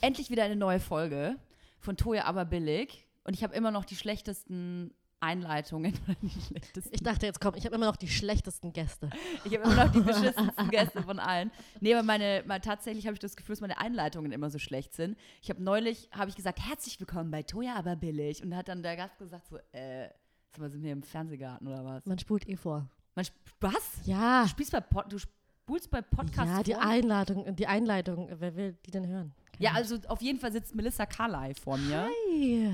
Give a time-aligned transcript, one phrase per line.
[0.00, 1.36] endlich wieder eine neue Folge
[1.78, 3.06] von Toya aber billig.
[3.24, 5.92] Und ich habe immer noch die schlechtesten Einleitungen.
[6.22, 6.94] die schlechtesten.
[6.94, 9.10] Ich dachte, jetzt komm, ich habe immer noch die schlechtesten Gäste.
[9.44, 11.50] Ich habe immer noch die beschissensten Gäste von allen.
[11.80, 14.94] Nee, aber meine, mal, tatsächlich habe ich das Gefühl, dass meine Einleitungen immer so schlecht
[14.94, 15.18] sind.
[15.42, 18.42] Ich habe neulich, habe ich gesagt, herzlich willkommen bei Toya aber billig.
[18.42, 20.08] Und da hat dann der Gast gesagt so, äh,
[20.56, 22.06] sind wir im Fernsehgarten oder was?
[22.06, 22.88] Man spult eh vor.
[23.14, 24.00] Man, sp- was?
[24.04, 24.42] Ja.
[24.44, 26.82] Du spielst bei, Pod, du spulst bei Podcasts Ja, die vor?
[26.82, 29.34] Einladung, die Einleitung, wer will die denn hören?
[29.60, 32.08] Ja, also auf jeden Fall sitzt Melissa Carly vor mir.
[32.30, 32.72] Hey.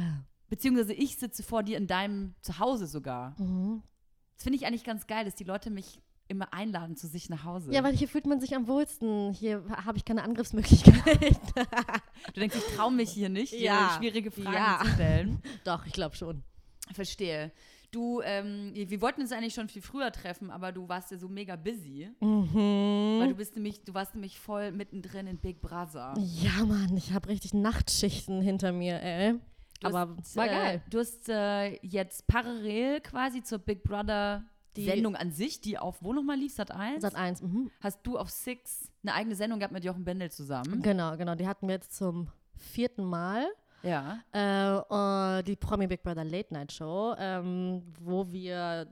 [0.48, 3.34] Beziehungsweise ich sitze vor dir in deinem Zuhause sogar.
[3.40, 3.82] Mhm.
[4.36, 7.44] Das finde ich eigentlich ganz geil, dass die Leute mich immer einladen zu sich nach
[7.44, 7.72] Hause.
[7.72, 9.32] Ja, weil hier fühlt man sich am wohlsten.
[9.32, 11.36] Hier habe ich keine Angriffsmöglichkeit.
[12.34, 13.90] du denkst, ich traue mich hier nicht, Ja.
[13.90, 14.80] hier schwierige Fragen Ja.
[14.82, 15.42] zu stellen.
[15.64, 16.42] Doch, ich glaube schon.
[16.92, 17.52] Verstehe.
[17.90, 21.28] Du, ähm, wir wollten uns eigentlich schon viel früher treffen, aber du warst ja so
[21.28, 22.10] mega busy.
[22.20, 23.28] Weil Mhm.
[23.28, 26.14] du bist nämlich, du warst nämlich voll mittendrin in Big Brother.
[26.18, 29.34] Ja, Mann, ich habe richtig Nachtschichten hinter mir, ey.
[29.80, 30.82] Du Aber hast, war äh, geil.
[30.90, 34.44] Du hast äh, jetzt parallel quasi zur Big Brother
[34.76, 37.02] Die- Sendung an sich, die auf wo nochmal lief, Sat 1?
[37.02, 37.42] Sat 1.
[37.42, 37.70] Mhm.
[37.80, 40.82] Hast du auf Six eine eigene Sendung gehabt mit Jochen Bendel zusammen?
[40.82, 41.34] Genau, genau.
[41.34, 43.46] Die hatten wir jetzt zum vierten Mal.
[43.86, 44.18] Ja.
[44.34, 48.88] Äh, äh, die Promi Big Brother Late Night Show, ähm, wo wir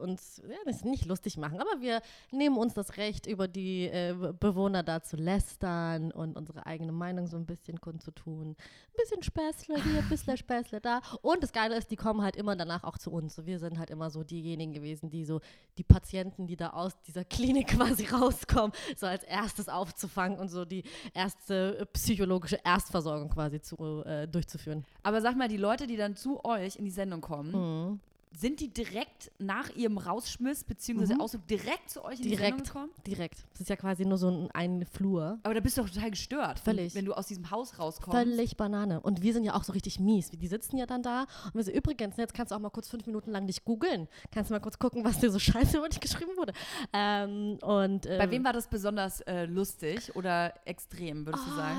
[0.00, 2.00] uns ja, das nicht lustig machen, aber wir
[2.32, 6.92] nehmen uns das Recht, über die äh, Be- Bewohner da zu lästern und unsere eigene
[6.92, 8.50] Meinung so ein bisschen kundzutun.
[8.50, 8.56] Ein
[8.96, 11.00] bisschen Späßle hier, ein bisschen Späßle da.
[11.22, 13.34] Und das Geile ist, die kommen halt immer danach auch zu uns.
[13.36, 15.40] So, wir sind halt immer so diejenigen gewesen, die so
[15.78, 20.64] die Patienten, die da aus dieser Klinik quasi rauskommen, so als erstes aufzufangen und so
[20.64, 20.82] die
[21.14, 24.84] erste psychologische Erstversorgung quasi zu, äh, durchzuführen.
[25.02, 28.00] Aber sag mal, die Leute, die dann zu euch in die Sendung kommen, Mhm.
[28.32, 31.20] Sind die direkt nach ihrem Rausschmiss, beziehungsweise Mhm.
[31.20, 32.64] Ausdruck direkt zu euch in die Sendung Direkt.
[32.66, 32.90] gekommen?
[33.06, 33.38] Direkt.
[33.52, 35.38] Das ist ja quasi nur so ein, ein Flur.
[35.42, 36.94] Aber da bist du doch total gestört, wenn- Völlig.
[36.94, 38.16] wenn du aus diesem Haus rauskommst.
[38.16, 39.00] Völlig Banane.
[39.00, 40.30] Und wir sind ja auch so richtig mies.
[40.30, 42.88] Die sitzen ja dann da und wir so, übrigens, jetzt kannst du auch mal kurz
[42.88, 44.08] fünf Minuten lang dich googeln.
[44.32, 45.38] Kannst du mal kurz gucken, was dir so
[45.74, 46.52] scheiße über dich geschrieben wurde.
[46.92, 51.78] Ähm, und, ähm, Bei wem war das besonders äh, lustig oder extrem, würdest du sagen?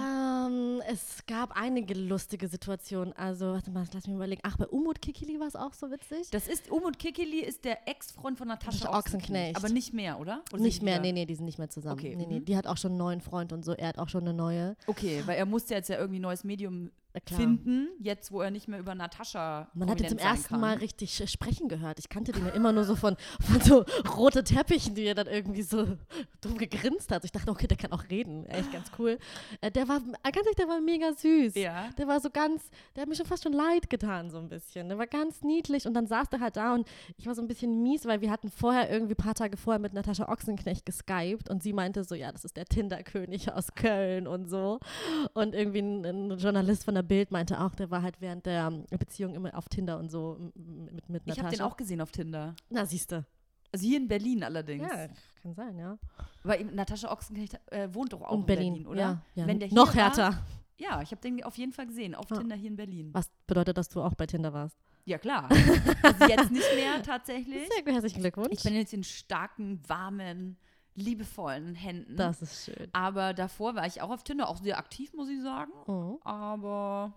[0.80, 3.14] Ähm, es gab einige lustige Situationen.
[3.14, 4.42] Also, warte mal, lass mich überlegen.
[4.44, 6.30] Ach, bei Umut Kikili war es auch so witzig.
[6.32, 9.56] Das ist, Umut Kikili ist der Ex-Freund von Natascha Ochsenknecht.
[9.56, 10.44] Aber nicht mehr, oder?
[10.54, 12.00] oder nicht mehr, nee, nee, die sind nicht mehr zusammen.
[12.00, 12.46] Okay, Nee, nee, mhm.
[12.46, 13.74] die hat auch schon einen neuen Freund und so.
[13.74, 14.76] Er hat auch schon eine neue.
[14.88, 16.92] Okay, weil er musste jetzt ja irgendwie ein neues Medium.
[17.26, 20.60] Finden, jetzt wo er nicht mehr über Natascha Man hat ihn zum ersten.
[20.60, 22.00] Mal richtig äh, sprechen gehört.
[22.00, 23.86] Ich kannte den ja immer nur so von, von so
[24.16, 25.98] rote Teppichen, die er dann irgendwie so
[26.42, 27.24] dumm gegrinst hat.
[27.26, 28.46] Ich dachte, okay, der kann auch reden.
[28.46, 29.18] Echt ganz cool.
[29.62, 31.56] Äh, der war, äh, ganz ehrlich, der war mega süß.
[31.56, 31.90] Ja.
[31.98, 34.90] Der war so ganz, der hat mir schon fast schon leid getan, so ein bisschen.
[34.90, 37.48] Der war ganz niedlich und dann saß der halt da und ich war so ein
[37.48, 41.50] bisschen mies, weil wir hatten vorher irgendwie ein paar Tage vorher mit Natascha Ochsenknecht geskypt
[41.50, 44.80] und sie meinte so, ja, das ist der Tinder-König aus Köln und so.
[45.34, 48.72] Und irgendwie ein, ein Journalist von der Bild meinte auch, der war halt während der
[49.00, 51.44] Beziehung immer auf Tinder und so mit, mit Ich Natascha.
[51.44, 52.56] habe den auch gesehen auf Tinder.
[52.70, 53.26] Na, siehste.
[53.74, 54.84] Also hier in Berlin allerdings.
[54.84, 55.08] Ja,
[55.42, 55.98] kann sein, ja.
[56.44, 59.00] Weil eben Natascha Ochsenknecht äh, wohnt doch auch Und in Berlin, Berlin, oder?
[59.02, 59.48] Ja, ja.
[59.48, 60.44] Wenn der Noch war- härter.
[60.78, 62.36] Ja, ich habe den auf jeden Fall gesehen, auf Ah.
[62.38, 63.10] Tinder hier in Berlin.
[63.14, 64.76] Was bedeutet, dass du auch bei Tinder warst?
[65.06, 65.48] Ja, klar.
[66.04, 67.68] also jetzt nicht mehr tatsächlich.
[67.86, 68.50] Sehr herzlichen Glückwunsch.
[68.52, 70.58] Ich bin jetzt in starken, warmen,
[70.96, 72.16] liebevollen Händen.
[72.18, 72.90] das ist schön.
[72.94, 75.72] Aber davor war ich auch auf Tinder, auch sehr aktiv, muss ich sagen.
[75.88, 76.18] Mhm.
[76.24, 77.14] Aber,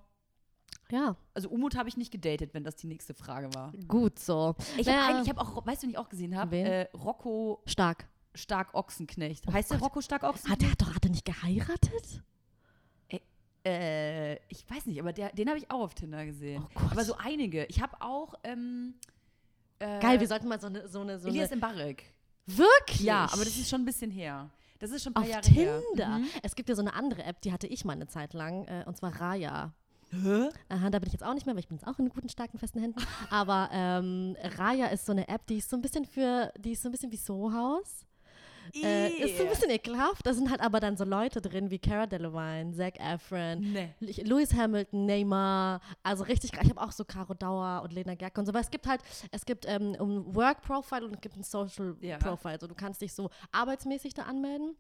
[0.91, 3.73] Ja, also Umut habe ich nicht gedatet, wenn das die nächste Frage war.
[3.89, 4.55] gut so.
[4.77, 5.09] Ich Ja.
[5.09, 6.57] habe hab auch, weißt du, wen ich auch gesehen habe?
[6.57, 8.07] Äh, Rocco Stark.
[8.37, 9.45] Stark Ochsenknecht.
[9.49, 9.87] Oh heißt der Gott.
[9.91, 10.63] Rocco Stark Hat Ochsenknecht?
[10.63, 12.23] er hat doch hat er nicht geheiratet?
[13.67, 16.63] Äh, ich weiß nicht, aber der, den habe ich auch auf Tinder gesehen.
[16.67, 16.93] Oh Gott.
[16.93, 17.65] aber so einige.
[17.67, 18.95] Ich habe auch, ähm,
[19.79, 22.05] äh, Geil, wir sollten mal so eine so eine so Elias eine Mbarek.
[22.47, 23.01] Wirklich?
[23.01, 24.51] Ja, aber das ist schon ein bisschen her.
[24.79, 26.09] Das ist schon ein paar auf Jahre Tinder.
[26.09, 26.19] her.
[26.19, 26.29] Mhm.
[26.43, 28.85] Es gibt ja so eine andere App, die hatte ich mal eine Zeit lang äh,
[28.87, 29.73] und zwar Raya.
[30.11, 30.49] Hä?
[30.69, 32.29] Aha, da bin ich jetzt auch nicht mehr, weil ich bin jetzt auch in guten,
[32.29, 33.01] starken, festen Händen.
[33.31, 36.83] Aber ähm, Raya ist so eine App, die ist so ein bisschen für, die ist
[36.83, 38.05] so ein bisschen wie Sohaus.
[38.75, 40.27] Äh, ist so ein bisschen ekelhaft.
[40.27, 43.95] Da sind halt aber dann so Leute drin wie Cara Delevingne, Zac Efron, Nee.
[44.01, 48.47] Lewis Hamilton, Neymar, also richtig, ich habe auch so Caro Dauer und Lena Gerke und
[48.47, 49.01] so, weil es gibt halt,
[49.31, 52.19] es gibt ähm, ein Work Profile und es gibt ein Social Ja.
[52.19, 54.77] Profile, so du kannst dich so arbeitsmäßig da anmelden,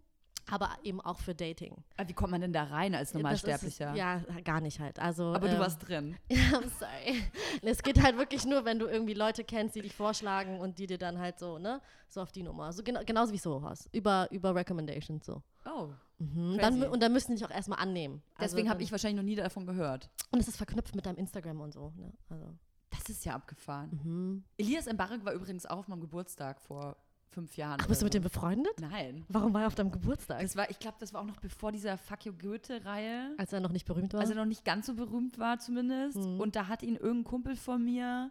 [0.50, 1.76] aber eben auch für Dating.
[1.96, 3.94] Aber wie kommt man denn da rein als Normalsterblicher?
[3.94, 4.98] Ja, gar nicht halt.
[4.98, 6.16] Also, Aber du ähm, warst drin.
[6.28, 7.22] ja, I'm sorry.
[7.62, 10.86] Es geht halt wirklich nur, wenn du irgendwie Leute kennst, die dich vorschlagen und die
[10.86, 12.72] dir dann halt so, ne, so auf die Nummer.
[12.72, 13.88] So gena genauso wie Sohas.
[13.92, 15.42] Über, über Recommendations so.
[15.64, 15.88] Oh.
[16.18, 16.58] Mhm.
[16.58, 18.22] Dann, und dann müssen die dich auch erstmal annehmen.
[18.36, 20.10] Also Deswegen habe ich wahrscheinlich noch nie davon gehört.
[20.30, 21.92] Und es ist verknüpft mit deinem Instagram und so.
[21.96, 22.12] Ne?
[22.28, 22.46] Also,
[22.90, 24.00] Das ist ja abgefahren.
[24.04, 24.44] mhm.
[24.58, 26.96] Elias Mbarek war übrigens auch auf meinem Geburtstag vor
[27.34, 27.78] fünf Jahren.
[27.82, 28.72] Ach, bist du mit dem befreundet?
[28.80, 29.24] Nein.
[29.28, 30.40] Warum war er auf deinem Geburtstag?
[30.40, 33.34] Das war, ich glaube, das war auch noch bevor dieser Fuck You Goethe-Reihe.
[33.36, 34.20] als er noch nicht berühmt war?
[34.20, 36.16] Also noch nicht ganz so berühmt war zumindest.
[36.18, 36.40] Mhm.
[36.40, 38.30] Und da hat ihn irgendein Kumpel von mir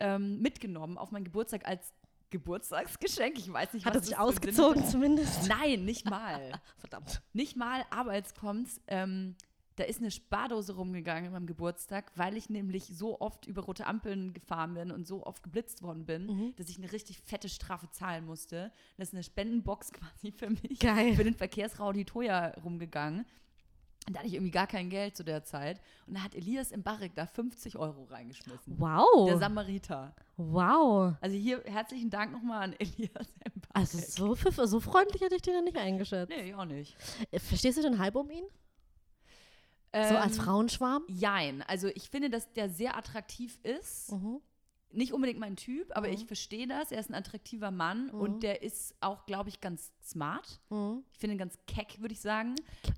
[0.00, 1.92] ähm, mitgenommen auf meinen Geburtstag als
[2.30, 3.38] Geburtstagsgeschenk.
[3.38, 5.48] Ich weiß nicht, Hat was er sich ausgezogen zumindest?
[5.48, 6.52] Nein, nicht mal.
[6.78, 7.22] Verdammt.
[7.32, 8.80] nicht mal, aber jetzt kommt's.
[8.86, 9.36] Ähm,
[9.76, 13.86] da ist eine Spardose rumgegangen an meinem Geburtstag, weil ich nämlich so oft über rote
[13.86, 16.54] Ampeln gefahren bin und so oft geblitzt worden bin, Mhm.
[16.56, 18.72] dass ich eine richtig fette Strafe zahlen musste.
[18.98, 20.78] Das ist eine Spendenbox quasi für mich.
[20.80, 21.14] Geil.
[21.14, 23.24] Für den Verkehrsraudi Toya rumgegangen.
[24.06, 25.78] Und da hatte ich irgendwie gar kein Geld zu der Zeit.
[26.06, 28.80] Und da hat Elias im Barrik da 50 Euro reingeschmissen.
[28.80, 29.28] Wow.
[29.28, 30.14] Der Samariter.
[30.36, 31.14] wow.
[31.20, 33.70] Also hier herzlichen Dank nochmal an Elias im Barrik.
[33.74, 34.34] Also so,
[34.66, 36.30] so freundlich hätte ich den ja nicht eingeschätzt.
[36.30, 36.96] Nee, ich auch nicht.
[37.38, 38.44] Verstehst du den Hype um ihn?
[39.92, 41.04] So als Ähm, Frauenschwarm?
[41.08, 41.62] Jein.
[41.62, 44.12] Also ich finde, dass der sehr attraktiv ist.
[44.12, 44.40] Mhm.
[44.92, 46.14] Nicht unbedingt mein Typ, aber Mhm.
[46.14, 46.90] ich verstehe das.
[46.90, 48.20] Er ist ein attraktiver Mann Mhm.
[48.20, 50.60] und der ist auch, glaube ich, ganz smart.
[50.70, 51.04] Mhm.
[51.12, 52.54] Ich finde ihn ganz keck, würde ich sagen.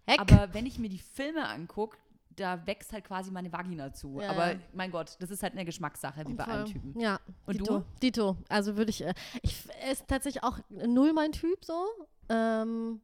[0.07, 0.19] Heck.
[0.21, 1.99] Aber wenn ich mir die Filme angucke,
[2.35, 4.19] da wächst halt quasi meine Vagina zu.
[4.21, 4.31] Ja.
[4.31, 6.65] Aber mein Gott, das ist halt eine Geschmackssache, wie bei allen.
[6.65, 6.99] Typen.
[6.99, 7.21] Ja.
[7.45, 7.79] Und Dito.
[7.81, 7.85] du?
[8.03, 8.37] Dito.
[8.49, 9.13] Also würde ich, äh,
[9.43, 11.85] ich, er ist tatsächlich auch null mein Typ so.
[12.31, 13.03] Ähm,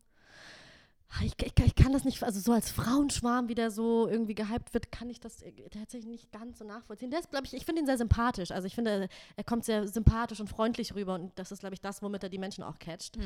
[1.23, 4.75] ich, ich, ich kann das nicht, also so als Frauenschwarm, wie der so irgendwie gehypt
[4.75, 7.11] wird, kann ich das äh, tatsächlich nicht ganz so nachvollziehen.
[7.11, 8.51] Der ist, glaube ich, ich finde ihn sehr sympathisch.
[8.51, 11.81] Also ich finde, er kommt sehr sympathisch und freundlich rüber und das ist, glaube ich,
[11.81, 13.19] das, womit er die Menschen auch catcht.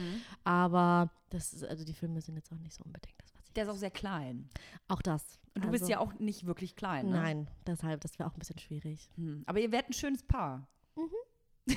[0.45, 3.53] Aber das ist, also die Filme sind jetzt auch nicht so unbedingt das, was ich.
[3.53, 4.49] Der ist auch sehr klein.
[4.89, 5.39] Auch das.
[5.55, 7.07] Und du also, bist ja auch nicht wirklich klein.
[7.07, 7.17] Ne?
[7.17, 9.11] Nein, deshalb, das wäre auch ein bisschen schwierig.
[9.17, 9.43] Hm.
[9.47, 10.67] Aber ihr werdet ein schönes Paar.
[10.97, 11.11] Mhm.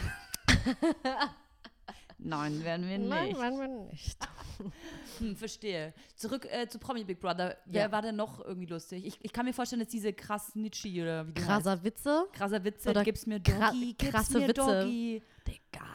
[2.18, 3.10] Nein, werden wir nicht.
[3.10, 4.18] Nein, wollen wir nicht.
[5.20, 5.94] Hm, verstehe.
[6.16, 7.58] Zurück äh, zu Promi Big Brother.
[7.66, 7.92] Wer Ja.
[7.92, 9.06] war denn noch irgendwie lustig?
[9.06, 11.34] Ich, ich kann mir vorstellen, dass diese krass Nitschi oder wie.
[11.34, 12.26] Krasser Witze.
[12.34, 12.90] Krasser Witze.
[12.90, 13.94] Oder gib's mir Doggy.
[13.98, 14.62] Gib's krasse mir Witze.
[14.62, 15.22] Doggy.
[15.48, 15.86] Digga.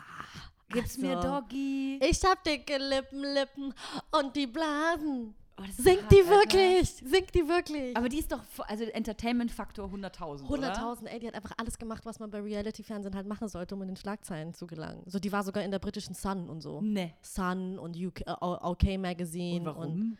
[0.69, 2.01] Gib's mir Also, Doggy.
[2.03, 3.75] Ich hab dicke Lippen, Lippen
[4.13, 5.35] und die Blasen.
[5.61, 6.31] Oh, Singt hart, die Alter.
[6.31, 6.89] wirklich?
[6.89, 7.97] Singt die wirklich?
[7.97, 10.73] Aber die ist doch, also Entertainment-Faktor 100.000, oder?
[10.73, 13.83] 100.000, ey, die hat einfach alles gemacht, was man bei Reality-Fernsehen halt machen sollte, um
[13.83, 15.03] in den Schlagzeilen zu gelangen.
[15.07, 16.81] So, die war sogar in der britischen Sun und so.
[16.81, 17.13] Ne.
[17.21, 19.61] Sun und UK, äh, OK Magazine.
[19.61, 20.19] Und warum?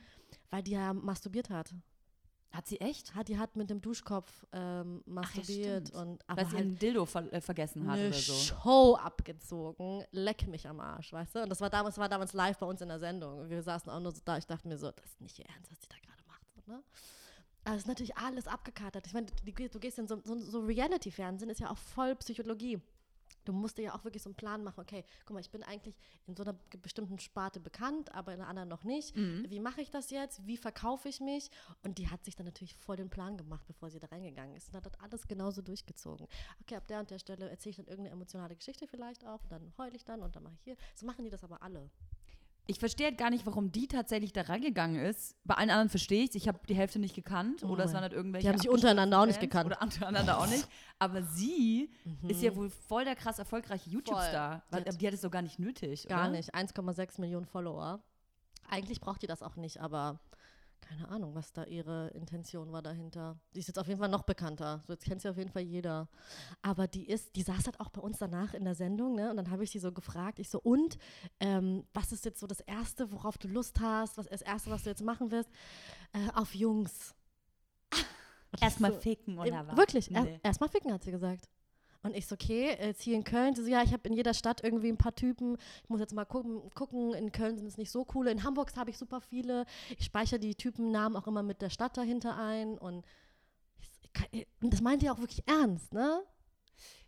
[0.51, 1.73] weil die ja masturbiert hat.
[2.53, 3.15] Hat sie echt?
[3.15, 3.29] hat.
[3.29, 6.03] Die hat mit dem Duschkopf ähm, masturbiert stimmt.
[6.03, 8.33] und Weil aber sie halt ihren Dildo ver äh, vergessen hat oder so.
[8.35, 10.05] Show abgezogen.
[10.11, 11.43] Leck mich am Arsch, weißt du?
[11.43, 13.39] Und das war damals, war damals live bei uns in der Sendung.
[13.39, 14.37] Und wir saßen auch nur so da.
[14.37, 16.43] Ich dachte mir so, das ist nicht ihr Ernst, was die da gerade macht.
[16.53, 16.83] So, ne?
[17.63, 19.07] Also es ist natürlich alles abgekatert.
[19.07, 22.81] Ich meine, du, du gehst in so, so, so Reality-Fernsehen, ist ja auch voll Psychologie.
[23.45, 25.63] Du musst dir ja auch wirklich so einen Plan machen, okay, guck mal, ich bin
[25.63, 25.97] eigentlich
[26.27, 29.17] in so einer bestimmten Sparte bekannt, aber in einer anderen noch nicht.
[29.17, 29.47] Mhm.
[29.49, 30.47] Wie mache ich das jetzt?
[30.47, 31.51] Wie verkaufe ich mich?
[31.83, 34.69] Und die hat sich dann natürlich voll den Plan gemacht, bevor sie da reingegangen ist.
[34.69, 36.27] Und hat das alles genauso durchgezogen.
[36.63, 39.53] Okay, ab der und der Stelle erzähle ich dann irgendeine emotionale Geschichte vielleicht auch und
[39.53, 40.77] dann heule ich dann und dann mache ich hier.
[40.95, 41.91] So machen die das aber alle.
[42.67, 45.37] Ich verstehe halt gar nicht, warum die tatsächlich da reingegangen ist.
[45.45, 47.63] Bei allen anderen verstehe ich Ich habe die Hälfte nicht gekannt.
[47.65, 48.45] Oh oder es waren halt irgendwelche.
[48.47, 49.67] Die haben sich untereinander auch nicht gekannt.
[49.67, 50.69] Oder untereinander auch nicht.
[50.99, 51.91] Aber sie
[52.29, 54.63] ist ja wohl voll der krass erfolgreiche YouTube-Star.
[54.73, 56.07] Die Die hat es doch gar nicht nötig.
[56.09, 56.37] Gar oder?
[56.37, 56.55] nicht.
[56.55, 58.01] 1,6 Millionen Follower.
[58.69, 60.21] Eigentlich braucht die das auch nicht, aber
[60.81, 63.39] keine Ahnung, was da ihre Intention war dahinter.
[63.55, 64.83] Die ist jetzt auf jeden Fall noch bekannter.
[64.87, 66.09] So, jetzt kennt sie auf jeden Fall jeder.
[66.63, 69.31] Aber die ist, die saß halt auch bei uns danach in der Sendung, ne?
[69.31, 70.99] Und dann habe ich sie so gefragt, ich so, und
[71.41, 74.19] ähm, was ist jetzt so das Erste, worauf du Lust hast?
[74.19, 75.51] Was ist das Erste, was du jetzt machen wirst?
[76.13, 77.15] Äh, auf Jungs.
[78.61, 79.77] Erstmal so, ficken oder was?
[79.77, 80.41] Wirklich, er, Nee.
[80.43, 81.49] erstmal ficken, hat sie gesagt.
[82.03, 84.33] Und ich so, okay, jetzt hier in Köln, sie so, ja, ich habe in jeder
[84.33, 85.59] Stadt irgendwie ein paar Typen.
[85.83, 87.13] Ich muss jetzt mal gucken, gucken.
[87.13, 88.31] in Köln sind es nicht so coole.
[88.31, 89.67] In Hamburg habe ich super viele.
[89.99, 92.79] Ich speichere die Typennamen auch immer mit der Stadt dahinter ein.
[92.79, 93.05] Und,
[94.31, 96.23] ich, und das meint ihr auch wirklich ernst, ne?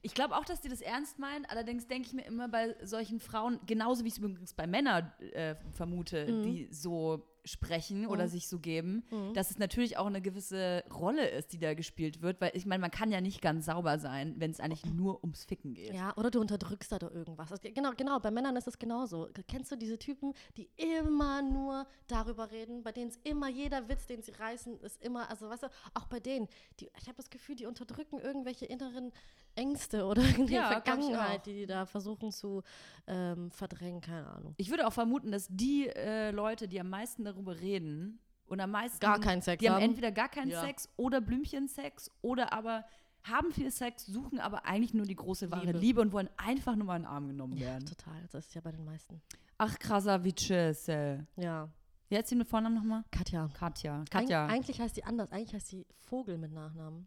[0.02, 1.46] Ich glaube auch, dass die das ernst meinen.
[1.46, 5.10] Allerdings denke ich mir immer bei solchen Frauen, genauso wie ich es übrigens bei Männern
[5.32, 6.42] äh, vermute, Mhm.
[6.42, 8.28] die so sprechen oder Mhm.
[8.28, 9.34] sich so geben, Mhm.
[9.34, 12.40] dass es natürlich auch eine gewisse Rolle ist, die da gespielt wird.
[12.40, 15.44] Weil ich meine, man kann ja nicht ganz sauber sein, wenn es eigentlich nur ums
[15.44, 15.92] Ficken geht.
[15.94, 17.50] Ja, oder du unterdrückst da doch irgendwas.
[17.74, 19.28] Genau, genau, bei Männern ist es genauso.
[19.48, 24.06] Kennst du diese Typen, die immer nur darüber reden, bei denen es immer jeder Witz,
[24.06, 26.48] den sie reißen, ist immer, also weißt du, auch bei denen,
[26.80, 29.12] die, ich habe das Gefühl, die unterdrücken irgendwelche inneren
[29.54, 32.62] Ängste oder irgendeine Ja, Vergangenheit, die die da versuchen zu
[33.06, 34.54] ähm, verdrängen, keine Ahnung.
[34.56, 38.70] Ich würde auch vermuten, dass die äh, Leute, die am meisten darüber reden und am
[38.70, 39.82] meisten Gar keinen Sex die haben haben.
[39.84, 40.60] entweder gar keinen Ja.
[40.62, 42.84] Sex oder Blümchensex oder aber
[43.24, 45.78] haben viel Sex, suchen aber eigentlich nur die große wahre Liebe.
[45.78, 47.86] Liebe, und wollen einfach nur mal in den Arm genommen Ja, werden.
[47.86, 48.20] total.
[48.32, 49.22] Das ist ja bei den meisten.
[49.58, 50.88] Ach, Krasavices.
[50.88, 51.18] Äh.
[51.36, 51.68] Ja.
[52.08, 53.04] Wie heißt sie mit Vornamen nochmal?
[53.12, 53.48] Katja.
[53.54, 54.00] Katja.
[54.00, 54.46] Eig Katja.
[54.46, 55.30] eigentlich heißt sie anders.
[55.30, 57.06] Eigentlich heißt sie Vogel mit Nachnamen.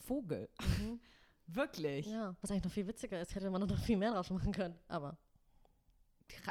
[0.00, 0.48] Vogel.
[0.60, 1.00] Mhm.
[1.46, 2.06] Wirklich?
[2.06, 4.74] ja, was eigentlich noch viel witziger ist, hätte man noch viel mehr draus machen können.
[4.88, 5.18] Aber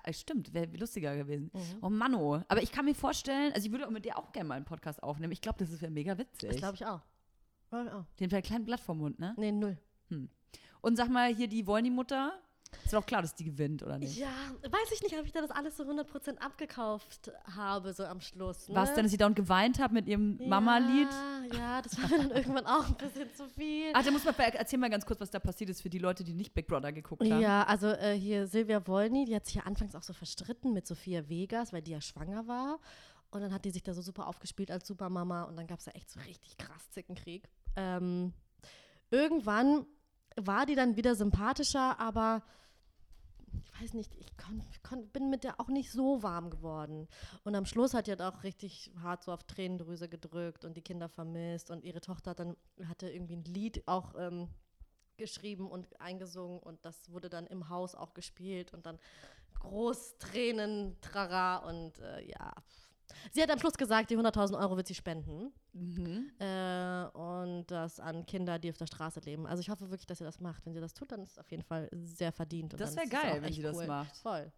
[0.03, 1.49] äh, Stimmt, wäre lustiger gewesen.
[1.53, 1.77] Mhm.
[1.81, 2.43] Oh Manno.
[2.47, 4.65] Aber ich kann mir vorstellen, also ich würde auch mit dir auch gerne mal einen
[4.65, 5.33] Podcast aufnehmen.
[5.33, 6.49] Ich glaube, das wäre mega witzig.
[6.49, 7.01] Das glaube ich auch.
[7.71, 9.33] Den wäre ein kleines Blatt vom Mund, ne?
[9.37, 9.77] Nee, null.
[10.81, 12.33] Und sag mal, hier die Wollny-Mutter.
[12.83, 14.17] Ist doch klar, dass die gewinnt, oder nicht?
[14.17, 18.21] Ja, weiß ich nicht, ob ich da das alles so 100% abgekauft habe, so am
[18.21, 18.69] Schluss.
[18.69, 18.75] Ne?
[18.75, 21.09] Was denn, dass sie dauernd geweint hat mit ihrem Mama-Lied?
[21.53, 23.91] Ja, ja, das war mir dann irgendwann auch ein bisschen zu viel.
[23.93, 26.23] Ach, da muss man erzähl mal ganz kurz, was da passiert ist für die Leute,
[26.23, 27.41] die nicht Big Brother geguckt haben.
[27.41, 30.87] Ja, also äh, hier Silvia Wolny, die hat sich ja anfangs auch so verstritten mit
[30.87, 32.79] Sophia Vegas, weil die ja schwanger war.
[33.31, 35.85] Und dann hat die sich da so super aufgespielt als Supermama und dann gab es
[35.85, 37.47] da echt so richtig krass Zickenkrieg.
[37.77, 38.33] Ähm,
[39.09, 39.85] irgendwann
[40.35, 42.43] war die dann wieder sympathischer, aber
[43.53, 47.07] ich weiß nicht, ich kon, kon, bin mit der auch nicht so warm geworden.
[47.43, 50.81] Und am Schluss hat die halt auch richtig hart so auf Tränendrüse gedrückt und die
[50.81, 51.71] Kinder vermisst.
[51.71, 52.55] Und ihre Tochter hat dann
[52.87, 54.49] hatte irgendwie ein Lied auch ähm,
[55.17, 58.99] geschrieben und eingesungen und das wurde dann im Haus auch gespielt und dann
[59.59, 62.53] groß Tränen, Trara und äh, ja.
[63.31, 66.31] Sie hat am Schluss gesagt, die 100.000 Euro wird sie spenden Mhm.
[66.39, 69.47] äh, und das an Kinder, die auf der Straße leben.
[69.47, 70.65] Also ich hoffe wirklich, dass sie das macht.
[70.65, 72.73] Wenn sie das tut, dann ist es auf jeden Fall sehr verdient.
[72.73, 73.87] Und Das wäre geil, wenn sie das cool.
[73.87, 74.17] macht.
[74.17, 74.51] Voll.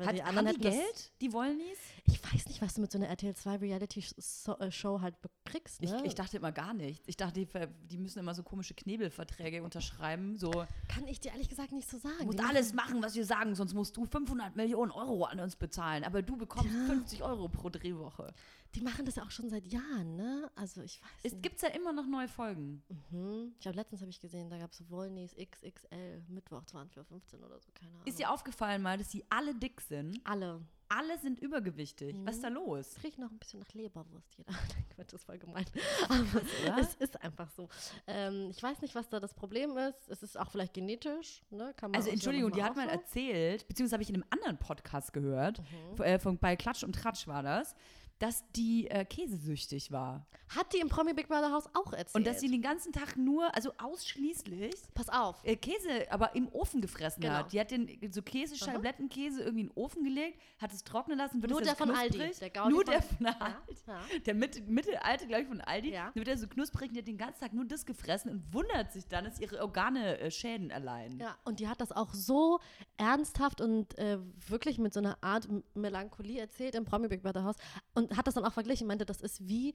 [0.00, 1.78] Weil Hat, die haben anderen die hätten das- Geld, die Wollnys?
[2.06, 5.78] Ich weiß nicht, was du mit so einer RTL 2 Reality-Show halt bekriegst.
[5.82, 6.02] Ich, Ne?
[6.06, 7.06] ich dachte immer gar nichts.
[7.06, 7.48] Ich dachte, die,
[7.88, 10.36] die müssen immer so komische Knebelverträge unterschreiben.
[10.38, 10.50] So,
[10.88, 12.16] Kann ich dir ehrlich gesagt nicht so sagen.
[12.20, 15.56] du musst alles machen, was wir sagen, sonst musst du 500 Millionen Euro an uns
[15.56, 16.04] bezahlen.
[16.04, 18.32] Aber du bekommst 50 Euro pro Drehwoche.
[18.76, 20.48] Die machen das ja auch schon seit Jahren, ne?
[20.54, 22.82] Also ich weiß Es gibt ja immer noch neue Folgen.
[23.10, 23.52] Mhm.
[23.56, 27.58] Ich glaube, letztens habe ich gesehen, da gab es Wollnys XXL, Mittwoch 20.15 Uhr oder
[27.58, 28.06] so, keine Ahnung.
[28.06, 29.89] Ist dir aufgefallen mal, dass die alle dick sind?
[30.24, 30.60] Alle.
[30.92, 32.16] Alle sind übergewichtig.
[32.24, 32.96] Was ist da los?
[32.96, 34.52] Es riecht noch ein bisschen nach Leberwurst jeder.
[34.96, 35.64] Quatsch, das ist voll gemein.
[36.08, 37.68] Aber es ist einfach so.
[38.08, 40.08] Ähm, ich weiß nicht, was da das Problem ist.
[40.08, 41.72] Es ist auch vielleicht genetisch, ne?
[41.92, 42.90] Also Entschuldigung, die hat mal so.
[42.94, 45.60] erzählt, beziehungsweise habe ich in einem anderen Podcast gehört,
[45.96, 46.02] Mhm.
[46.02, 47.76] äh, von, bei Klatsch und Tratsch war das,
[48.20, 50.26] dass die äh, käsesüchtig war.
[50.50, 52.14] Hat die im Promi Big Brother Haus auch erzählt.
[52.14, 55.40] Und dass sie den ganzen Tag nur, also ausschließlich Pass auf.
[55.44, 57.34] äh, Käse, aber im Ofen gefressen Genau.
[57.34, 57.52] hat.
[57.52, 61.40] Die hat den so Käse, Schablettenkäse irgendwie in den Ofen gelegt, hat es trocknen lassen,
[61.42, 62.18] wird Nur der von Aldi.
[62.40, 63.80] Der Gaudi Nur von- der von Ja, Aldi.
[63.86, 64.00] ja.
[64.26, 65.90] Der Mitte, Mittelalte, glaube ich, von Aldi.
[65.92, 66.10] Ja.
[66.14, 68.92] Wird er so knusprig und die hat den ganzen Tag nur das gefressen und wundert
[68.92, 71.18] sich dann, dass ihre Organe äh, Schäden erleiden.
[71.20, 72.58] Ja, und die hat das auch so
[72.96, 77.56] ernsthaft und äh, wirklich mit so einer Art Melancholie erzählt im Promi Big Brother Haus
[77.94, 78.86] und hat das dann auch verglichen.
[78.86, 79.74] Meinte, das ist wie,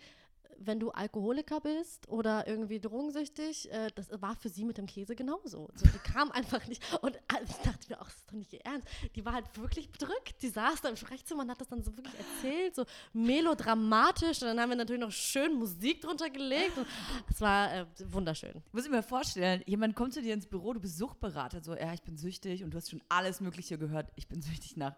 [0.58, 3.72] wenn du Alkoholiker bist oder irgendwie drogensüchtig.
[3.72, 5.70] Äh, das war für sie mit dem Käse genauso.
[5.76, 6.84] So, die kam einfach nicht.
[7.02, 8.88] Und äh, ich dachte mir auch, das ist doch nicht ihr Ernst.
[9.16, 10.42] Die war halt wirklich bedrückt.
[10.42, 14.42] Die saß da im Sprechzimmer und hat das dann so wirklich erzählt, so melodramatisch.
[14.42, 16.78] Und dann haben wir natürlich noch schön Musik drunter gelegt.
[16.78, 16.88] Und
[17.30, 18.62] es war äh, wunderschön.
[18.72, 21.94] Muss ich mir vorstellen, jemand kommt zu dir ins Büro, du bist Suchtberater, so, ja,
[21.94, 24.12] ich bin süchtig und du hast schon alles Mögliche gehört.
[24.16, 24.96] Ich bin süchtig nach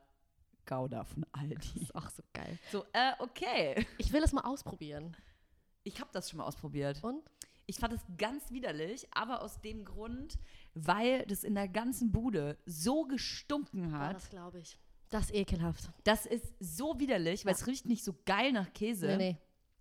[0.67, 1.81] Gouda von Aldi.
[1.81, 2.59] Ist auch so geil.
[2.71, 3.87] So, äh, okay.
[3.97, 5.15] Ich will es mal ausprobieren.
[5.83, 7.03] Ich habe das schon mal ausprobiert.
[7.03, 7.23] Und?
[7.65, 10.37] Ich fand es ganz widerlich, aber aus dem Grund,
[10.73, 14.15] weil das in der ganzen Bude so gestunken Ja, hat.
[14.15, 14.77] das glaube ich.
[15.09, 15.89] Das ist ekelhaft.
[16.03, 19.07] Das ist so widerlich, weil es riecht nicht so geil nach Käse.
[19.07, 19.37] Nee, nee.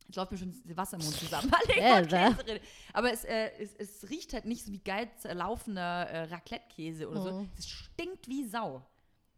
[0.08, 1.50] Es läuft mir schon das Wasser im Mund zusammen.
[1.68, 1.94] weil ich Äh,
[2.30, 2.60] von Käse rede.
[2.92, 7.22] Aber es, äh, es, es riecht halt nicht so wie geil zerlaufender äh, Raclette-Käse oder
[7.22, 7.32] so.
[7.40, 7.50] Mhm.
[7.58, 8.86] Es stinkt wie Sau.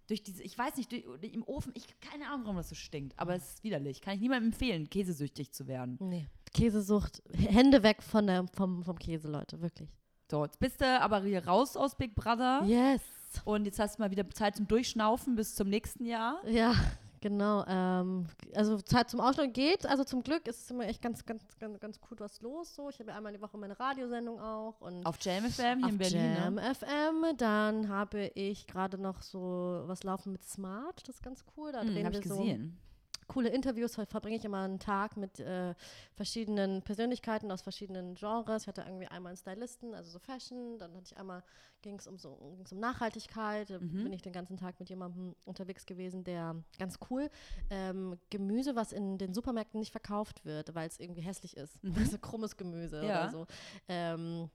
[0.08, 3.18] Durch diese, ich weiß nicht, durch, im Ofen, ich keine Ahnung, warum das so stinkt,
[3.18, 4.00] aber es ist widerlich.
[4.00, 5.96] Kann ich niemandem empfehlen, käsesüchtig zu werden.
[6.00, 6.26] Nee.
[6.54, 7.22] Käsesucht.
[7.34, 9.60] Hände weg von der, vom, vom Käse, Leute.
[9.60, 9.90] Wirklich.
[10.30, 13.02] So, jetzt bist du aber hier raus aus Big Brother Yes.
[13.44, 16.40] und jetzt hast du mal wieder Zeit zum Durchschnaufen bis zum nächsten Jahr.
[16.46, 16.74] Ja,
[17.20, 17.64] genau.
[17.66, 19.86] Ähm, also Zeit zum Ausschlag geht.
[19.86, 22.74] Also zum Glück ist immer echt ganz, ganz, ganz, ganz cool was los.
[22.74, 22.88] So.
[22.90, 24.80] Ich habe ja einmal die Woche meine Radiosendung auch.
[24.80, 26.34] Und Auf Jam FM hier in Berlin.
[26.34, 26.74] Jam Ne?
[26.74, 27.36] FM.
[27.36, 31.06] Dann habe ich gerade noch so was laufen mit Smart.
[31.08, 31.72] Das ist ganz cool.
[31.72, 32.78] Da Hm, drehen wir ich so gesehen.
[33.28, 33.94] Coole Interviews.
[33.94, 35.74] Verbringe ich immer einen Tag mit äh,
[36.14, 38.62] verschiedenen Persönlichkeiten aus verschiedenen Genres.
[38.62, 40.78] Ich hatte irgendwie einmal einen Stylisten, also so Fashion.
[40.78, 41.44] Dann hatte ich einmal,
[41.82, 43.70] ging es um, so, ging's um Nachhaltigkeit.
[43.70, 44.04] Mhm.
[44.04, 47.30] bin ich den ganzen Tag mit jemandem unterwegs gewesen, der ganz cool
[47.70, 51.82] ähm, Gemüse, was in den Supermärkten nicht verkauft wird, weil es irgendwie hässlich ist.
[51.84, 51.94] Mhm.
[52.08, 53.22] Also krummes Gemüse Ja.
[53.24, 53.46] oder so.
[53.88, 54.50] Ähm,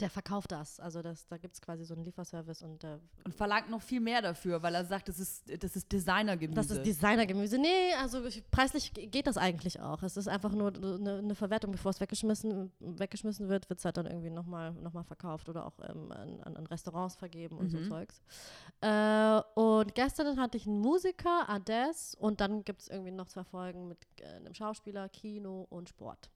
[0.00, 0.80] der verkauft das.
[0.80, 4.00] Also das, da gibt es quasi so einen Lieferservice und äh, Und verlangt noch viel
[4.00, 6.54] mehr dafür, weil er sagt, das ist, das ist Designergemüse.
[6.54, 7.58] Das ist Designergemüse.
[7.58, 10.02] Nee, also ich- preislich ge- geht das eigentlich auch.
[10.02, 13.96] Es ist einfach nur eine, eine Verwertung, bevor es weggeschmissen, weggeschmissen wird, wird es halt
[13.96, 17.68] dann irgendwie nochmal noch mal verkauft oder auch ähm, an, an an Restaurants vergeben und
[17.70, 17.88] so Mhm.
[17.88, 18.20] Zeugs.
[18.80, 23.44] Äh, und gestern hatte ich einen Musiker, Ades, und dann gibt es irgendwie noch zwei
[23.44, 26.30] Folgen mit äh, einem Schauspieler, Kino und Sport.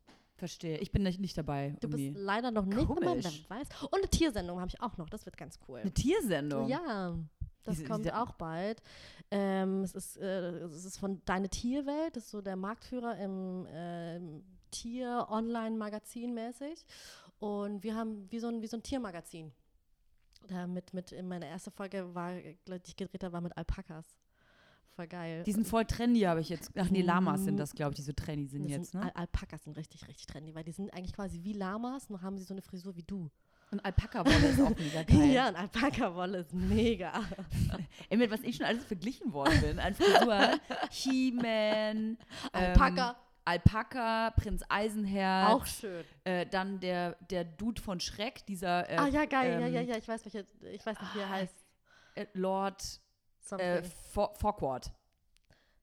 [0.45, 0.77] Verstehe.
[0.79, 1.71] Ich bin nicht, nicht dabei.
[1.81, 2.11] Du irgendwie.
[2.11, 3.45] bist leider noch nicht dabei, Komisch.
[3.49, 3.69] wer weiß.
[3.91, 5.81] Und eine Tiersendung habe ich auch noch, das wird ganz cool.
[5.81, 6.69] Eine Tiersendung.
[6.69, 7.17] Ja,
[7.63, 8.83] Das Diese- kommt diese- auch bald.
[9.31, 13.67] Ähm, es, ist, äh, es ist von Deine Tierwelt, das ist so der Marktführer im
[13.71, 16.85] ähm, Tier-Online-Magazin mäßig.
[17.39, 19.53] Und wir haben wie so ein, wie so ein Tiermagazin.
[20.49, 23.57] Da mit, mit, in meiner ersten Folge war, äh, die ich gedreht habe, war mit
[23.57, 24.07] Alpakas.
[24.97, 25.43] Voll geil.
[25.45, 26.71] Die sind voll trendy, habe ich jetzt.
[26.79, 29.07] Ach nee, Lamas sind das, glaube ich, die so trendy sind Das jetzt, sind, ne?
[29.15, 32.39] Al Alpakas sind richtig, richtig trendy, weil die sind eigentlich quasi wie Lamas, nur haben
[32.39, 33.29] sie so eine Frisur wie du.
[33.73, 35.31] Und Alpaka-Wolle ist auch mega geil.
[35.33, 37.13] Ja, ein Alpaka-Wolle ist mega.
[38.09, 39.81] Ey, mit was ich schon alles verglichen worden bin.
[39.81, 40.61] An Frisur,
[40.91, 42.17] He-Man,
[42.53, 43.11] Alpaka.
[43.11, 45.51] Ähm, Alpaka, Prinz Eisenherz.
[45.53, 46.05] auch schön.
[46.25, 49.81] Äh, dann der, der Dude von Schreck, dieser äh, ah ja, geil, ja, ähm, ja,
[49.83, 51.55] ja, ich weiß, welche, ich weiß nicht, wie er heißt.
[52.15, 53.01] äh, Lord.
[53.53, 54.93] Äh, For Forquart.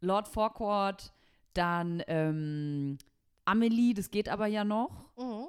[0.02, 1.14] Lord Forquart,
[1.54, 2.98] dann ähm,
[3.46, 5.12] Amelie, das geht aber ja noch.
[5.18, 5.48] mhm.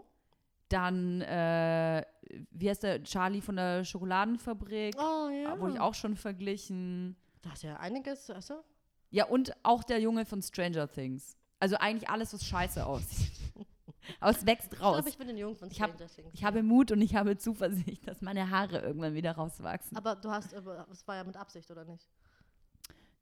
[0.69, 2.03] Dann, äh,
[2.51, 5.59] wie heißt der, Charlie von der Schokoladenfabrik, Oh ja.
[5.61, 7.15] wurde ich auch schon verglichen.
[7.43, 8.63] Da hast du ja einiges, also.
[9.11, 11.37] Ja, und auch der Junge von Stranger Things.
[11.61, 13.31] Also eigentlich alles, was scheiße aussieht.
[14.23, 14.95] Aber es wächst Ich raus.
[14.97, 15.93] glaube, ich bin den Jungen von Ich hab-.
[16.33, 19.97] Ich habe Mut und ich habe Zuversicht, dass meine Haare irgendwann wieder rauswachsen.
[19.97, 22.09] Aber du hast, es war ja mit Absicht, oder nicht?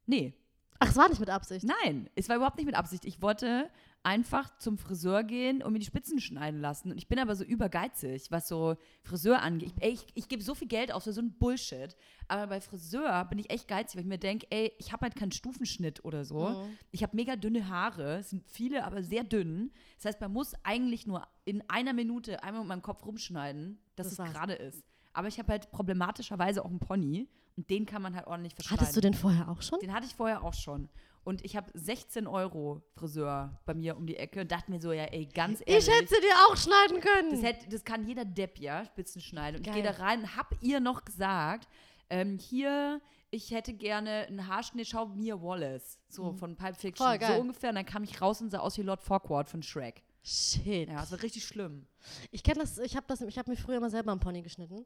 [0.07, 0.35] Nee,
[0.83, 1.65] Ach, es war nicht mit Absicht.
[1.85, 3.05] nein, es war überhaupt nicht mit Absicht.
[3.05, 3.69] Ich wollte
[4.03, 6.91] einfach zum Friseur gehen und mir die Spitzen schneiden lassen.
[6.91, 9.73] Und ich bin aber so übergeizig, was so Friseur angeht.
[9.77, 11.95] Ich, ey, ich, ich gebe so viel Geld aus für so ein Bullshit.
[12.27, 15.17] Aber bei Friseur bin ich echt geizig, weil ich mir denke, ey, ich habe halt
[15.17, 16.49] keinen Stufenschnitt oder so.
[16.49, 16.79] Mhm.
[16.93, 19.71] Ich habe mega dünne Haare, es sind viele, aber sehr dünn.
[19.97, 24.15] Das heißt, man muss eigentlich nur in einer Minute einmal mit meinem Kopf rumschneiden, dass
[24.15, 24.83] Das es gerade ist.
[25.13, 28.81] Aber ich habe halt problematischerweise auch einen Pony und den kann man halt ordentlich verschneiden.
[28.81, 29.81] Hattest du den vorher auch schon?
[29.81, 30.89] Den hatte ich vorher auch schon.
[31.23, 34.93] Und ich habe 16 Euro Friseur bei mir um die Ecke und dachte mir so,
[34.93, 35.87] ja, ey, ganz ehrlich.
[35.87, 37.31] Ich hätte sie dir auch schneiden können.
[37.31, 39.57] das, hätte, das kann jeder Depp, ja, Spitzen schneiden.
[39.59, 39.83] Und ich Geil.
[39.83, 41.69] gehe da rein und hab ihr noch gesagt,
[42.09, 43.01] ähm, hier,
[43.31, 47.11] ich hätte gerne einen Haarschnitt, schau Mia Wallace, so von Pipe Fiction, Mhm.
[47.11, 47.35] Voll geil.
[47.37, 47.69] so ungefähr.
[47.71, 50.03] Und dann kam ich raus und sah aus wie Lord Farquaad von Shrek.
[50.23, 50.89] Shit.
[50.89, 51.87] Ja, das war richtig schlimm.
[52.31, 54.85] Ich kenne das, ich habe das, ich habe mir früher immer selber einen Pony geschnitten.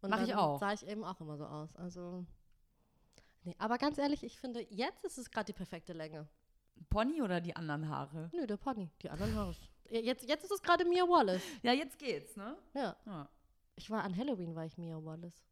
[0.00, 0.60] Und Mach ich auch.
[0.60, 1.74] sah ich eben auch immer so aus.
[1.76, 2.24] Also.
[3.44, 6.26] Nee, aber ganz ehrlich, ich finde, jetzt ist es gerade die perfekte Länge.
[6.90, 8.30] Pony oder die anderen Haare?
[8.32, 8.90] Nö, der Pony.
[9.02, 9.54] Die anderen Haare.
[9.90, 11.42] Jetzt, jetzt ist es gerade Mia Wallace.
[11.62, 12.56] Ja, jetzt geht's, ne?
[12.74, 12.96] Ja.
[13.06, 13.28] Ja.
[13.76, 15.44] Ich war an Halloween, war ich Mia Wallace.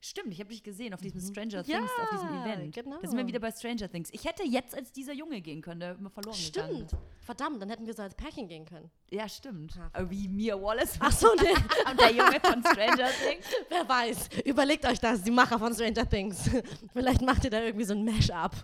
[0.00, 2.74] Stimmt, ich habe dich gesehen auf diesem Stranger Ja, Things, auf diesem Event.
[2.74, 2.98] genau.
[3.02, 4.10] Da sind wir wieder bei Stranger Things.
[4.12, 6.92] Ich hätte jetzt als dieser Junge gehen können, der immer verloren gegangen Stimmt.
[6.92, 6.98] ist.
[7.26, 8.90] Verdammt, dann hätten wir so als Pärchen gehen können.
[9.10, 9.76] Ja, stimmt.
[9.92, 11.50] Aber wie Mia Wallace Ach so, nee.
[11.90, 13.44] und der Junge von Stranger Things.
[13.68, 14.28] Wer weiß.
[14.44, 16.48] Überlegt euch das, die Macher von Stranger Things.
[16.92, 18.54] Vielleicht macht ihr da irgendwie so ein Mash-up.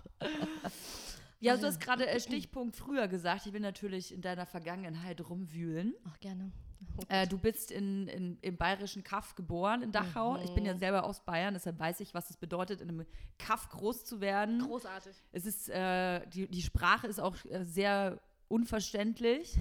[1.41, 3.45] Ja, du hast gerade äh, Stichpunkt früher gesagt.
[3.45, 5.93] Ich will natürlich in deiner Vergangenheit rumwühlen.
[6.09, 6.51] Ach, gerne.
[7.09, 10.37] Äh, du bist in, in, im bayerischen Kaff geboren, in Dachau.
[10.43, 13.05] Ich bin ja selber aus Bayern, deshalb weiß ich, was es bedeutet, in einem
[13.37, 14.59] Kaff groß zu werden.
[14.59, 15.15] Großartig.
[15.31, 18.19] Es ist, äh, die, die Sprache ist auch äh, sehr
[18.69, 19.57] unverständlich.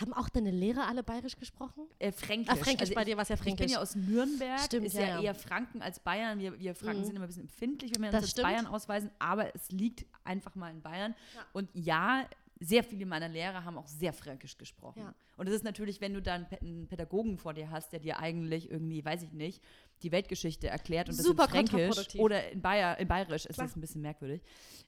[0.00, 1.86] Haben auch deine Lehrer alle bayerisch gesprochen?
[1.98, 2.48] Äh, Fränkisch.
[2.52, 3.72] Ah, Fränkisch, Also bei ich, dir war es ja Ich bin Fränkisch.
[3.72, 5.20] ja aus Nürnberg, Stimmt, ist ja, ja, ja.
[5.22, 6.38] eher Franken als Bayern.
[6.38, 7.04] Wir, wir Franken Mhm.
[7.04, 8.42] sind immer ein bisschen empfindlich, wenn wir Das uns als.
[8.42, 11.14] Bayern ausweisen, aber es liegt einfach mal in Bayern.
[11.34, 11.40] Ja.
[11.52, 12.24] Und ja,
[12.60, 15.00] sehr viele meiner Lehrer haben auch sehr Fränkisch gesprochen.
[15.00, 15.14] Ja.
[15.36, 18.70] Und es ist natürlich, wenn du dann einen Pädagogen vor dir hast, der dir eigentlich
[18.70, 19.62] irgendwie, weiß ich nicht,
[20.02, 23.66] die Weltgeschichte erklärt und Super das in Fränkisch oder in, Bayer, in Bayerisch ist Klar.
[23.66, 24.42] das ein bisschen merkwürdig.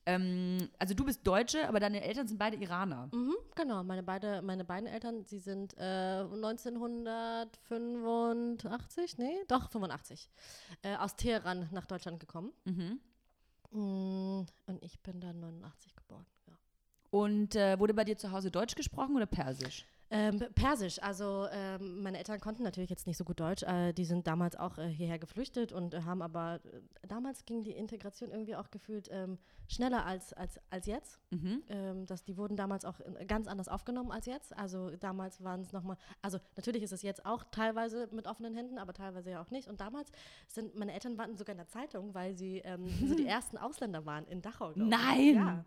[0.07, 3.11] Ähm, also du bist Deutsche, aber deine Eltern sind beide Iraner.
[3.12, 10.31] Mhm, genau, meine, beide, meine beiden Eltern, sie sind äh, 1985, nee, doch 85,
[10.83, 12.52] äh, aus Teheran nach Deutschland gekommen.
[12.64, 13.00] Mhm.
[13.70, 15.97] Mm, und ich bin dann 89 geboren.
[15.97, 15.97] Ja.
[17.11, 19.87] Und äh, wurde bei dir zu Hause Deutsch gesprochen oder Persisch?
[20.11, 23.62] Ähm, Persisch, also ähm, meine Eltern konnten natürlich jetzt nicht so gut Deutsch.
[23.62, 27.62] Äh, die sind damals auch äh, hierher geflüchtet und äh, haben aber, äh, damals ging
[27.62, 31.21] die Integration irgendwie auch gefühlt ähm, schneller als, als, als jetzt.
[31.31, 31.62] Mhm.
[31.68, 34.57] Ähm, dass die wurden damals auch ganz anders aufgenommen als jetzt.
[34.57, 38.79] Also damals waren es nochmal, also natürlich ist es jetzt auch teilweise mit offenen Händen,
[38.79, 39.68] aber teilweise ja auch nicht.
[39.68, 40.11] Und damals
[40.47, 44.07] sind meine Eltern waren sogar in der Zeitung, weil sie ähm, so die ersten Ausländer
[44.07, 44.73] waren in Dachau.
[44.75, 45.35] Nein!
[45.35, 45.64] Ja.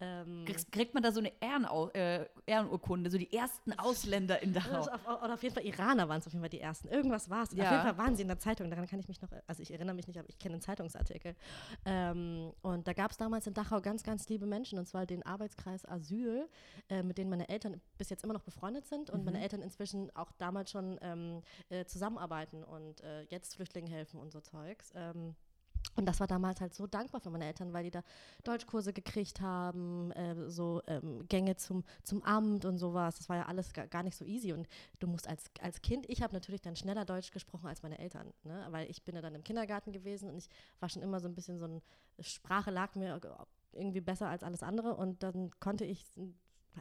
[0.00, 4.52] Ähm, Kriegst, kriegt man da so eine Ehrenau äh, Ehrenurkunde, so die ersten Ausländer in
[4.52, 4.86] Dachau?
[5.22, 6.88] Oder auf jeden Fall Iraner waren es auf jeden Fall die ersten.
[6.88, 7.52] Irgendwas war es.
[7.52, 7.64] Ja.
[7.64, 8.70] Auf jeden Fall waren sie in der Zeitung.
[8.70, 11.34] Daran kann ich mich noch, also ich erinnere mich nicht, aber ich kenne einen Zeitungsartikel.
[11.84, 15.24] Ähm, und da gab es damals in Dachau ganz, ganz liebe Menschen, und zwar den
[15.24, 16.48] Arbeitskreis Asyl,
[16.88, 20.14] äh, mit denen meine Eltern bis jetzt immer noch befreundet sind und meine Eltern inzwischen
[20.16, 24.92] auch damals schon ähm, äh, zusammenarbeiten und äh, jetzt Flüchtlingen helfen und so Zeugs.
[24.94, 25.34] Ähm,
[25.94, 28.02] Und das war damals halt so dankbar für meine Eltern, weil die da
[28.44, 33.16] Deutschkurse gekriegt haben, äh, so ähm, Gänge zum, zum Amt und sowas.
[33.16, 34.52] Das war ja alles gar, gar nicht so easy.
[34.52, 34.68] Und
[35.00, 38.32] du musst als, als Kind, ich habe natürlich dann schneller Deutsch gesprochen als meine Eltern,
[38.44, 38.66] ne?
[38.70, 41.34] weil ich bin ja dann im Kindergarten gewesen und ich war schon immer so ein
[41.34, 41.82] bisschen so ein,
[42.20, 43.20] Sprache lag mir
[43.72, 46.04] irgendwie besser als alles andere und dann konnte ich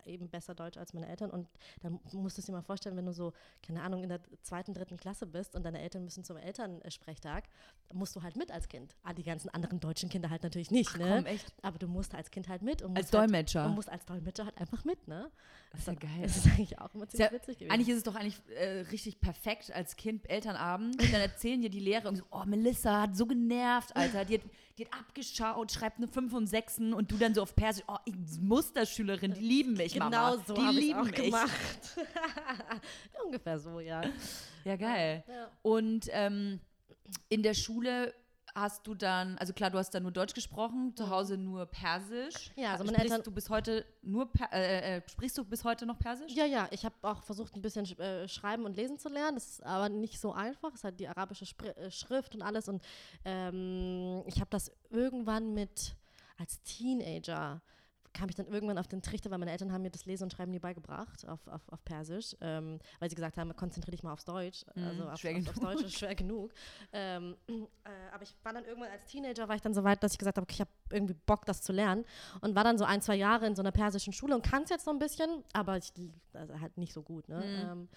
[0.05, 1.31] eben besser Deutsch als meine Eltern.
[1.31, 1.47] Und
[1.81, 4.97] dann musst du dir mal vorstellen, wenn du so, keine Ahnung, in der zweiten, dritten
[4.97, 7.45] Klasse bist und deine Eltern müssen zum Elternsprechtag,
[7.93, 8.95] musst du halt mit als Kind.
[9.03, 11.15] Ah, die ganzen anderen deutschen Kinder halt natürlich nicht, Ach, ne?
[11.17, 11.53] Komm, echt?
[11.61, 12.81] Aber du musst als Kind halt mit.
[12.81, 13.65] Und als halt Dolmetscher.
[13.65, 15.31] Und musst als Dolmetscher halt einfach mit, ne?
[15.71, 16.21] Das ist ja geil.
[16.21, 17.71] Das ist eigentlich auch immer ziemlich ja, witzig gewesen.
[17.71, 21.01] Eigentlich ist es doch eigentlich äh, richtig perfekt als Kind Elternabend.
[21.01, 24.25] Dann erzählen dir die Lehrer so, oh, Melissa hat so genervt, Alter.
[24.25, 24.41] Die hat,
[24.77, 27.97] die hat abgeschaut, schreibt eine 5 und 6 und du dann so auf Persisch, oh,
[28.05, 30.31] ich Musterschülerin, die lieben mich, genau Mama.
[30.31, 31.97] Genau so die lieben auch gemacht.
[33.25, 34.01] Ungefähr so, ja.
[34.63, 35.23] Ja, geil.
[35.27, 35.49] Ja.
[35.61, 36.59] Und ähm,
[37.29, 38.13] in der Schule
[38.57, 41.09] hast du dann, also klar, du hast dann nur Deutsch gesprochen, zu mhm.
[41.09, 42.51] Hause nur Persisch.
[42.55, 45.85] Ja, also meine sprichst Eltern, du bis heute nur äh, äh, sprichst du bis heute
[45.85, 46.33] noch Persisch?
[46.33, 49.47] Ja, ja, ich habe auch versucht ein bisschen äh, schreiben und lesen zu lernen, das
[49.47, 52.81] ist aber nicht so einfach, es halt die arabische Spr äh, Schrift und alles und
[53.25, 55.95] ähm, ich habe das irgendwann mit
[56.37, 57.61] als Teenager
[58.13, 60.33] kam ich dann irgendwann auf den Trichter, weil meine Eltern haben mir das Lesen und
[60.33, 64.13] Schreiben nie beigebracht auf, auf, auf Persisch, ähm, weil sie gesagt haben, konzentriere dich mal
[64.13, 64.65] aufs Deutsch.
[64.75, 66.51] Mhm, also auf, schwer auf, aufs Deutsch ist schwer genug.
[66.91, 67.63] Ähm, äh,
[68.13, 70.37] aber ich war dann irgendwann als Teenager, war ich dann so weit, dass ich gesagt
[70.37, 72.05] habe, okay, ich habe irgendwie Bock, das zu lernen.
[72.41, 74.69] Und war dann so ein, zwei Jahre in so einer persischen Schule und kann es
[74.69, 75.93] jetzt noch ein bisschen, aber ich,
[76.33, 77.29] also halt nicht so gut.
[77.29, 77.37] Ne?
[77.37, 77.71] Mhm.
[77.71, 77.89] Ähm,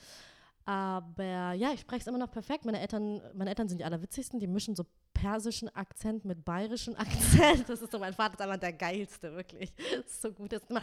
[0.71, 2.65] aber ja, ich spreche es immer noch perfekt.
[2.65, 4.39] Meine Eltern, meine Eltern sind die allerwitzigsten.
[4.39, 7.69] Die mischen so persischen Akzent mit bayerischen Akzent.
[7.69, 9.73] Das ist so, mein Vater ist einfach der geilste, wirklich.
[9.75, 10.53] Das ist so gut.
[10.53, 10.81] Das immer,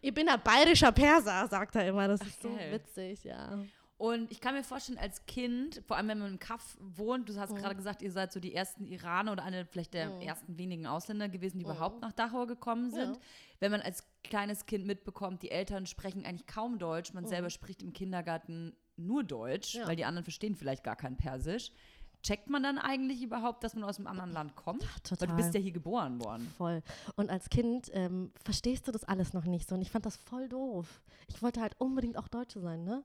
[0.00, 2.08] ich bin ein bayerischer Perser, sagt er immer.
[2.08, 2.72] Das Ach, ist so geil.
[2.72, 3.58] witzig, ja.
[3.98, 7.36] Und ich kann mir vorstellen, als Kind, vor allem wenn man im Kaff wohnt, du
[7.36, 7.56] hast mhm.
[7.56, 10.22] gerade gesagt, ihr seid so die ersten Iraner oder eine vielleicht der mhm.
[10.22, 11.72] ersten wenigen Ausländer gewesen, die mhm.
[11.72, 13.16] überhaupt nach Dachau gekommen sind.
[13.16, 13.22] Ja.
[13.60, 17.50] Wenn man als kleines Kind mitbekommt, die Eltern sprechen eigentlich kaum Deutsch, man selber mhm.
[17.50, 19.86] spricht im Kindergarten nur Deutsch, ja.
[19.86, 21.72] weil die anderen verstehen vielleicht gar kein Persisch
[22.26, 24.82] checkt man dann eigentlich überhaupt, dass man aus einem anderen Land kommt?
[25.04, 25.28] Total.
[25.28, 26.52] Weil du bist ja hier geboren worden.
[26.56, 26.82] Voll.
[27.14, 29.76] Und als Kind ähm, verstehst du das alles noch nicht so.
[29.76, 31.02] Und ich fand das voll doof.
[31.28, 33.04] Ich wollte halt unbedingt auch Deutsche sein, ne?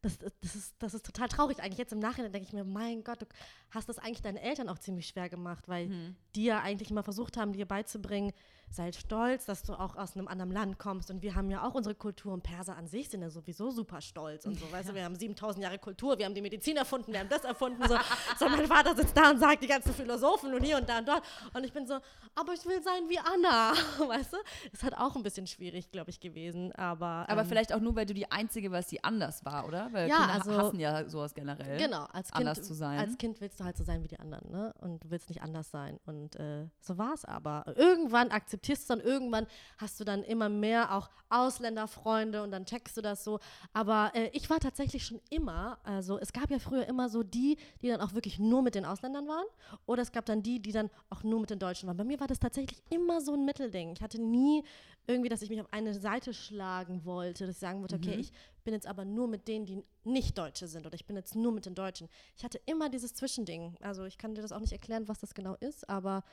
[0.00, 1.62] Das, das, ist, das ist total traurig.
[1.62, 3.26] Eigentlich jetzt im Nachhinein denke ich mir, mein Gott, du
[3.70, 6.16] hast das eigentlich deinen Eltern auch ziemlich schwer gemacht, weil hm.
[6.34, 8.32] die ja eigentlich immer versucht haben, dir beizubringen,
[8.70, 11.10] sei stolz, dass du auch aus einem anderen Land kommst.
[11.10, 12.32] Und wir haben ja auch unsere Kultur.
[12.32, 14.70] Und Perser an sich sind ja sowieso super stolz und so.
[14.70, 17.44] Weißt du, wir haben 7000 Jahre Kultur, wir haben die Medizin erfunden, wir haben das
[17.44, 17.82] erfunden.
[17.86, 17.96] So,
[18.38, 21.08] so mein Vater sitzt da und sagt die ganzen Philosophen und hier und da und
[21.08, 21.22] dort.
[21.54, 21.98] Und ich bin so,
[22.34, 23.72] aber ich will sein wie Anna.
[24.08, 24.36] Weißt du?
[24.72, 26.72] Ist halt auch ein bisschen schwierig, glaube ich, gewesen.
[26.72, 29.88] Aber, aber ähm, vielleicht auch nur, weil du die Einzige warst, die anders war, oder?
[29.92, 31.78] Weil ja, Kinder also, hassen ja sowas generell.
[31.78, 32.98] Genau, als kind, anders zu sein.
[32.98, 34.74] Als Kind willst du halt so sein wie die anderen, ne?
[34.80, 36.00] Und du willst nicht anders sein.
[36.06, 37.64] Und äh, so war es aber.
[37.76, 39.46] Irgendwann akzeptierst du dann irgendwann irgendwann
[39.78, 43.40] hast du dann immer mehr auch Ausländerfreunde und dann checkst du das so.
[43.72, 47.56] Aber äh, ich war tatsächlich schon immer, also es gab ja früher immer so die,
[47.82, 49.46] die dann auch wirklich nur mit den Ausländern waren
[49.86, 51.96] oder es gab dann die, die dann auch nur mit den Deutschen waren.
[51.96, 53.92] Bei mir war das tatsächlich immer so ein Mittelding.
[53.96, 54.64] Ich hatte nie
[55.06, 58.20] irgendwie, dass ich mich auf eine Seite schlagen wollte, dass ich sagen wollte, okay, mhm.
[58.20, 61.34] ich bin jetzt aber nur mit denen, die nicht Deutsche sind oder ich bin jetzt
[61.34, 62.08] nur mit den Deutschen.
[62.36, 63.76] Ich hatte immer dieses Zwischending.
[63.80, 66.24] Also ich kann dir das auch nicht erklären, was das genau ist, aber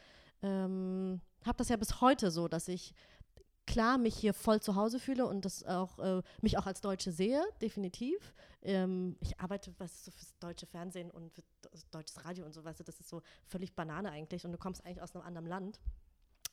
[0.42, 2.94] ähm, habe das ja bis heute so, dass ich
[3.66, 7.12] klar mich hier voll zu Hause fühle und das auch äh, mich auch als Deutsche
[7.12, 8.34] sehe, definitiv.
[8.64, 11.42] Ähm, ich arbeite was so fürs deutsche Fernsehen und für
[11.92, 14.86] deutsches Radio und so, weißt du, das ist so völlig Banane eigentlich und du kommst
[14.86, 15.80] eigentlich aus einem anderen Land.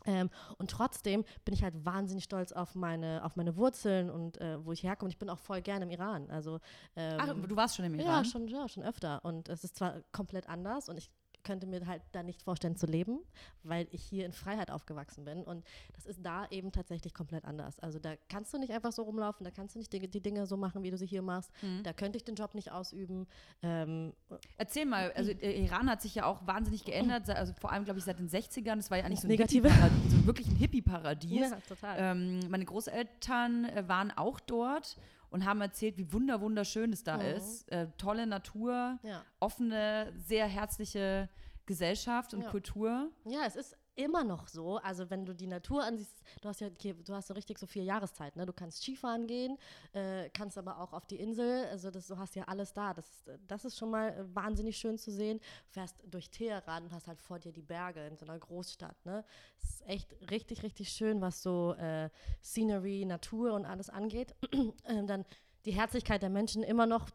[0.07, 4.65] Ähm, und trotzdem bin ich halt wahnsinnig stolz auf meine, auf meine Wurzeln und äh,
[4.65, 5.11] wo ich herkomme.
[5.11, 6.31] Ich bin auch voll gerne im Iran.
[6.31, 6.61] Also,
[6.95, 8.07] ähm, Ach, du warst schon im Iran?
[8.07, 9.25] Ja, schon, ja, schon öfter.
[9.25, 11.11] Und es ist zwar komplett anders und ich
[11.45, 13.21] könnte mir halt da nicht vorstellen zu leben,
[13.63, 15.45] weil ich hier in Freiheit aufgewachsen bin.
[15.45, 17.79] Und das ist da eben tatsächlich komplett anders.
[17.81, 20.47] Also da kannst du nicht einfach so rumlaufen, da kannst du nicht die, die Dinge
[20.47, 21.51] so machen, wie du sie hier machst.
[21.63, 21.83] Mhm.
[21.83, 23.27] Da könnte ich den Job nicht ausüben.
[23.63, 24.13] Ähm,
[24.57, 27.99] Erzähl mal, also der Iran hat sich ja auch wahnsinnig geändert, also vor allem, glaube
[27.99, 28.77] ich, seit den 60ern.
[28.77, 29.69] Das war ja eigentlich so ein Negative.
[29.69, 31.51] Hippie-Paradies, so wirklich ein Hippie-Paradies.
[31.51, 31.97] Ja, total.
[31.99, 34.97] Ähm, meine Großeltern äh, waren auch dort
[35.31, 37.23] und haben erzählt, wie wunder wunderschön es da mhm.
[37.23, 37.71] ist.
[37.71, 39.25] Äh, tolle Natur, ja.
[39.41, 41.29] offene, sehr herzliche
[41.67, 42.51] Gesellschaft und ja.
[42.51, 43.11] Kultur.
[43.25, 44.79] Ja, es ist immer noch so.
[44.79, 47.83] Also wenn du die Natur ansiehst, du hast ja du hast so richtig so vier
[47.83, 48.39] Jahreszeiten.
[48.39, 48.47] Ne?
[48.47, 49.59] Du kannst Skifahren gehen,
[49.93, 51.67] äh, kannst aber auch auf die Insel.
[51.67, 52.95] Also das, du hast ja alles da.
[52.95, 55.39] Das, das ist schon mal äh, wahnsinnig schön zu sehen.
[55.39, 59.05] Du fährst durch Teheran und hast halt vor dir die Berge in so einer Großstadt.
[59.05, 59.25] Ne?
[59.61, 62.09] Es ist echt richtig, richtig schön, was so äh,
[62.43, 64.35] Scenery, Natur und alles angeht.
[64.85, 65.25] ähm, dann
[65.69, 67.11] die Herzlichkeit der Menschen immer noch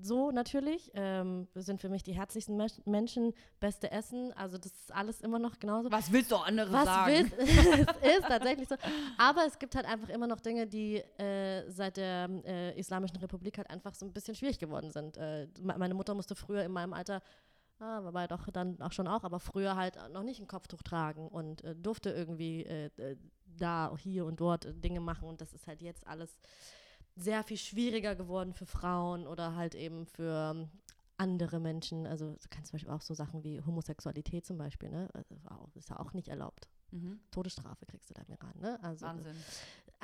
[0.00, 0.92] so natürlich.
[0.94, 4.32] Ähm, sind für mich die herzlichsten Me Menschen, beste Essen.
[4.34, 5.90] Also das ist alles immer noch genauso.
[5.90, 7.12] Was willst du andere Was sagen?
[7.12, 7.34] willst,
[8.02, 8.76] es ist tatsächlich so.
[9.18, 13.58] Aber es gibt halt einfach immer noch Dinge, die äh, seit der äh, Islamischen Republik
[13.58, 15.16] halt einfach so ein bisschen schwierig geworden sind.
[15.16, 17.22] Äh, meine Mutter musste früher in meinem Alter
[17.78, 21.28] Ah, wobei doch dann auch schon auch, aber früher halt noch nicht ein Kopftuch tragen
[21.28, 23.16] und äh, durfte irgendwie äh, äh
[23.58, 26.38] da, hier und dort äh, Dinge machen und das ist halt jetzt alles
[27.16, 30.68] sehr viel schwieriger geworden für Frauen oder halt eben für
[31.16, 32.06] andere Menschen.
[32.06, 35.08] Also du kannst zum Beispiel auch so Sachen wie Homosexualität zum Beispiel, ne?
[35.14, 35.34] Also,
[35.74, 36.68] ist ja auch nicht erlaubt.
[36.90, 37.20] Mhm.
[37.30, 38.82] Todesstrafe kriegst du da im Iran, ne?
[38.82, 39.36] Also, Wahnsinn.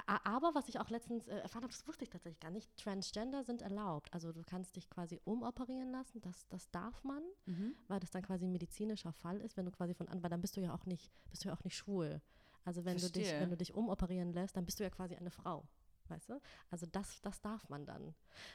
[0.07, 3.45] Aber was ich auch letztens äh, erfahren habe, das wusste ich tatsächlich gar nicht, Transgender
[3.45, 4.13] sind erlaubt.
[4.15, 7.75] Also du kannst dich quasi umoperieren lassen, das, das darf man, mhm.
[7.89, 10.41] weil das dann quasi ein medizinischer Fall ist, wenn du quasi von an, weil dann
[10.41, 12.23] bist du ja auch nicht, bist du ja auch nicht schwul.
[12.65, 13.23] Also wenn Verstehe.
[13.23, 15.67] du dich, wenn du dich umoperieren lässt, dann bist du ja quasi eine Frau.
[16.09, 16.41] Weißt du?
[16.71, 18.15] Also das, das darf man dann.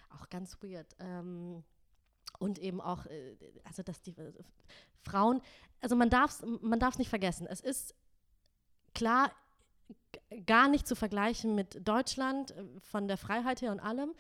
[0.10, 0.96] Auch ganz weird.
[1.00, 1.64] Ähm,
[2.40, 4.34] und eben auch, äh, also dass die äh,
[5.04, 5.42] Frauen,
[5.82, 7.48] also man darf es man darf's nicht vergessen.
[7.48, 7.96] Es ist
[8.94, 9.32] klar
[10.46, 14.14] gar nicht zu vergleichen mit Deutschland äh, von der Freiheit her und allem,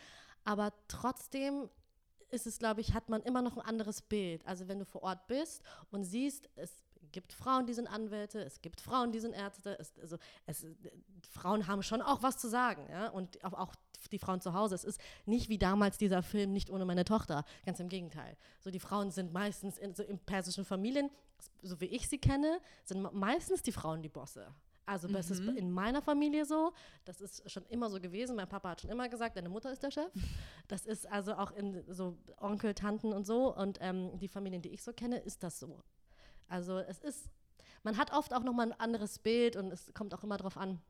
[0.43, 1.69] aber trotzdem
[2.29, 4.45] ist es, glaube ich, hat man immer noch ein anderes Bild.
[4.45, 5.61] Also wenn du vor Ort bist
[5.91, 9.77] und siehst, es gibt Frauen, die sind Anwälte, es gibt Frauen, die sind Ärzte.
[9.79, 10.65] Es, also es,
[11.29, 12.87] Frauen haben schon auch was zu sagen.
[12.89, 13.09] Ja?
[13.09, 13.75] Und auch,
[14.11, 14.75] die Frauen zu Hause.
[14.75, 17.43] Es ist nicht wie damals dieser Film Nicht ohne meine Tochter.
[17.65, 18.37] Ganz im Gegenteil.
[18.61, 21.09] So die Frauen sind meistens in, so in persischen Familien,
[21.61, 24.47] so wie ich sie kenne, sind meistens die Frauen die Bosse.
[24.85, 25.49] Also das mhm.
[25.49, 26.71] ist in meiner Familie so.
[27.03, 28.37] Das ist schon immer so gewesen.
[28.37, 30.11] Mein Papa hat schon immer gesagt, deine Mutter ist der Chef.
[30.69, 33.53] Das ist also auch in so Onkel, Tanten und so.
[33.53, 35.83] Und ähm, die Familien, die ich so kenne, ist das so.
[36.47, 37.29] Also es ist,
[37.83, 40.81] man hat oft auch nochmal ein anderes Bild und es kommt auch immer darauf an,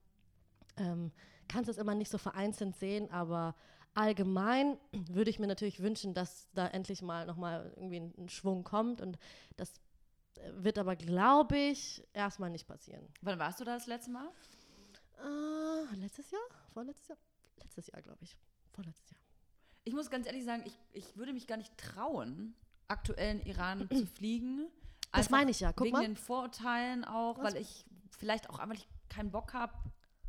[0.78, 1.12] ähm,
[1.48, 3.56] kannst es immer nicht so vereinzelt sehen, aber
[3.94, 4.78] allgemein
[5.10, 9.02] würde ich mir natürlich wünschen, dass da endlich mal nochmal irgendwie ein, ein Schwung kommt
[9.02, 9.18] und
[9.56, 9.74] das
[10.36, 13.08] äh, wird aber, glaube ich, erstmal nicht passieren.
[13.22, 14.30] Wann warst du da das letzte Mal?
[15.20, 16.42] Äh, letztes Jahr?
[16.74, 17.18] Vorletztes Jahr?
[17.64, 18.38] Letztes Jahr, glaube ich.
[18.72, 19.20] Vorletztes Jahr.
[19.84, 22.54] Ich muss ganz ehrlich sagen, ich, ich würde mich gar nicht trauen,
[22.88, 24.68] aktuell in Iran zu fliegen,
[25.18, 25.72] das meine ich ja.
[25.72, 26.02] Guck wegen mal.
[26.04, 27.54] den Vorurteilen auch, Was?
[27.54, 27.86] weil ich
[28.18, 28.78] vielleicht auch einfach
[29.10, 29.74] keinen Bock habe,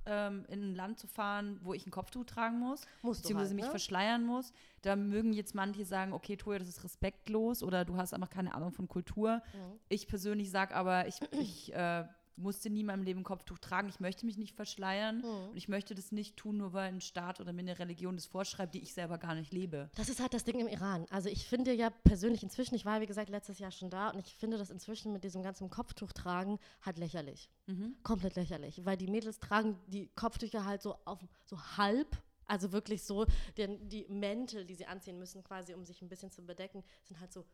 [0.08, 3.56] ähm, in ein Land zu fahren, wo ich ein Kopftuch tragen muss, Musst beziehungsweise halt,
[3.56, 3.70] mich ne?
[3.70, 4.52] verschleiern muss.
[4.82, 8.54] Da mögen jetzt manche sagen, okay, Toja, das ist respektlos oder du hast einfach keine
[8.54, 9.42] Ahnung von Kultur.
[9.52, 9.78] Mhm.
[9.88, 12.04] Ich persönlich sage aber, ich, ich äh,
[12.38, 13.88] musste nie in meinem Leben ein Kopftuch tragen.
[13.88, 15.50] Ich möchte mich nicht verschleiern mhm.
[15.50, 18.26] und ich möchte das nicht tun, nur weil ein Staat oder mir eine Religion das
[18.26, 19.90] vorschreibt, die ich selber gar nicht lebe.
[19.96, 21.06] Das ist halt das Ding im Iran.
[21.10, 24.20] Also ich finde ja persönlich inzwischen, ich war wie gesagt letztes Jahr schon da und
[24.26, 27.50] ich finde das inzwischen mit diesem ganzen Kopftuch tragen halt lächerlich.
[27.66, 27.96] Mhm.
[28.02, 32.16] Komplett lächerlich, weil die Mädels tragen die Kopftücher halt so auf so halb
[32.48, 33.26] also wirklich so,
[33.58, 37.20] denn die Mäntel, die sie anziehen müssen, quasi um sich ein bisschen zu bedecken, sind
[37.20, 37.44] halt so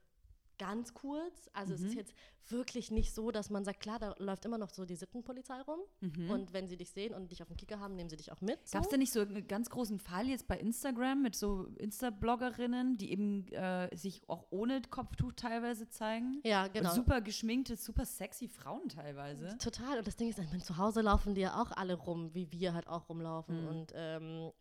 [0.58, 1.50] ganz kurz.
[1.52, 1.74] Also mhm.
[1.76, 1.98] es ist mhm.
[1.98, 2.14] jetzt
[2.48, 5.80] wirklich nicht so, dass man sagt, klar, da läuft immer noch so die Sittenpolizei rum.
[6.00, 6.30] Mhm.
[6.30, 8.40] Und wenn sie dich sehen und dich auf dem Kicker haben, nehmen sie dich auch
[8.40, 8.66] mit.
[8.68, 8.76] So.
[8.76, 12.96] Gab es denn nicht so einen ganz großen Fall jetzt bei Instagram mit so Insta-Bloggerinnen,
[12.96, 16.40] die eben äh, sich auch ohne Kopftuch teilweise zeigen?
[16.44, 16.90] Ja, genau.
[16.90, 19.56] Und super geschminkte, super sexy Frauen teilweise.
[19.58, 19.98] Total.
[19.98, 22.88] Und das Ding ist, zu Hause laufen die ja auch alle rum, wie wir halt
[22.88, 23.62] auch rumlaufen.
[23.62, 23.68] Mhm.
[23.68, 24.52] Und ähm,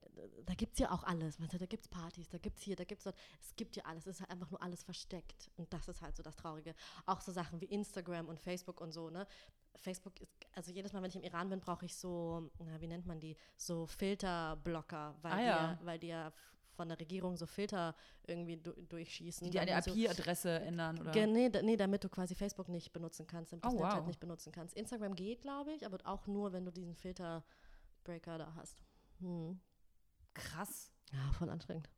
[0.45, 1.37] da gibt es ja auch alles.
[1.37, 3.15] Da gibt es Partys, da gibt es hier, da gibt es dort.
[3.41, 4.05] Es gibt ja alles.
[4.05, 5.51] Es ist halt einfach nur alles versteckt.
[5.57, 6.75] Und das ist halt so das Traurige.
[7.05, 9.27] Auch so Sachen wie Instagram und Facebook und so, ne?
[9.75, 12.87] Facebook ist, also jedes Mal, wenn ich im Iran bin, brauche ich so, na, wie
[12.87, 15.73] nennt man die, so Filterblocker, weil, ah, ja.
[15.73, 16.31] die, weil die ja
[16.73, 19.45] von der Regierung so Filter irgendwie du durchschießen.
[19.45, 21.27] Die, die eine IP-Adresse so, ändern, oder?
[21.27, 24.07] Nee, nee, damit du quasi Facebook nicht benutzen kannst, damit du oh, Snapchat wow.
[24.07, 24.75] nicht benutzen kannst.
[24.75, 28.81] Instagram geht, glaube ich, aber auch nur, wenn du diesen Filterbreaker da hast.
[29.19, 29.59] Hm.
[30.33, 30.91] Krass.
[31.11, 31.89] Ja, voll anstrengend.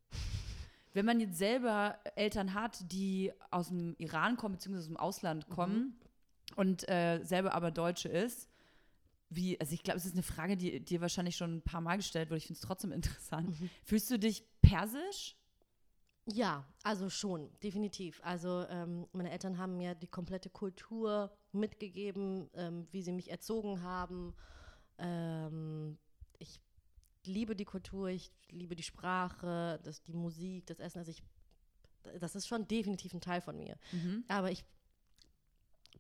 [0.96, 5.50] Wenn man jetzt selber Eltern hat, die aus dem Iran kommen, beziehungsweise aus dem Ausland
[5.50, 6.56] kommen mhm.
[6.56, 8.50] und äh, selber aber Deutsche ist,
[9.30, 11.98] wie, also ich glaube, es ist eine Frage, die dir wahrscheinlich schon ein paar Mal
[11.98, 12.38] gestellt wurde.
[12.38, 13.60] Ich finde es trotzdem interessant.
[13.60, 13.70] Mhm.
[13.84, 15.36] Fühlst du dich persisch?
[16.28, 18.22] Ja, also schon, definitiv.
[18.24, 23.84] Also ähm, meine Eltern haben mir die komplette Kultur mitgegeben, ähm, wie sie mich erzogen
[23.84, 24.34] haben.
[24.98, 25.98] Ähm,
[26.40, 26.62] ich
[27.28, 31.00] liebe die Kultur, ich liebe die Sprache, das, die Musik, das Essen.
[31.00, 31.24] Also ich,
[32.20, 33.78] das ist schon definitiv ein Teil von mir.
[33.92, 34.24] Mhm.
[34.28, 34.64] Aber ich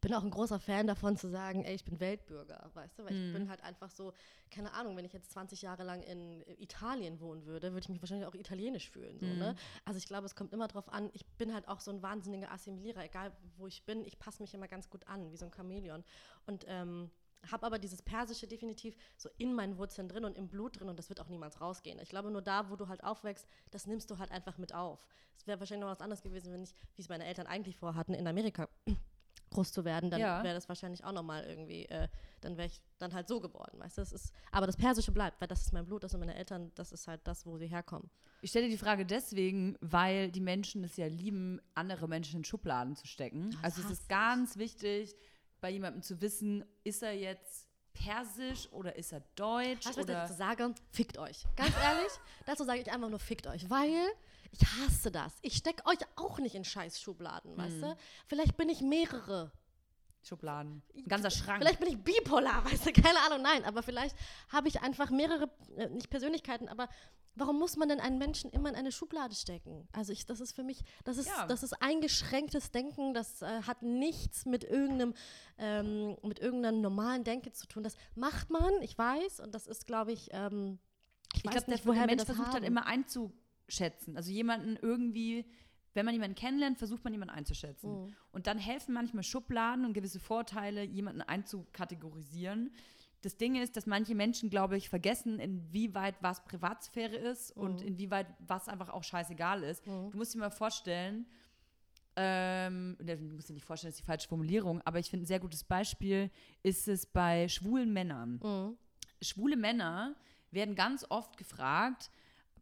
[0.02, 3.06] bin auch ein großer Fan davon zu sagen, ey, ich bin Weltbürger, weißt du?
[3.06, 3.28] Weil mhm.
[3.28, 4.14] ich bin halt einfach so,
[4.52, 8.02] keine Ahnung, wenn ich jetzt 20 Jahre lang in Italien wohnen würde, würde ich mich
[8.02, 9.20] wahrscheinlich auch italienisch fühlen.
[9.20, 9.34] So, ne?
[9.34, 9.40] mhm.
[9.40, 9.56] ne?
[9.84, 12.52] Also ich glaube, es kommt immer darauf an, ich bin halt auch so ein wahnsinniger
[12.52, 15.52] Assimilierer, egal wo ich bin, ich passe mich immer ganz gut an, wie so ein
[15.54, 16.04] Chamäleon.
[16.46, 17.10] Und ähm,
[17.52, 20.98] habe aber dieses Persische definitiv so in meinen Wurzeln drin und im Blut drin und
[21.00, 22.00] das wird auch niemals rausgehen.
[22.00, 25.06] Ich glaube, nur da, wo du halt aufwächst, das nimmst du halt einfach mit auf.
[25.38, 28.14] Es wäre wahrscheinlich noch was anderes gewesen, wenn ich, wie es meine Eltern eigentlich vorhatten,
[28.14, 28.68] in Amerika
[29.52, 30.44] groß zu werden, dann Ja.
[30.44, 32.08] wäre das wahrscheinlich auch nochmal irgendwie, äh,
[32.42, 34.02] dann wäre ich dann halt so geworden, weißt du?
[34.02, 36.72] Das ist, aber das Persische bleibt, weil das ist mein Blut, das sind meine Eltern,
[36.76, 38.10] das ist halt das, wo sie herkommen.
[38.42, 42.96] Ich stelle die Frage deswegen, weil die Menschen es ja lieben, andere Menschen in Schubladen
[42.96, 43.52] zu stecken.
[43.52, 45.16] Das also es ist ganz wichtig,
[45.66, 50.36] bei jemandem zu wissen, ist er jetzt persisch oder ist er deutsch Weißt du, dazu
[50.36, 50.76] sage?
[50.92, 51.44] Fickt euch.
[51.56, 52.12] Ganz ehrlich,
[52.46, 54.06] dazu sage ich einfach nur fickt euch, weil
[54.52, 55.34] ich hasse das.
[55.42, 57.98] Ich stecke euch auch nicht in scheiß Schubladen, weißt du?
[58.28, 59.52] Vielleicht bin ich mehrere.
[60.26, 60.82] Schubladen.
[60.96, 61.62] Ein ganzer Schrank.
[61.62, 62.92] Vielleicht bin ich bipolar, weißt du?
[62.94, 63.64] Keine Ahnung, nein.
[63.66, 64.16] Aber vielleicht
[64.50, 66.90] habe ich einfach mehrere, äh, nicht Persönlichkeiten, aber
[67.36, 69.88] warum muss man denn einen Menschen immer in eine Schublade stecken?
[69.92, 71.46] Also ich, das ist für mich, das ist, Ja.
[71.48, 75.14] das ist eingeschränktes Denken, das äh, hat nichts mit irgendeinem,
[75.58, 77.84] ähm, mit irgendeiner normalen Denke zu tun.
[77.84, 80.80] Das macht man, ich weiß, und das ist, glaube ich, ähm,
[81.34, 82.54] ich, ich glaube, der, nicht, woher der Mensch das versucht haben.
[82.54, 84.16] halt immer einzuschätzen.
[84.16, 85.46] Also jemanden irgendwie,
[85.96, 88.06] wenn man jemanden kennenlernt, versucht man jemanden einzuschätzen.
[88.06, 88.16] Mhm.
[88.32, 92.72] Und dann helfen manchmal Schubladen und gewisse Vorteile, jemanden einzukategorisieren.
[93.22, 97.88] Das Ding ist, dass manche Menschen, glaube ich, vergessen, inwieweit was Privatsphäre ist und Mhm.
[97.88, 99.88] inwieweit was einfach auch scheißegal ist.
[99.88, 100.12] Mhm.
[100.12, 101.26] Du musst dir mal vorstellen,
[102.18, 105.24] ähm, ne, du musst dir nicht vorstellen, das ist die falsche Formulierung, aber ich finde,
[105.24, 106.30] ein sehr gutes Beispiel
[106.64, 108.40] ist es bei schwulen Männern
[109.22, 110.16] schwule Männer
[110.52, 112.10] werden ganz oft gefragt,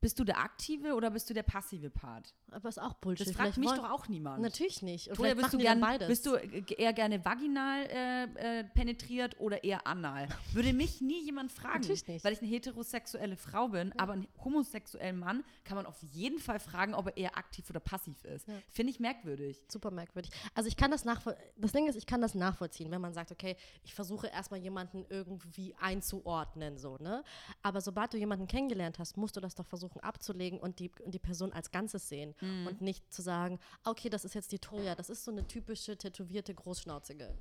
[0.02, 2.34] bist du der aktive oder bist du der passive Part?
[2.54, 3.28] Aber ist auch Bullshit.
[3.28, 4.42] Das fragt Vielleicht mich wollen- doch auch niemand.
[4.42, 5.08] Natürlich nicht.
[5.10, 6.08] Und Toja, bist du, gern, beides.
[6.08, 10.28] bist du eher gerne vaginal äh, äh, penetriert oder eher anal?
[10.54, 12.24] Würde mich nie jemand fragen, Natürlich nicht.
[12.24, 16.60] weil ich eine heterosexuelle Frau bin, aber einen homosexuellen Mann kann man auf jeden Fall
[16.60, 18.48] fragen, ob er eher aktiv oder passiv ist.
[18.48, 18.54] Ja.
[18.70, 19.62] Finde ich merkwürdig.
[19.68, 20.32] super merkwürdig.
[20.56, 21.44] Also ich kann das nachvollziehen.
[21.58, 25.06] Das Ding ist, ich kann das nachvollziehen, wenn man sagt, okay, ich versuche erstmal jemanden
[25.10, 27.24] irgendwie einzuordnen, so, ne?
[27.62, 31.14] Aber sobald du jemanden kennengelernt hast, musst du das doch versuchen abzulegen und die, und
[31.14, 32.68] die Person als Ganzes sehen Mhm.
[32.68, 35.98] und nicht zu sagen, okay, das ist jetzt die Toya, das ist so eine typische
[35.98, 37.34] tätowierte Großschnauzige.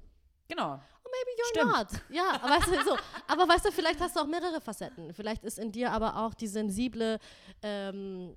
[0.49, 0.81] Genau.
[1.13, 1.93] Maybe you're Stimmt.
[1.93, 2.03] not.
[2.11, 2.97] Ja, aber weißt du, so.
[3.29, 5.13] Aber weißt du, vielleicht hast du auch mehrere Facetten.
[5.13, 7.19] Vielleicht ist in dir aber auch die sensible,
[7.63, 8.35] ähm,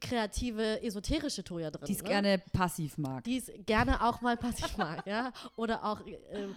[0.00, 1.86] kreative, esoterische Toya drin.
[1.86, 2.08] Die es ne?
[2.08, 3.24] gerne passiv mag.
[3.24, 6.54] die es gerne auch mal passiv mag, ja, oder auch ähm, äh,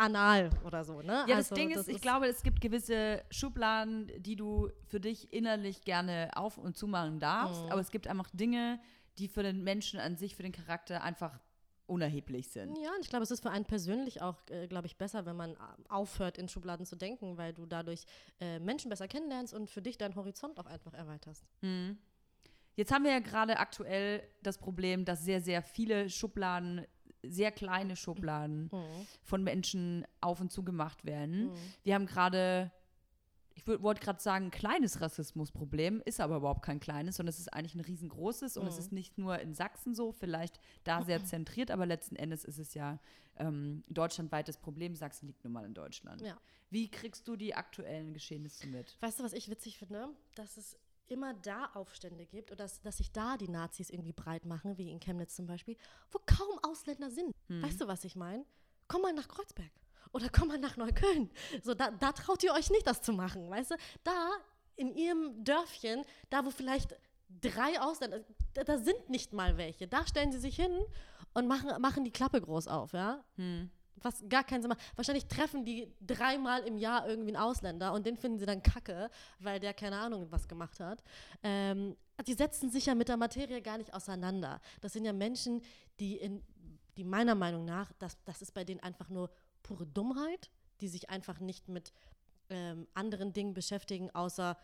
[0.00, 1.24] anal oder so, ne?
[1.28, 5.32] Ja, das Also, Ding ist, ich glaube, es gibt gewisse Schubladen, die du für dich
[5.32, 7.70] innerlich gerne auf- und zumachen darfst, Mhm.
[7.72, 8.80] aber es gibt einfach Dinge,
[9.18, 11.38] die für den Menschen an sich, für den Charakter einfach
[11.86, 12.78] unerheblich sind.
[12.78, 15.36] Ja, und ich glaube, es ist für einen persönlich auch, äh, glaube ich, besser, wenn
[15.36, 15.56] man äh,
[15.88, 18.04] aufhört, in Schubladen zu denken, weil du dadurch
[18.40, 21.44] äh, Menschen besser kennenlernst und für dich deinen Horizont auch einfach erweiterst.
[21.62, 21.98] Mhm.
[22.76, 26.86] Jetzt haben wir ja gerade aktuell das Problem, dass sehr, sehr viele Schubladen,
[27.22, 28.70] sehr kleine Schubladen
[29.22, 31.46] von Menschen auf und zu gemacht werden.
[31.48, 31.54] Mhm.
[31.82, 32.70] Wir haben gerade,
[33.54, 37.52] ich wollte gerade sagen, ein kleines Rassismusproblem, ist aber überhaupt kein kleines, sondern es ist
[37.52, 38.80] eigentlich ein riesengroßes und es Mhm.
[38.80, 42.74] ist nicht nur in Sachsen so, vielleicht da sehr zentriert, aber letzten Endes ist es
[42.74, 42.98] ja
[43.36, 44.94] ähm, ein deutschlandweites Problem.
[44.94, 46.20] Sachsen liegt nun mal in Deutschland.
[46.22, 46.36] Ja.
[46.70, 48.96] Wie kriegst du die aktuellen Geschehnisse mit?
[49.00, 50.08] Weißt du, was ich witzig finde?
[50.34, 50.78] Dass es
[51.10, 54.90] immer da Aufstände gibt oder dass, dass sich da die Nazis irgendwie breit machen, wie
[54.90, 55.76] in Chemnitz zum Beispiel,
[56.10, 57.34] wo kaum Ausländer sind.
[57.48, 57.62] Hm.
[57.62, 58.44] Weißt du, was ich meine?
[58.88, 59.70] Komm mal nach Kreuzberg
[60.12, 61.30] oder komm mal nach Neukölln.
[61.62, 63.76] So, da, da traut ihr euch nicht, das zu machen, weißt du?
[64.04, 64.30] Da
[64.76, 66.96] in ihrem Dörfchen, da wo vielleicht
[67.40, 69.86] drei Ausländer, da, da sind nicht mal welche.
[69.86, 70.72] Da stellen sie sich hin
[71.34, 73.24] und machen, machen die Klappe groß auf, ja?
[73.36, 73.70] Hm.
[74.02, 74.80] Was gar keinen Sinn macht.
[74.96, 79.10] Wahrscheinlich treffen die dreimal im Jahr irgendwie einen Ausländer und den finden sie dann kacke,
[79.38, 81.02] weil der keine Ahnung was gemacht hat.
[81.42, 84.60] Ähm, die setzen sich ja mit der Materie gar nicht auseinander.
[84.80, 85.62] Das sind ja Menschen,
[85.98, 86.42] die in,
[86.96, 89.30] die meiner Meinung nach, das, das ist bei denen einfach nur
[89.62, 91.92] pure Dummheit, die sich einfach nicht mit
[92.48, 94.56] ähm, anderen Dingen beschäftigen, außer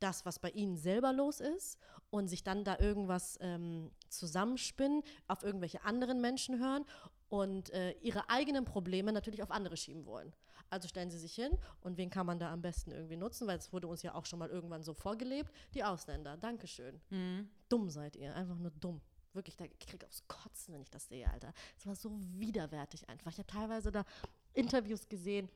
[0.00, 1.78] das, was bei ihnen selber los ist
[2.10, 6.84] und sich dann da irgendwas ähm, zusammenspinnen, auf irgendwelche anderen Menschen hören
[7.28, 10.32] und äh, ihre eigenen Probleme natürlich auf andere schieben wollen.
[10.70, 13.58] Also stellen sie sich hin und wen kann man da am besten irgendwie nutzen, weil
[13.58, 16.36] es wurde uns ja auch schon mal irgendwann so vorgelebt, die Ausländer.
[16.36, 17.00] Dankeschön.
[17.10, 17.48] Hm.
[17.68, 19.00] Dumm seid ihr, einfach nur dumm.
[19.34, 21.52] Wirklich, da, ich krieg aufs Kotzen, wenn ich das sehe, Alter.
[21.76, 23.30] Es war so widerwärtig einfach.
[23.30, 24.04] Ich habe teilweise da
[24.52, 25.48] Interviews gesehen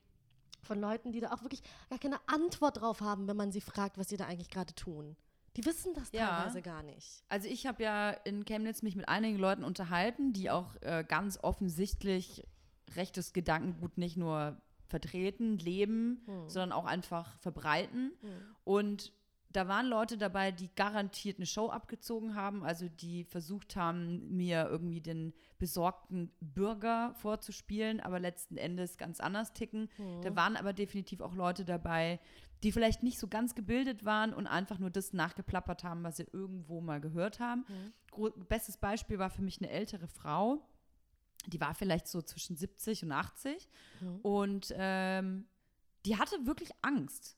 [0.63, 3.97] von Leuten, die da auch wirklich gar keine Antwort drauf haben, wenn man sie fragt,
[3.97, 5.17] was sie da eigentlich gerade tun.
[5.57, 6.29] Die wissen das Ja.
[6.43, 7.25] teilweise gar nicht.
[7.29, 11.39] Also ich habe ja in Chemnitz mich mit einigen Leuten unterhalten, die auch äh, ganz
[11.43, 12.45] offensichtlich
[12.97, 16.49] rechtes Gedankengut nicht nur vertreten, leben, Hm.
[16.49, 18.13] sondern auch einfach verbreiten.
[18.21, 18.31] Hm.
[18.65, 19.13] Und
[19.51, 24.69] da waren Leute dabei, die garantiert eine Show abgezogen haben, also die versucht haben, mir
[24.71, 29.89] irgendwie den besorgten Bürger vorzuspielen, aber letzten Endes ganz anders ticken.
[29.97, 30.21] Mhm.
[30.23, 32.21] Da waren aber definitiv auch Leute dabei,
[32.63, 36.27] die vielleicht nicht so ganz gebildet waren und einfach nur das nachgeplappert haben, was sie
[36.33, 37.65] irgendwo mal gehört haben.
[37.69, 38.33] Mhm.
[38.49, 40.61] Bestes Beispiel war für mich eine ältere Frau,
[41.47, 43.69] die war vielleicht so zwischen 70 und 80
[44.01, 44.17] Mhm.
[44.23, 45.47] und ähm,
[46.05, 47.37] die hatte wirklich Angst.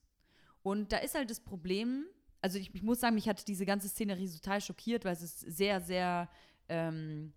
[0.62, 2.06] Und da ist halt das Problem,
[2.40, 5.40] also ich, ich muss sagen, mich hat diese ganze Szenerie total schockiert, weil es ist
[5.40, 6.28] sehr, sehr
[6.68, 7.32] ähm,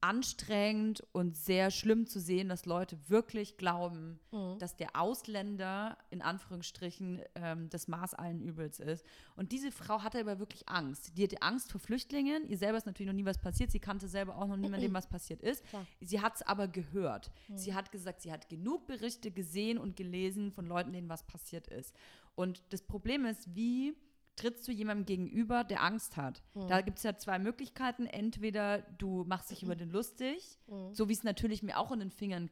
[0.00, 4.58] anstrengend und sehr schlimm zu sehen, dass Leute wirklich glauben, Mhm.
[4.58, 9.04] dass der Ausländer in Anführungsstrichen ähm, das Maß allen Übels ist.
[9.36, 11.16] Und diese Frau hatte aber wirklich Angst.
[11.16, 12.46] Die hatte Angst vor Flüchtlingen.
[12.48, 13.70] Ihr selber ist natürlich noch nie was passiert.
[13.70, 15.64] Sie kannte selber auch noch niemanden, dem was passiert ist.
[15.66, 15.86] Klar.
[16.00, 17.30] Sie hat es aber gehört.
[17.54, 21.68] Sie hat gesagt, sie hat genug Berichte gesehen und gelesen von Leuten, denen was passiert
[21.68, 21.94] ist.
[22.34, 23.94] Und das Problem ist, wie
[24.38, 26.42] trittst du jemandem gegenüber, der Angst hat?
[26.68, 28.06] Da gibt es ja zwei Möglichkeiten.
[28.06, 30.94] Entweder du machst dich über den lustig, Mhm.
[30.94, 32.50] so wie es natürlich mir auch in den Fingern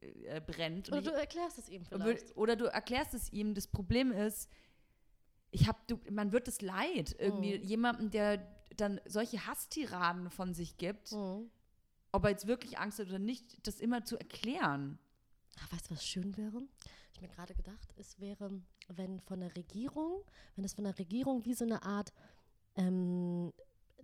[0.00, 0.88] äh, brennt.
[0.88, 2.36] Oder ich- du erklärst es ihm vielleicht.
[2.36, 3.54] Oder du erklärst es ihm.
[3.54, 4.50] Das Problem ist,
[5.52, 7.64] ich hab, du, man wird es leid, irgendwie Mhm.
[7.64, 11.50] jemandem, der dann solche Hasstiraden von sich gibt, Mhm.
[12.10, 14.98] ob er jetzt wirklich Angst hat oder nicht, das immer zu erklären.
[15.60, 16.62] Ach, weißt du, was schön wäre?
[17.22, 18.50] Ich mir gerade gedacht, es wäre,
[18.88, 20.24] wenn von der Regierung,
[20.56, 22.12] wenn es von der Regierung wie so eine Art
[22.74, 23.52] ähm,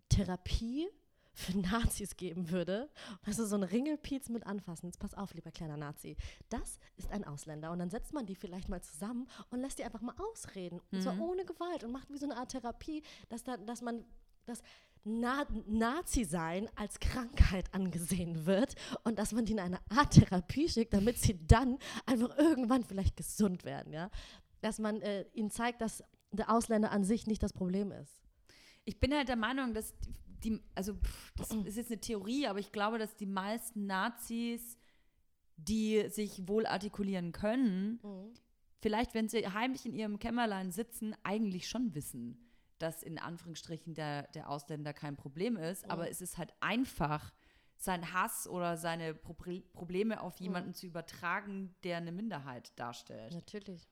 [0.09, 0.89] Therapie
[1.35, 2.89] für Nazis geben würde.
[3.27, 4.87] Also so ein Ringelpiez mit anfassen.
[4.87, 6.17] Jetzt pass auf, lieber kleiner Nazi.
[6.49, 7.73] Das ist ein Ausländer.
[7.73, 10.81] Und dann setzt man die vielleicht mal zusammen und lässt die einfach mal ausreden.
[10.93, 11.23] Und zwar Mhm.
[11.23, 14.05] ohne Gewalt und macht wie so eine Art Therapie, dass, da, dass man
[14.47, 14.63] das
[15.05, 18.75] Na Nazi-Sein als Krankheit angesehen wird
[19.05, 23.17] und dass man die in eine Art Therapie schickt, damit sie dann einfach irgendwann vielleicht
[23.17, 24.11] gesund werden, ja.
[24.61, 28.23] Dass man äh, ihnen zeigt, dass der Ausländer an sich nicht das Problem ist.
[28.85, 29.95] Ich bin halt der Meinung, dass
[30.45, 34.77] die, also pff, das ist jetzt eine Theorie, aber ich glaube, dass die meisten Nazis,
[35.57, 38.01] die sich wohl artikulieren können,
[38.81, 42.48] vielleicht, wenn sie heimlich in ihrem Kämmerlein sitzen, eigentlich schon wissen,
[42.79, 45.85] dass in Anführungsstrichen der, der Ausländer kein Problem ist.
[45.85, 45.91] Mhm.
[45.91, 47.33] Aber es ist halt einfach,
[47.81, 49.35] seinen Hass oder seine Pro
[49.73, 50.21] Probleme Mhm.
[50.21, 53.33] auf jemanden zu übertragen, der eine Minderheit darstellt.
[53.33, 53.89] Natürlich,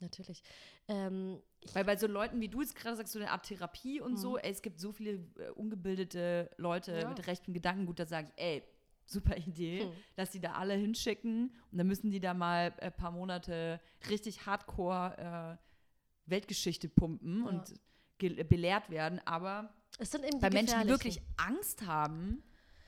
[0.00, 0.42] natürlich.
[0.88, 1.40] Ähm,
[1.72, 4.16] Weil bei so Leuten wie du jetzt gerade sagst, so eine Art Therapie und Mhm.
[4.16, 7.08] so, ey, es gibt so viele äh, ungebildete Leute Ja.
[7.08, 8.62] mit rechtem Gedankengut, da sage ich, ey,
[9.04, 9.92] super Idee, Hm.
[10.16, 13.80] lass die da alle hinschicken und dann müssen die da mal ein paar Monate
[14.10, 17.46] richtig hardcore äh, Weltgeschichte pumpen Ja.
[17.46, 17.74] und
[18.18, 22.42] belehrt werden, aber es sind eben bei Menschen, die wirklich Angst haben,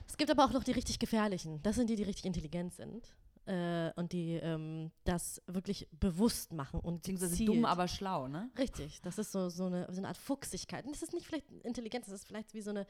[0.07, 1.63] Es gibt aber auch noch die richtig gefährlichen.
[1.63, 3.15] Das sind die, die richtig intelligent sind.
[3.47, 8.51] Äh, und die ähm, das wirklich bewusst machen und beziehungsweise dumm, aber schlau, ne?
[8.59, 10.85] Richtig, das ist so, so, eine, so eine Art Fuchsigkeit.
[10.85, 12.87] Und das ist nicht vielleicht Intelligenz, das ist vielleicht wie so eine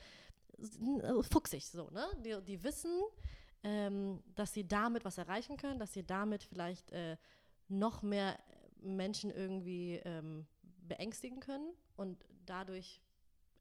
[0.59, 2.05] äh, fuchsig so, ne?
[2.25, 2.91] Die, die wissen,
[3.63, 7.17] ähm, dass sie damit was erreichen können, dass sie damit vielleicht äh,
[7.69, 8.37] noch mehr
[8.83, 10.47] Menschen irgendwie ähm,
[10.89, 11.71] beängstigen können
[12.01, 13.01] und dadurch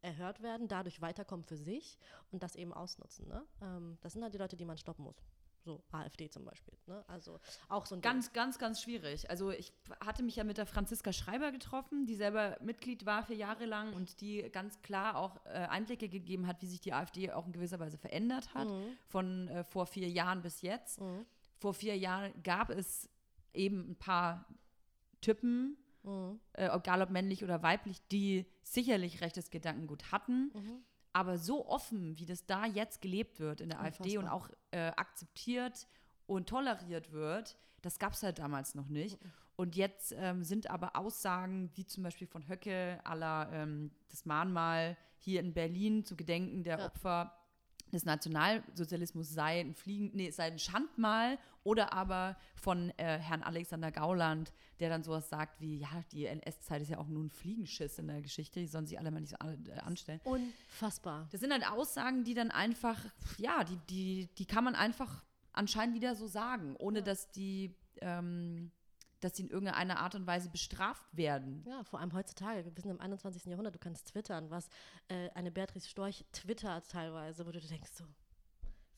[0.02, 1.98] erhört werden, dadurch weiterkommen für sich
[2.32, 3.28] und das eben ausnutzen.
[3.28, 3.46] Ne?
[3.62, 5.18] Ähm, das sind halt die Leute, die man stoppen muss.
[5.66, 6.74] So AfD zum Beispiel.
[6.88, 7.04] Ne?
[7.10, 7.38] Also
[7.68, 8.10] auch so ein Ding.
[8.10, 9.30] Ganz, ganz, ganz schwierig.
[9.30, 13.34] Also ich hatte mich ja mit der Franziska Schreiber getroffen, die selber Mitglied war für
[13.34, 17.30] Jahre lang und die ganz klar auch äh, Einblicke gegeben hat, wie sich die AfD
[17.34, 18.98] auch in gewisser Weise verändert hat, Mhm.
[19.10, 21.02] von äh, vor vier Jahren bis jetzt.
[21.02, 21.26] Mhm.
[21.58, 23.10] Vor vier Jahren gab es
[23.54, 24.46] eben ein paar
[25.20, 26.40] Typen, Mhm.
[26.54, 30.52] äh, egal ob männlich oder weiblich, die sicherlich rechtes Gedankengut hatten.
[30.54, 30.84] Mhm.
[31.12, 34.92] Aber so offen, wie das da jetzt gelebt wird in der AfD und auch äh,
[34.96, 35.88] akzeptiert
[36.28, 39.22] und toleriert wird, das gab es halt damals noch nicht.
[39.24, 39.32] Mhm.
[39.56, 44.96] Und jetzt ähm, sind aber Aussagen, wie zum Beispiel von Höcke, aller ähm, das Mahnmal
[45.18, 46.86] hier in Berlin zu gedenken der Ja.
[46.86, 47.36] Opfer
[47.92, 53.92] des Nationalsozialismus sei ein Fliegen, nee, sei ein Schandmal oder aber von äh, Herrn Alexander
[53.92, 58.00] Gauland, der dann sowas sagt wie, ja, die NS-Zeit ist ja auch nur ein Fliegenschiss
[58.00, 60.22] in der Geschichte, die sollen sich alle mal nicht so an- äh, anstellen.
[60.24, 61.28] Unfassbar.
[61.32, 62.98] Das sind halt Aussagen, die dann einfach,
[63.38, 67.06] ja, die, die, die kann man einfach anscheinend wieder so sagen, ohne Ja.
[67.06, 68.72] dass die, ähm,
[69.20, 71.64] dass die in irgendeiner Art und Weise bestraft werden.
[71.68, 72.66] Ja, vor allem heutzutage.
[72.66, 73.46] Wir sind im 21.
[73.46, 74.70] Jahrhundert, du kannst twittern, was
[75.08, 78.04] äh, eine Beatrice Storch twittert teilweise, wo du denkst so,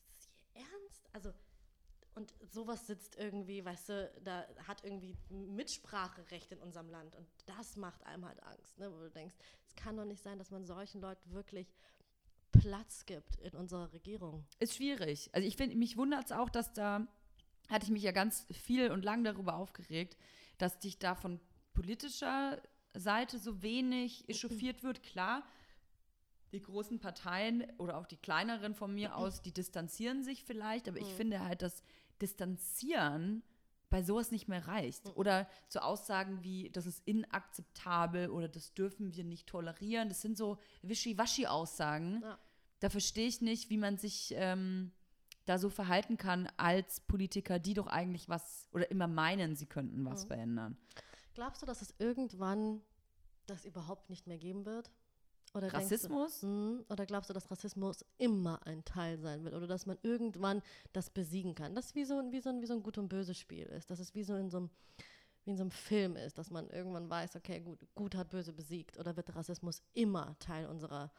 [0.06, 1.08] ist das ihr Ernst?
[1.12, 1.32] Also,
[2.14, 7.76] und sowas sitzt irgendwie, weißt du, da hat irgendwie Mitspracherecht in unserem Land und das
[7.76, 8.92] macht einem halt Angst, ne?
[8.92, 9.34] wo du denkst,
[9.66, 11.74] es kann doch nicht sein, dass man solchen Leuten wirklich
[12.52, 14.44] Platz gibt in unserer Regierung.
[14.58, 15.30] Ist schwierig.
[15.32, 17.06] Also ich finde, mich wundert es auch, dass da,
[17.68, 20.16] hatte ich mich ja ganz viel und lang darüber aufgeregt,
[20.58, 21.40] dass dich da von
[21.74, 22.60] politischer
[22.94, 25.02] Seite so wenig echauffiert wird.
[25.02, 25.42] Klar,
[26.52, 30.98] die großen Parteien oder auch die kleineren von mir aus, die distanzieren sich vielleicht, aber
[30.98, 31.16] ich Mhm.
[31.16, 31.82] finde halt, dass
[32.20, 33.42] Distanzieren
[33.90, 35.04] bei sowas nicht mehr reicht.
[35.06, 35.12] Mhm.
[35.16, 40.08] Oder so Aussagen wie, das ist inakzeptabel oder das dürfen wir nicht tolerieren.
[40.08, 42.22] Das sind so Wischiwaschi-Aussagen.
[42.22, 42.38] Ja.
[42.80, 44.92] Da verstehe ich nicht, wie man sich ähm,
[45.44, 50.04] da so verhalten kann als Politiker, die doch eigentlich was oder immer meinen, sie könnten
[50.04, 50.28] was Mhm.
[50.28, 50.76] verändern.
[51.34, 52.80] Glaubst du, dass es irgendwann
[53.46, 54.90] das überhaupt nicht mehr geben wird?
[55.54, 56.42] Oder denkst du- Rassismus?
[56.42, 56.84] Mhm.
[56.88, 59.54] Oder glaubst du, dass Rassismus immer ein Teil sein wird?
[59.54, 60.62] Oder dass man irgendwann
[60.92, 61.74] das besiegen kann?
[61.74, 63.90] Das wie so, ein- wie so, ein, wie so ein Gut- und Böse-Spiel ist.
[63.90, 64.70] Dass es wie so in so einem
[65.44, 68.52] wie in so einem Film ist, dass man irgendwann weiß, okay, gut, gut hat böse
[68.52, 68.96] besiegt.
[68.96, 71.10] Oder wird Rassismus immer Teil, unserer,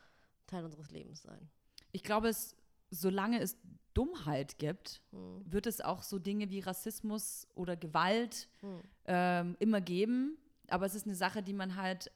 [0.47, 1.49] Teil unseres Lebens sein?
[1.91, 2.55] Ich glaube, es,
[2.93, 3.57] solange es
[3.93, 5.43] Dummheit gibt, Mhm.
[5.45, 8.81] wird es auch so Dinge wie Rassismus oder Gewalt Mhm.
[9.05, 10.37] ähm, immer geben.
[10.67, 12.11] Aber es ist eine Sache, die man halt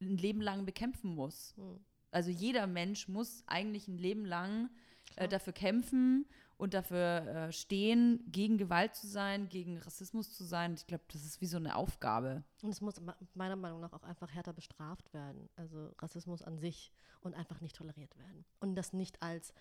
[0.00, 1.54] ein Leben lang bekämpfen muss.
[1.56, 1.80] Mhm.
[2.10, 4.68] Also jeder Mensch muss eigentlich ein Leben lang
[5.16, 6.26] äh, dafür kämpfen
[6.56, 10.74] und dafür äh, stehen, gegen Gewalt zu sein, gegen Rassismus zu sein.
[10.74, 12.44] Ich glaube, das ist wie so eine Aufgabe.
[12.62, 15.48] Und es muss me- meiner Meinung nach auch einfach härter bestraft werden.
[15.56, 18.44] Also Rassismus an sich und einfach nicht toleriert werden.
[18.60, 19.52] Und das nicht als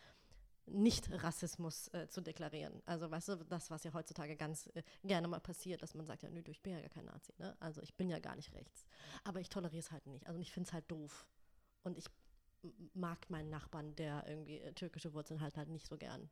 [0.74, 2.82] Nicht-Rassismus äh, zu deklarieren.
[2.86, 6.24] Also weißt du, das, was ja heutzutage ganz äh, gerne mal passiert, dass man sagt,
[6.24, 7.55] ja, nö, ich bin ja gar kein Nazi, ne?
[7.59, 8.86] Also ich bin ja gar nicht rechts.
[9.24, 10.28] Aber ich toleriere es halt nicht.
[10.28, 11.28] Also ich finde es halt doof.
[11.84, 12.05] Und ich
[12.93, 16.30] mag meinen Nachbarn, der irgendwie äh, türkische Wurzeln halt halt nicht so gern.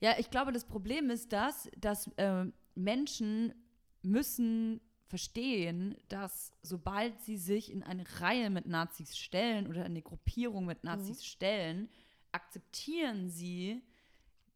[0.00, 3.54] Ja, ich glaube, das Problem ist das, dass äh, Menschen
[4.02, 4.80] müssen
[5.10, 10.84] verstehen, dass sobald sie sich in eine Reihe mit Nazis stellen oder eine Gruppierung mit
[10.84, 11.90] Nazis stellen,
[12.32, 13.82] akzeptieren sie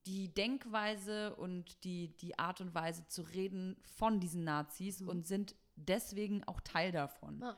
[0.06, 5.54] die Denkweise und die, die Art und Weise zu reden von diesen Nazis und sind
[5.76, 7.40] deswegen auch Teil davon.
[7.40, 7.56] Ja.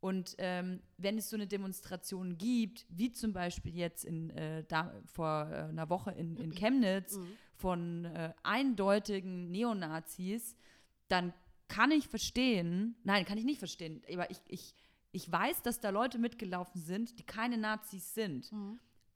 [0.00, 4.94] Und ähm, wenn es so eine Demonstration gibt, wie zum Beispiel jetzt in, äh, da,
[5.04, 7.18] vor äh, einer Woche in, in Chemnitz
[7.54, 10.56] von äh, eindeutigen Neonazis,
[11.08, 11.34] dann
[11.68, 14.74] kann ich verstehen, nein, kann ich nicht verstehen, aber ich, ich,
[15.12, 18.50] ich weiß, dass da Leute mitgelaufen sind, die keine Nazis sind.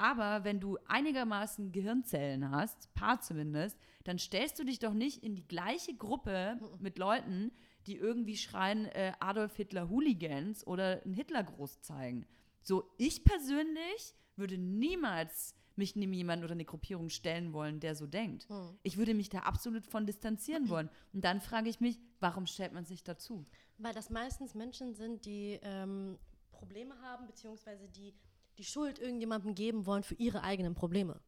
[0.05, 5.35] Aber wenn du einigermaßen Gehirnzellen hast, paar zumindest, dann stellst du dich doch nicht in
[5.35, 7.51] die gleiche Gruppe mit Leuten,
[7.87, 12.27] die irgendwie schreien äh, Adolf Hitler Hooligans oder einen Hitlergruß zeigen.
[12.61, 18.07] So, ich persönlich würde niemals mich neben jemanden oder eine Gruppierung stellen wollen, der so
[18.07, 18.47] denkt.
[18.83, 20.91] Ich würde mich da absolut von distanzieren wollen.
[21.15, 23.47] Und dann frage ich mich, warum stellt man sich dazu?
[23.79, 26.19] Weil das meistens Menschen sind, die ähm,
[26.53, 28.13] Probleme haben, beziehungsweise die
[28.59, 31.21] die Schuld irgendjemandem geben wollen für ihre eigenen Probleme.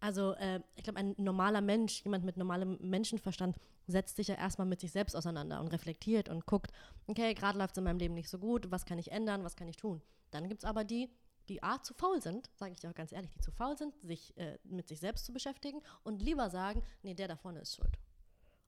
[0.00, 4.66] Also äh, ich glaube, ein normaler Mensch, jemand mit normalem Menschenverstand, setzt sich ja erstmal
[4.66, 6.72] mit sich selbst auseinander und reflektiert und guckt,
[7.06, 9.56] okay, gerade läuft es in meinem Leben nicht so gut, was kann ich ändern, was
[9.56, 10.02] kann ich tun.
[10.30, 11.08] Dann gibt es aber die,
[11.48, 13.94] die A, zu faul sind, sage ich dir auch ganz ehrlich, die zu faul sind,
[14.02, 17.74] sich äh, mit sich selbst zu beschäftigen und lieber sagen, nee, der da vorne ist
[17.74, 17.98] schuld.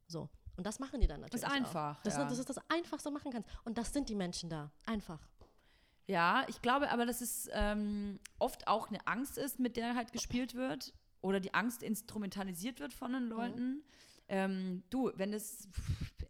[0.07, 0.29] So.
[0.57, 1.43] Und das machen die dann natürlich.
[1.43, 2.03] Ist einfach, Auch.
[2.03, 2.23] Das, ja.
[2.23, 3.49] ist, das ist das Einfachste, was du machen kannst.
[3.65, 4.71] Und das sind die Menschen da.
[4.87, 5.21] Einfach.
[6.07, 10.13] Ja, ich glaube aber, dass es ähm, oft auch eine Angst ist, mit der halt
[10.13, 10.95] gespielt wird.
[11.21, 13.83] Oder die Angst instrumentalisiert wird von den Leuten.
[14.29, 15.69] Ähm, du, wenn es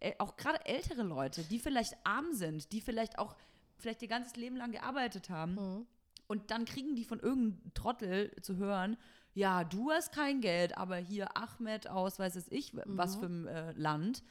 [0.00, 3.36] äh, auch gerade ältere Leute, die vielleicht arm sind, die vielleicht auch
[3.76, 5.86] vielleicht ihr ganzes Leben lang gearbeitet haben,
[6.28, 8.96] und dann kriegen die von irgendeinem Trottel zu hören,
[9.34, 13.46] ja, du hast kein Geld, aber hier Ahmed aus, weiß es ich, was für ein
[13.46, 14.22] äh, Land.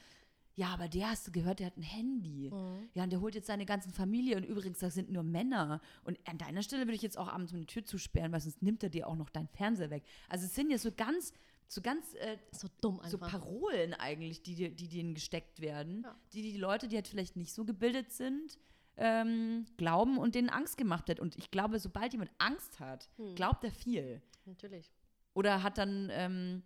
[0.58, 2.50] Ja, aber der hast du gehört, der hat ein Handy.
[2.94, 4.38] Ja, und der holt jetzt seine ganzen Familie.
[4.38, 5.82] Und übrigens, das sind nur Männer.
[6.04, 8.82] Und an deiner Stelle würde ich jetzt auch abends eine Tür zusperren, weil sonst nimmt
[8.82, 10.02] er dir auch noch deinen Fernseher weg.
[10.30, 11.34] Also es sind ja so ganz,
[11.68, 13.32] so ganz äh, So dumm so einfach.
[13.32, 16.16] Parolen eigentlich, die, dir- die denen gesteckt werden, Ja.
[16.32, 18.58] die die Leute, die halt vielleicht nicht so gebildet sind,
[18.96, 21.20] ähm, glauben und denen Angst gemacht wird.
[21.20, 23.34] Und ich glaube, sobald jemand Angst hat, Hm.
[23.34, 24.22] glaubt er viel.
[24.46, 24.90] Natürlich.
[25.34, 26.62] Oder hat dann, ähm,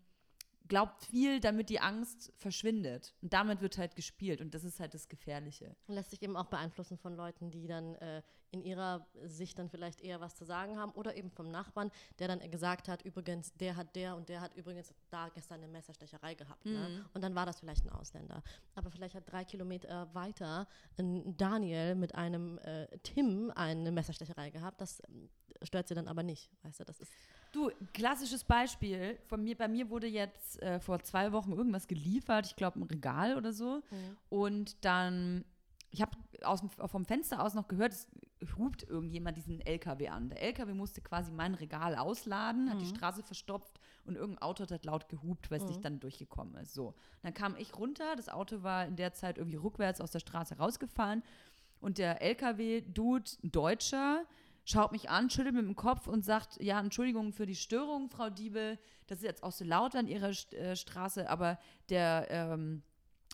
[0.70, 3.12] glaubt viel, damit die Angst verschwindet.
[3.20, 4.40] Und damit wird halt gespielt.
[4.40, 5.76] Und das ist halt das Gefährliche.
[5.88, 10.00] Lässt sich eben auch beeinflussen von Leuten, die dann äh, in ihrer Sicht dann vielleicht
[10.00, 13.76] eher was zu sagen haben oder eben vom Nachbarn, der dann gesagt hat, übrigens, der
[13.76, 16.64] hat der und der hat übrigens da gestern eine Messerstecherei gehabt.
[16.64, 17.04] Ne?
[17.14, 18.42] Und dann war das vielleicht ein Ausländer.
[18.76, 24.80] Aber vielleicht hat drei Kilometer weiter ein Daniel mit einem äh, Tim eine Messerstecherei gehabt.
[24.80, 25.28] Das ähm,
[25.62, 26.48] stört sie dann aber nicht.
[26.62, 27.12] Weißt du, das ist
[27.53, 29.18] Du, klassisches Beispiel.
[29.26, 32.84] Von mir, bei mir wurde jetzt äh, vor zwei Wochen irgendwas geliefert, ich glaube ein
[32.84, 33.82] Regal oder so.
[34.28, 35.44] Und dann,
[35.90, 36.12] ich habe
[36.86, 38.07] vom Fenster aus noch gehört, es
[38.57, 40.28] hupt irgendjemand diesen LKW an.
[40.30, 44.84] Der LKW musste quasi mein Regal ausladen, hat die Straße verstopft und irgendein Auto hat
[44.84, 46.72] laut gehupt, weil es nicht dann durchgekommen ist.
[46.72, 46.94] So.
[47.22, 50.57] Dann kam ich runter, das Auto war in der Zeit irgendwie rückwärts aus der Straße
[50.57, 51.22] rausgefahren.
[51.80, 54.24] und der LKW-Dude, ein Deutscher,
[54.64, 58.30] schaut mich an, schüttelt mit dem Kopf und sagt, ja, Entschuldigung für die Störung, Frau
[58.30, 61.58] Diebel, das ist jetzt auch so laut an Ihrer äh, Straße, aber
[61.88, 62.82] der, ähm,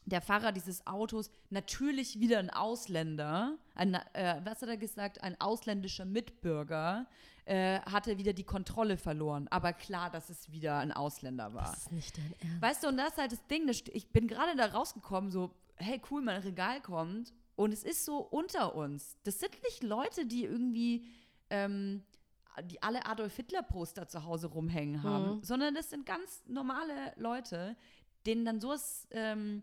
[0.07, 5.41] der Fahrer dieses Autos, natürlich wieder ein Ausländer, ein, äh, was hat er gesagt, ein
[5.41, 7.07] ausländischer Mitbürger,
[7.47, 9.47] äh, hatte wieder die Kontrolle verloren.
[9.51, 11.71] Aber klar, dass es wieder ein Ausländer war.
[11.71, 12.63] Das ist nicht dein Ernst.
[12.63, 15.55] Weißt du, und das ist halt das Ding, das, ich bin gerade da rausgekommen, so,
[15.77, 17.33] hey, cool, mein Regal kommt.
[17.57, 19.17] Und es ist so unter uns.
[19.25, 21.07] Das sind nicht Leute, die irgendwie,
[21.51, 22.05] ähm,
[22.65, 25.43] die alle Adolf Hitler-Poster zu Hause rumhängen haben, Mhm.
[25.43, 27.77] sondern das sind ganz normale Leute,
[28.27, 29.63] denen dann sowas, ähm,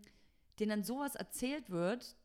[0.58, 2.16] denen dann sowas erzählt wird.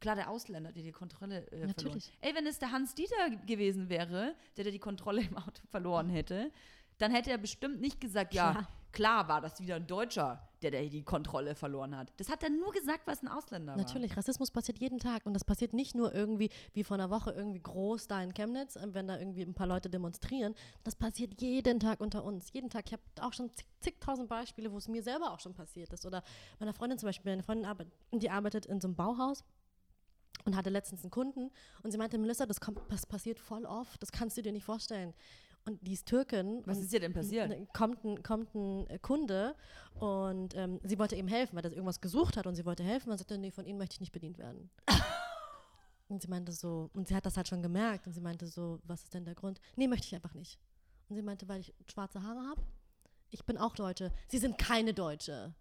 [0.00, 2.02] Klar, der Ausländer, der die Kontrolle äh, verloren.
[2.20, 6.10] Ey, wenn es der Hans Dieter gewesen wäre, der, der die Kontrolle im Auto verloren
[6.10, 6.52] hätte,
[6.98, 8.68] dann hätte er bestimmt nicht gesagt, ja, Klar.
[8.92, 12.12] klar war das wieder ein Deutscher, der, der die Kontrolle verloren hat.
[12.16, 13.78] Das hat er nur gesagt, was ein Ausländer war.
[13.78, 17.32] Natürlich, Rassismus passiert jeden Tag und das passiert nicht nur irgendwie wie vor einer Woche
[17.32, 20.54] irgendwie groß da in Chemnitz, äh, wenn da irgendwie ein paar Leute demonstrieren.
[20.84, 22.52] Das passiert jeden Tag unter uns.
[22.52, 22.84] Jeden Tag.
[22.86, 26.06] Ich habe auch schon zig, zigtausend Beispiele, wo es mir selber auch schon passiert ist.
[26.06, 26.22] Oder
[26.58, 29.44] meiner Freundin zum Beispiel, meine Freundin arbeitet, die arbeitet in so einem Bauhaus
[30.44, 31.50] und hatte letztens einen Kunden
[31.82, 34.64] und sie meinte, Melissa, das, kommt, das passiert voll oft, das kannst du dir nicht
[34.64, 35.14] vorstellen.
[35.66, 36.62] Und die ist Türkin.
[36.64, 37.52] Was ist dir denn passiert?
[37.72, 39.56] Kommt ein, kommt ein äh, Kunde
[39.98, 43.10] und ähm, sie wollte ihm helfen, weil er irgendwas gesucht hat und sie wollte helfen.
[43.10, 44.70] Und sagte, nee, von Ihnen möchte ich nicht bedient werden.
[46.08, 48.78] und sie meinte so, und sie hat das halt schon gemerkt und sie meinte so,
[48.84, 49.60] was ist denn der Grund?
[49.74, 50.60] Nee, möchte ich einfach nicht.
[51.08, 52.62] Und sie meinte, weil ich schwarze Haare habe.
[53.30, 54.12] Ich bin auch Deutsche.
[54.28, 55.52] Sie sind keine Deutsche.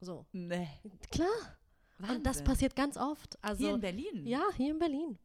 [0.00, 0.26] So.
[0.32, 0.68] Nee.
[1.12, 1.28] Klar.
[1.98, 2.44] Und das Wahnsinn.
[2.44, 3.38] passiert ganz oft.
[3.42, 4.26] Also, Hier in Berlin?
[4.26, 5.18] Ja, hier in Berlin.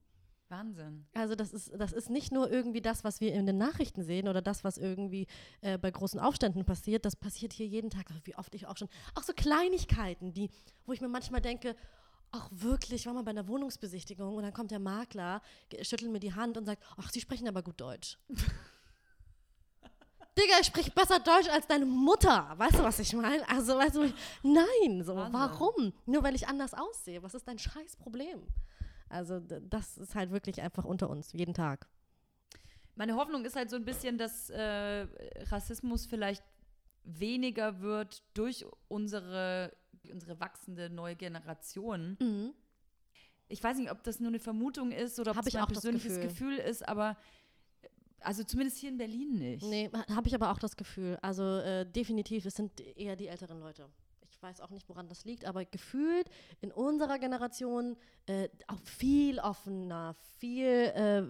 [0.49, 1.05] Wahnsinn.
[1.13, 4.27] Also das ist, das ist nicht nur irgendwie das, was wir in den Nachrichten sehen
[4.27, 5.27] oder das, was irgendwie
[5.61, 8.89] äh, bei großen Aufständen passiert, das passiert hier jeden Tag, wie oft ich auch schon,
[9.15, 10.49] auch so Kleinigkeiten, die,
[10.85, 11.75] wo ich mir manchmal denke,
[12.31, 15.41] ach wirklich, ich war mal bei einer Wohnungsbesichtigung und dann kommt der Makler,
[15.81, 18.17] schüttelt mir die Hand und sagt, ach, Sie sprechen aber gut Deutsch.
[20.37, 22.53] Digga, ich spreche besser Deutsch als deine Mutter.
[22.57, 23.47] Weißt du, was ich meine?
[23.47, 25.33] Also, weißt du, nein, so, Wahnsinn.
[25.33, 25.93] warum?
[26.07, 27.21] Nur weil ich anders aussehe.
[27.21, 28.41] Was ist dein scheiß Problem?
[29.14, 31.88] Also, das ist halt wirklich einfach unter uns, jeden Tag.
[32.95, 35.07] Meine Hoffnung ist halt so ein bisschen, dass äh,
[35.49, 36.43] Rassismus vielleicht
[37.03, 39.76] weniger wird durch unsere,
[40.11, 42.18] unsere wachsende neue Generation.
[43.49, 45.74] Ich weiß nicht, ob das nur eine Vermutung ist oder ob Hab es mein das
[45.74, 46.57] persönliches Gefühl.
[46.57, 47.18] Gefühl ist, aber
[47.82, 47.88] äh,
[48.22, 49.64] also zumindest hier in Berlin nicht.
[49.64, 51.18] Nee, habe ich aber auch das Gefühl.
[51.22, 53.89] Also äh, definitiv, es sind eher die älteren Leute.
[54.43, 56.29] Ich weiß auch nicht, woran das liegt, aber gefühlt
[56.59, 61.23] in unserer Generation äh, auch viel offener, viel, äh,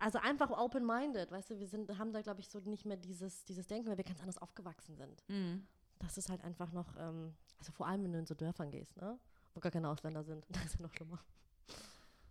[0.00, 3.44] also einfach open-minded, weißt du, wir sind, haben da, glaube ich, so nicht mehr dieses,
[3.44, 5.22] dieses Denken, weil wir ganz anders aufgewachsen sind.
[5.28, 5.64] Mhm.
[6.00, 8.96] Das ist halt einfach noch, ähm, also vor allem, wenn du in so Dörfern gehst,
[8.96, 9.16] ne?
[9.54, 11.20] wo gar keine Ausländer sind, das ist ja noch schlimmer.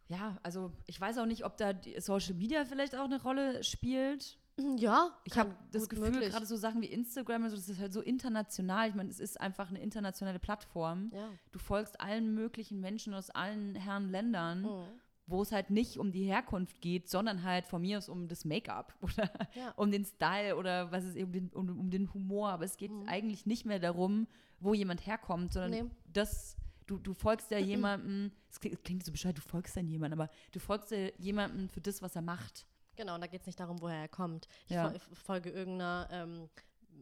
[0.09, 3.63] Ja, also ich weiß auch nicht, ob da die Social Media vielleicht auch eine Rolle
[3.63, 4.37] spielt.
[4.77, 6.29] Ja, Ich habe das Gefühl, möglich.
[6.31, 8.87] gerade so Sachen wie Instagram, und so, das ist halt so international.
[8.87, 11.11] Ich meine, es ist einfach eine internationale Plattform.
[11.13, 11.29] Ja.
[11.51, 14.85] Du folgst allen möglichen Menschen aus allen Herren Ländern, Mhm.
[15.27, 18.45] wo es halt nicht um die Herkunft geht, sondern halt von mir aus um das
[18.45, 19.71] Make-up oder Ja.
[19.75, 22.49] um den Style oder was ist um den, um, um den Humor.
[22.49, 23.09] Aber es geht Mhm.
[23.09, 24.25] eigentlich nicht mehr darum,
[24.61, 25.91] wo jemand herkommt, sondern Nee.
[26.13, 26.55] das.
[26.87, 30.31] Du, du folgst ja jemandem, es klingt, klingt so bescheuert, du folgst dann jemandem, aber
[30.51, 32.67] du folgst ja jemandem für das, was er macht.
[32.95, 34.47] Genau, und da geht es nicht darum, woher er kommt.
[34.67, 34.91] Ich Ja.
[35.13, 36.49] folge irgendeiner ähm,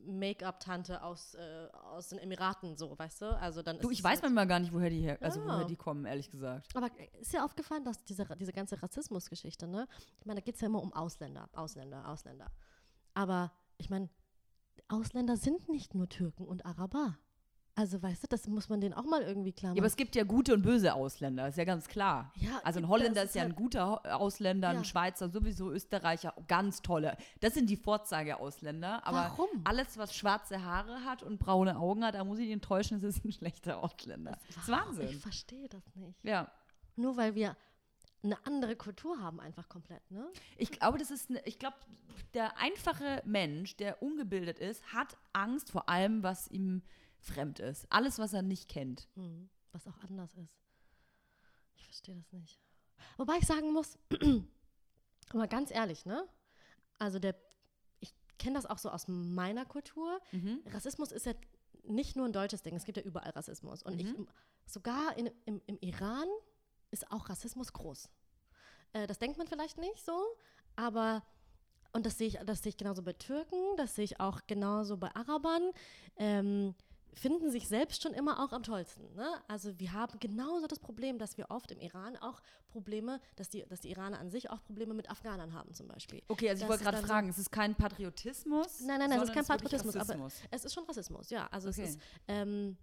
[0.06, 3.26] Make-up-Tante aus, äh, aus den Emiraten, so, weißt du?
[3.38, 5.46] Also dann Du, ich weiß halt, manchmal gar nicht, woher die, her also Ja.
[5.46, 6.76] woher die kommen, ehrlich gesagt.
[6.76, 6.90] Aber
[7.20, 9.88] ist dir aufgefallen, dass diese, diese ganze Rassismusgeschichte, ne?
[10.20, 12.52] Ich meine, da geht es ja immer um Ausländer, Ausländer, Ausländer.
[13.14, 14.10] Aber ich meine,
[14.88, 17.18] Ausländer sind nicht nur Türken und Araber.
[17.76, 19.80] Also, weißt du, das muss man denen auch mal irgendwie klar Ja, machen.
[19.80, 22.32] aber es gibt ja gute und böse Ausländer, ist ja ganz klar.
[22.36, 24.84] Ja, Also ein das Holländer ist ja ein halt- guter Ausländer, ein Ja.
[24.84, 27.18] Schweizer sowieso, Österreicher, ganz tolle.
[27.40, 29.06] Das sind die Vorzeige-Ausländer.
[29.08, 29.48] Aber Warum?
[29.64, 33.04] alles, was schwarze Haare hat und braune Augen hat, da muss ich ihn enttäuschen, es
[33.04, 34.38] ist ein schlechter Ausländer.
[34.48, 34.92] Das ist Warum?
[34.94, 35.20] Ich Wahnsinn.
[35.20, 36.24] verstehe das nicht.
[36.24, 36.52] Ja.
[36.96, 37.58] Nur weil wir
[38.24, 40.28] eine andere Kultur haben, einfach komplett, ne?
[40.58, 41.76] Ich glaube, das ist, ne, ich glaube,
[42.36, 46.84] der einfache Mensch, der ungebildet ist, hat Angst vor allem, was ihm
[47.24, 47.86] fremd ist.
[47.92, 49.08] Alles, was er nicht kennt.
[49.16, 49.50] Mhm.
[49.72, 50.54] Was auch anders ist.
[51.76, 52.60] Ich verstehe das nicht.
[53.18, 53.98] Wobei ich sagen muss,
[55.30, 56.28] aber ganz ehrlich, ne?
[57.00, 57.36] Also der,
[58.00, 60.20] ich kenne das auch so aus meiner Kultur.
[60.32, 60.62] Mhm.
[60.68, 61.34] Rassismus ist ja
[61.84, 63.84] nicht nur ein deutsches Ding, es gibt ja überall Rassismus.
[63.84, 64.28] Und ich, Mhm.
[64.66, 66.28] sogar in, im, im Iran
[66.92, 68.10] ist auch Rassismus groß.
[68.94, 70.18] Äh, das denkt man vielleicht nicht so,
[70.76, 71.24] aber
[71.96, 74.98] und das sehe ich, das sehe ich genauso bei Türken, das sehe ich auch genauso
[74.98, 75.72] bei Arabern.
[76.18, 76.74] Ähm,
[77.16, 79.14] finden sich selbst schon immer auch am tollsten.
[79.16, 79.28] Ne?
[79.48, 83.64] Also wir haben genauso das Problem, dass wir oft im Iran auch Probleme, dass die,
[83.68, 86.22] dass die Iraner an sich auch Probleme mit Afghanern haben zum Beispiel.
[86.28, 88.82] Okay, also ich Das wollte ist gerade fragen, es ist kein Patriotismus?
[88.82, 91.48] Nein, nein, nein, es ist kein Patriotismus, aber es ist schon Rassismus, ja.
[91.52, 91.84] Also Okay.
[91.84, 92.78] es ist, ähm,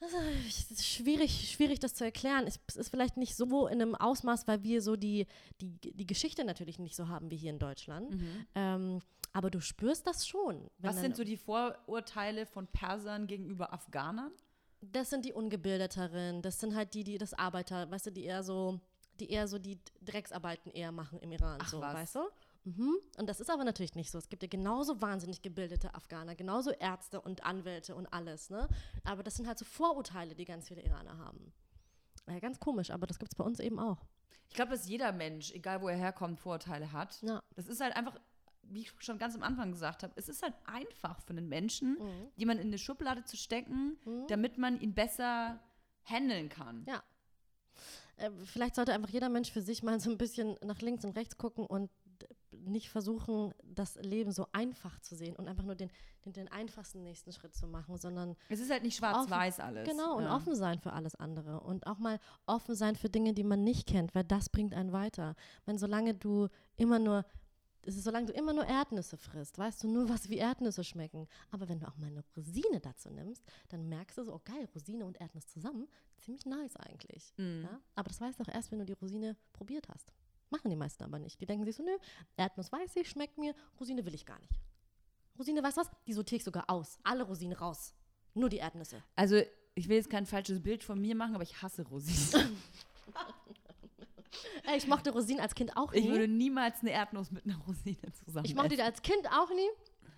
[0.00, 0.16] also
[0.46, 2.46] es ist schwierig, schwierig, das zu erklären.
[2.46, 5.26] Es es ist vielleicht nicht so in einem Ausmaß, weil wir so die,
[5.60, 8.10] die, die Geschichte natürlich nicht so haben wie hier in Deutschland.
[8.10, 8.46] Mhm.
[8.54, 9.00] Ähm,
[9.34, 10.70] aber du spürst das schon.
[10.78, 14.32] Was sind so die Vorurteile von Persern gegenüber Afghanern?
[14.80, 18.44] Das sind die Ungebildeteren, das sind halt die, die das Arbeiter, weißt du, die eher
[18.44, 18.80] so,
[19.18, 21.94] die eher so die Drecksarbeiten eher machen im Iran, Ach so, was.
[21.94, 22.20] weißt du?
[22.64, 22.94] Mhm.
[23.18, 24.18] Und das ist aber natürlich nicht so.
[24.18, 28.68] Es gibt ja genauso wahnsinnig gebildete Afghaner, genauso Ärzte und Anwälte und alles, ne?
[29.02, 31.52] Aber das sind halt so Vorurteile, die ganz viele Iraner haben.
[32.28, 34.06] Ja, ganz komisch, aber das gibt es bei uns eben auch.
[34.48, 37.20] Ich glaube, dass jeder Mensch, egal wo er herkommt, Vorurteile hat.
[37.22, 37.42] Ja.
[37.54, 38.18] Das ist halt einfach,
[38.70, 41.94] wie ich schon ganz am Anfang gesagt habe, es ist halt einfach für einen Menschen,
[41.98, 42.28] Mhm.
[42.36, 44.26] jemanden in eine Schublade zu stecken, Mhm.
[44.28, 45.60] damit man ihn besser
[46.04, 46.84] handeln kann.
[46.88, 47.02] Ja.
[48.16, 51.16] Äh, vielleicht sollte einfach jeder Mensch für sich mal so ein bisschen nach links und
[51.16, 51.90] rechts gucken und
[52.52, 55.90] nicht versuchen, das Leben so einfach zu sehen und einfach nur den,
[56.24, 59.88] den, den einfachsten nächsten Schritt zu machen, sondern Es ist halt nicht schwarz-weiß alles.
[59.88, 60.36] genau und ja.
[60.36, 63.88] offen sein für alles andere und auch mal offen sein für Dinge, die man nicht
[63.88, 65.34] kennt, weil das bringt einen weiter.
[65.66, 67.24] Wenn solange du immer nur
[67.86, 71.28] es ist, solange du immer nur Erdnüsse frisst, weißt du nur, was wie Erdnüsse schmecken.
[71.50, 74.68] Aber wenn du auch mal eine Rosine dazu nimmst, dann merkst du so, oh geil,
[74.74, 77.32] Rosine und Erdnuss zusammen, ziemlich nice eigentlich.
[77.36, 77.62] Mhm.
[77.62, 77.80] Ja?
[77.94, 80.12] Aber das weißt du auch erst, wenn du die Rosine probiert hast.
[80.50, 81.40] Machen die meisten aber nicht.
[81.40, 81.96] Die denken sich so, nö,
[82.36, 84.60] Erdnuss weiß ich, schmeckt mir, Rosine will ich gar nicht.
[85.38, 85.90] Rosine, weißt du was?
[86.06, 86.98] Die sortiere ich sogar aus.
[87.02, 87.92] Alle Rosinen raus.
[88.34, 89.02] Nur die Erdnüsse.
[89.16, 89.42] Also,
[89.74, 92.56] ich will jetzt kein falsches Bild von mir machen, aber ich hasse Rosinen.
[94.66, 96.44] Ey, ich mochte Rosinen als Kind auch Ich würde nie.
[96.44, 98.82] niemals eine Erdnuss mit einer Rosine zusammen Ich mochte die essen.
[98.84, 99.68] als Kind auch nie.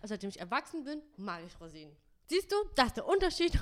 [0.03, 1.95] Seitdem ich erwachsen bin, mag ich Rosinen.
[2.29, 3.53] Siehst du, das ist der Unterschied.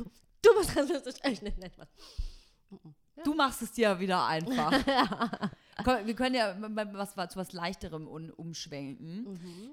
[0.42, 1.58] Du bist rassistisch, ich nicht.
[1.58, 1.88] nicht was.
[3.24, 4.72] Du machst es dir wieder einfach.
[5.84, 9.24] Komm, wir können ja was, zu was Leichterem un- umschwenken.
[9.32, 9.70] Mhm.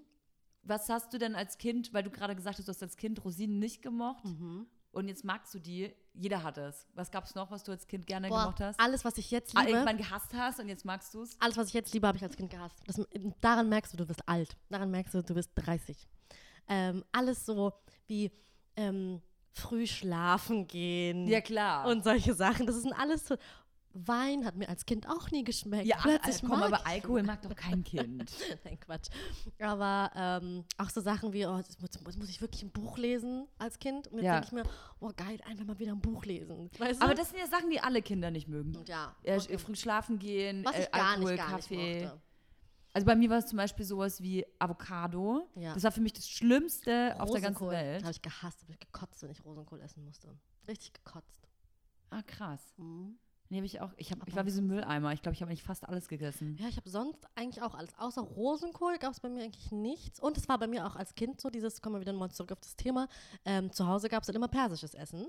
[0.63, 3.23] Was hast du denn als Kind, weil du gerade gesagt hast, du hast als Kind
[3.25, 4.67] Rosinen nicht gemocht Mhm.
[4.91, 5.93] Und jetzt magst du die.
[6.13, 6.85] Jeder hat es.
[6.93, 8.79] Was gab es noch, was du als Kind gerne Boah, gemocht hast?
[8.79, 11.35] alles, was ich jetzt Ah, liebe, irgendwann gehasst hast und jetzt magst du es?
[11.39, 12.75] alles, was ich jetzt liebe, habe ich als Kind gehasst.
[12.85, 13.01] Das,
[13.39, 14.57] daran merkst du, du bist alt.
[14.69, 16.07] Daran merkst du, du bist 30.
[16.67, 17.71] Ähm, alles so
[18.07, 18.31] wie
[18.75, 19.21] ähm,
[19.53, 21.87] früh schlafen gehen Ja, klar.
[21.87, 22.65] und solche Sachen.
[22.65, 23.35] Das sind alles so.
[23.93, 25.85] Wein hat mir als Kind auch nie geschmeckt.
[25.85, 28.31] ja, Plötzlich Alter, komm, mag aber Alkohol mag doch kein Kind.
[28.63, 29.09] Nein, Quatsch.
[29.59, 32.97] Aber ähm, auch so Sachen wie, oh, das muss, das muss ich wirklich ein Buch
[32.97, 34.07] lesen als Kind.
[34.07, 34.33] Und jetzt Ja.
[34.39, 34.63] denke ich mir,
[34.99, 36.69] oh geil, einfach mal wieder ein Buch lesen.
[36.77, 37.17] Weißt aber du?
[37.19, 38.75] das sind ja Sachen, die alle Kinder nicht mögen.
[38.75, 39.15] Und ja.
[39.23, 42.11] Äh, und- früh schlafen gehen, was äh, ich gar Alkohol, nicht, Kaffee.
[42.93, 45.47] Also bei mir war es zum Beispiel sowas wie Avocado.
[45.55, 45.73] Ja.
[45.73, 48.03] Das war für mich das Schlimmste auf der ganzen Rosenkohl Welt.
[48.03, 50.27] Habe ich gehasst, habe ich gekotzt, wenn ich Rosenkohl essen musste.
[50.67, 51.47] Richtig gekotzt.
[52.09, 52.61] Ah, krass.
[52.77, 53.17] Mhm.
[53.51, 53.91] Nee, hab ich auch.
[53.97, 55.11] Ich, hab, ich war wie so ein Mülleimer.
[55.11, 56.55] Ich glaube, ich habe eigentlich fast alles gegessen.
[56.57, 57.93] Ja, ich habe sonst eigentlich auch alles.
[57.99, 60.21] Außer Rosenkohl gab es bei mir eigentlich nichts.
[60.21, 62.53] Und es war bei mir auch als Kind so, dieses, kommen wir wieder mal zurück
[62.53, 63.09] auf das Thema.
[63.43, 65.27] Ähm, zu Hause gab es dann immer persisches Essen.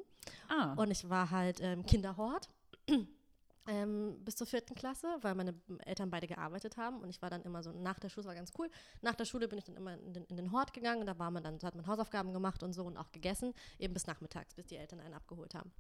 [0.48, 0.74] Ah.
[0.74, 2.48] Und ich war halt ähm, Kinderhort
[3.66, 7.00] ähm, bis zur vierten Klasse, weil meine Eltern beide gearbeitet haben.
[7.00, 8.70] Und ich war dann immer so, nach der Schule, das war ganz cool,
[9.00, 11.00] nach der Schule bin ich dann immer in den, in den Hort gegangen.
[11.00, 13.92] Und da war man dann, hat man Hausaufgaben gemacht und so und auch gegessen, eben
[13.92, 15.72] bis nachmittags, bis die Eltern einen abgeholt haben.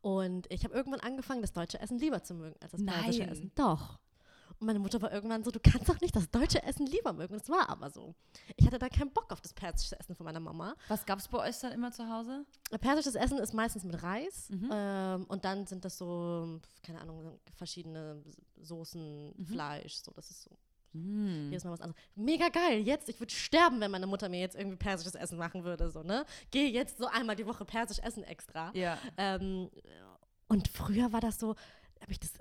[0.00, 3.24] Und ich habe irgendwann angefangen, das deutsche Essen lieber zu mögen als das persische.
[3.26, 3.52] Essen.
[3.54, 3.98] Doch.
[4.60, 7.34] Und meine Mutter war irgendwann so, du kannst doch nicht das deutsche Essen lieber mögen.
[7.38, 8.14] Das war aber so.
[8.56, 10.74] Ich hatte da keinen Bock auf das persische Essen von meiner Mama.
[10.88, 12.44] Was gab es bei euch dann immer zu Hause?
[12.80, 14.70] Persisches Essen ist meistens mit Reis Mhm.
[14.72, 18.20] ähm, und dann sind das so, keine Ahnung, verschiedene
[18.60, 19.46] Soßen, Mhm.
[19.46, 20.50] Fleisch, so, das ist so
[20.92, 21.50] Hm.
[21.50, 22.02] jedes Mal was anderes.
[22.14, 25.64] Mega geil, jetzt, ich würde sterben, wenn meine Mutter mir jetzt irgendwie persisches Essen machen
[25.64, 26.24] würde, so, ne?
[26.50, 28.70] Gehe jetzt so einmal die Woche persisch essen extra.
[28.74, 28.98] Ja.
[29.16, 29.70] Ähm,
[30.48, 31.50] und früher war das so,
[32.00, 32.32] habe ich das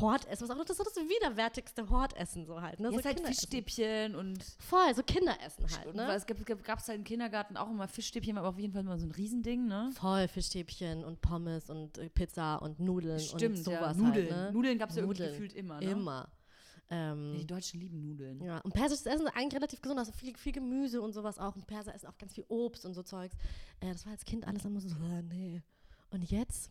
[0.00, 2.90] Hortessen, was auch noch das, so das widerwärtigste Hortessen so halt, ne?
[2.90, 3.20] so halt.
[3.20, 6.06] Fischstäbchen und, Voll, so Kinderessen halt, und ne?
[6.08, 9.06] was gab es halt im Kindergarten auch immer Fischstäbchen, aber auf jeden Fall immer so
[9.06, 9.90] ein Riesending, ne?
[9.94, 13.86] Voll Fischstäbchen und Pommes und äh, Pizza und Nudeln Stimmt, und sowas ja.
[13.86, 14.28] halt, Nudeln.
[14.28, 14.52] ne?
[14.52, 15.32] Nudeln gab es ja irgendwie Nudeln.
[15.32, 15.90] gefühlt immer, ne?
[15.90, 16.28] Immer.
[16.90, 18.40] Ja, Ähm, die Deutschen lieben Nudeln.
[18.42, 18.58] ja.
[18.60, 21.56] Und persisches Essen ist eigentlich relativ gesund, also viel, viel Gemüse und sowas auch.
[21.56, 23.36] Und Perser essen auch ganz viel Obst und so Zeugs.
[23.80, 25.62] Äh, das war als Kind alles immer so, äh, nee.
[26.10, 26.70] Und jetzt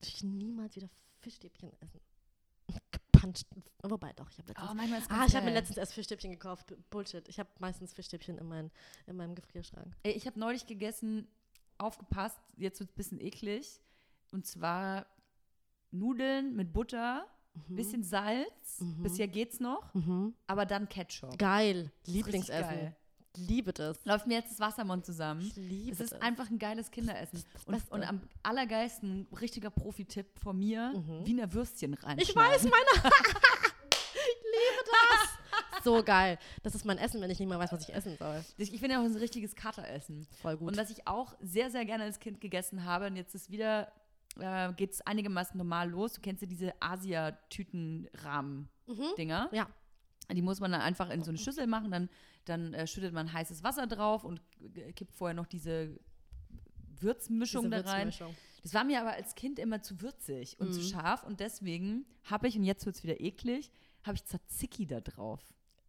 [0.00, 0.88] will ich niemals wieder
[1.20, 2.00] Fischstäbchen essen.
[3.22, 3.46] Gepuncht.
[3.82, 4.70] Wobei doch, ich habe letztens.
[4.70, 6.74] Oh, manchmal ist ah, ich habe mir letztens erst Fischstäbchen gekauft.
[6.90, 7.28] Bullshit.
[7.28, 8.70] Ich habe meistens Fischstäbchen in, mein,
[9.06, 9.94] in meinem Gefrierschrank.
[10.02, 11.28] Ey, ich habe neulich gegessen,
[11.78, 13.80] aufgepasst, jetzt wird es ein bisschen eklig.
[14.32, 15.06] Und zwar
[15.90, 17.26] Nudeln mit Butter,
[17.68, 17.76] Mhm.
[17.76, 19.02] bisschen Salz, Mhm.
[19.02, 20.34] bisher geht's noch, Mhm.
[20.46, 21.38] aber dann Ketchup.
[21.38, 21.90] Geil.
[22.06, 22.68] Lieblingsessen.
[22.70, 22.96] geil.
[23.34, 24.04] liebe das.
[24.04, 25.40] Läuft mir jetzt das Wassermund zusammen.
[25.40, 26.20] Ich liebe Es ist das.
[26.20, 27.42] einfach ein geiles Kinderessen.
[27.64, 30.92] Und, und am allergeilsten, richtiger Profi-Tipp von mir,
[31.24, 32.18] Wiener Würstchen rein.
[32.18, 32.74] Ich weiß, meine.
[34.12, 35.82] ich liebe das.
[35.84, 36.38] So geil.
[36.62, 38.44] Das ist mein Essen, wenn ich nicht mehr weiß, was ich essen soll.
[38.56, 40.26] Ich, ich finde ja auch ein richtiges Kateressen.
[40.42, 40.68] Voll gut.
[40.68, 43.90] Und was ich auch sehr, sehr gerne als Kind gegessen habe, und jetzt ist wieder,
[44.38, 46.12] äh, geht es einigermaßen normal los.
[46.14, 49.48] Du kennst ja diese Asia-Tüten-Rahmen-Dinger.
[49.52, 49.68] ja.
[50.32, 52.08] Die muss man dann einfach in so eine Schüssel machen, dann,
[52.46, 54.40] dann äh, schüttet man heißes Wasser drauf und
[54.96, 56.00] kippt vorher noch diese
[57.00, 58.06] Würzmischung Diese da rein.
[58.06, 58.34] Würzmischung.
[58.62, 60.84] Das war mir aber als Kind immer zu würzig und zu Mhm.
[60.84, 63.70] scharf und deswegen habe ich, und jetzt wird es wieder eklig,
[64.04, 65.42] habe ich Tzatziki da drauf.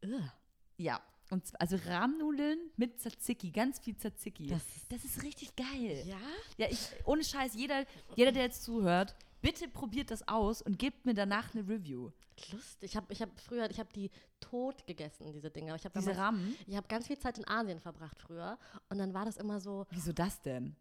[0.03, 0.29] Ugh.
[0.77, 0.99] Ja.
[1.33, 4.47] Und also Rahmnudeln mit Tzatziki, ganz viel Tzatziki.
[4.47, 6.03] Das- das ist richtig geil.
[6.05, 6.17] Ja?
[6.57, 11.05] Ja, ich, ohne Scheiß, jeder, jeder, der jetzt zuhört, bitte probiert das aus und gebt
[11.07, 12.11] mir danach eine Review.
[12.51, 12.91] Lustig.
[12.91, 14.09] Ich habe ich hab früher, ich habe die
[14.39, 15.75] tot gegessen, diese Dinger.
[15.75, 16.55] Ich Diese Rahmen.
[16.67, 18.57] Ich habe ganz viel Zeit in Asien verbracht früher.
[18.89, 20.75] Und dann war das immer so, Wieso das denn?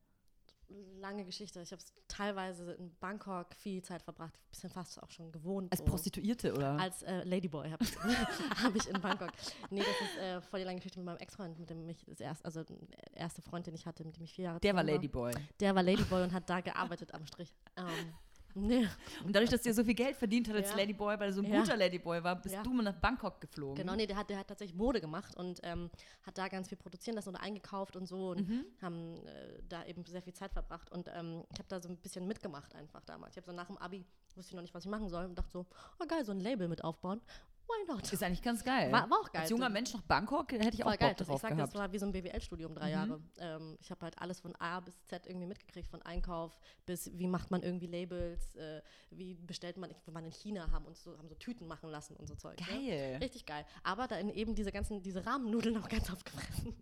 [1.00, 1.60] Lange Geschichte.
[1.60, 5.70] Ich habe teilweise in Bangkok viel Zeit verbracht, ein bisschen fast auch schon gewohnt.
[5.72, 5.84] Als so.
[5.84, 6.78] Prostituierte, oder?
[6.78, 7.98] Als äh, Ladyboy habe ich,
[8.62, 9.30] hab ich in Bangkok.
[9.70, 12.20] Nee, das ist äh, voll die lange Geschichte mit meinem Ex-Freund, mit dem ich das
[12.20, 12.78] erste, also der
[13.14, 15.32] erste Freund, den ich hatte, mit dem ich vier Jahre der war Ladyboy.
[15.60, 17.52] Der war Ladyboy und hat da gearbeitet am Strich.
[17.76, 18.14] Ähm,
[18.54, 18.86] nee.
[19.24, 20.76] Und dadurch, dass der so viel Geld verdient hat als Ja.
[20.76, 21.60] Ladyboy, weil er so ein Ja.
[21.60, 22.62] guter Ladyboy war, bist Ja.
[22.62, 23.76] du mal nach Bangkok geflogen.
[23.76, 25.90] Genau, nee, der hat, der hat tatsächlich Mode gemacht und ähm,
[26.22, 28.64] hat da ganz viel produzieren lassen und eingekauft und so und Mhm.
[28.80, 30.90] haben äh, da eben sehr viel Zeit verbracht.
[30.90, 33.32] Und ähm, ich habe da so ein bisschen mitgemacht einfach damals.
[33.34, 35.34] Ich habe so nach dem Abi, wusste ich noch nicht, was ich machen soll und
[35.38, 35.66] dachte so,
[36.00, 37.20] oh geil, so ein Label mit aufbauen.
[37.68, 38.12] Why not?
[38.12, 38.92] Ist eigentlich ganz geil.
[38.92, 39.42] War, war auch geil.
[39.42, 41.08] Als junger Mensch nach Bangkok hätte ich auch Voll geil.
[41.10, 41.74] Bock Das, ich drauf sag, das gehabt.
[41.74, 42.92] war wie so ein BWL-Studium drei Mhm.
[42.92, 43.20] Jahre.
[43.38, 47.26] Ähm, ich habe halt alles von A bis Z irgendwie mitgekriegt, von Einkauf bis wie
[47.26, 51.02] macht man irgendwie Labels, äh, wie bestellt man, ich, wir waren in China, haben uns
[51.02, 52.60] so, haben so Tüten machen lassen und so Zeug.
[52.60, 52.66] Ne?
[52.66, 53.18] Geil.
[53.22, 53.64] Richtig geil.
[53.84, 56.74] Aber dann eben diese ganzen, diese Rahmennudeln auch ganz aufgefressen.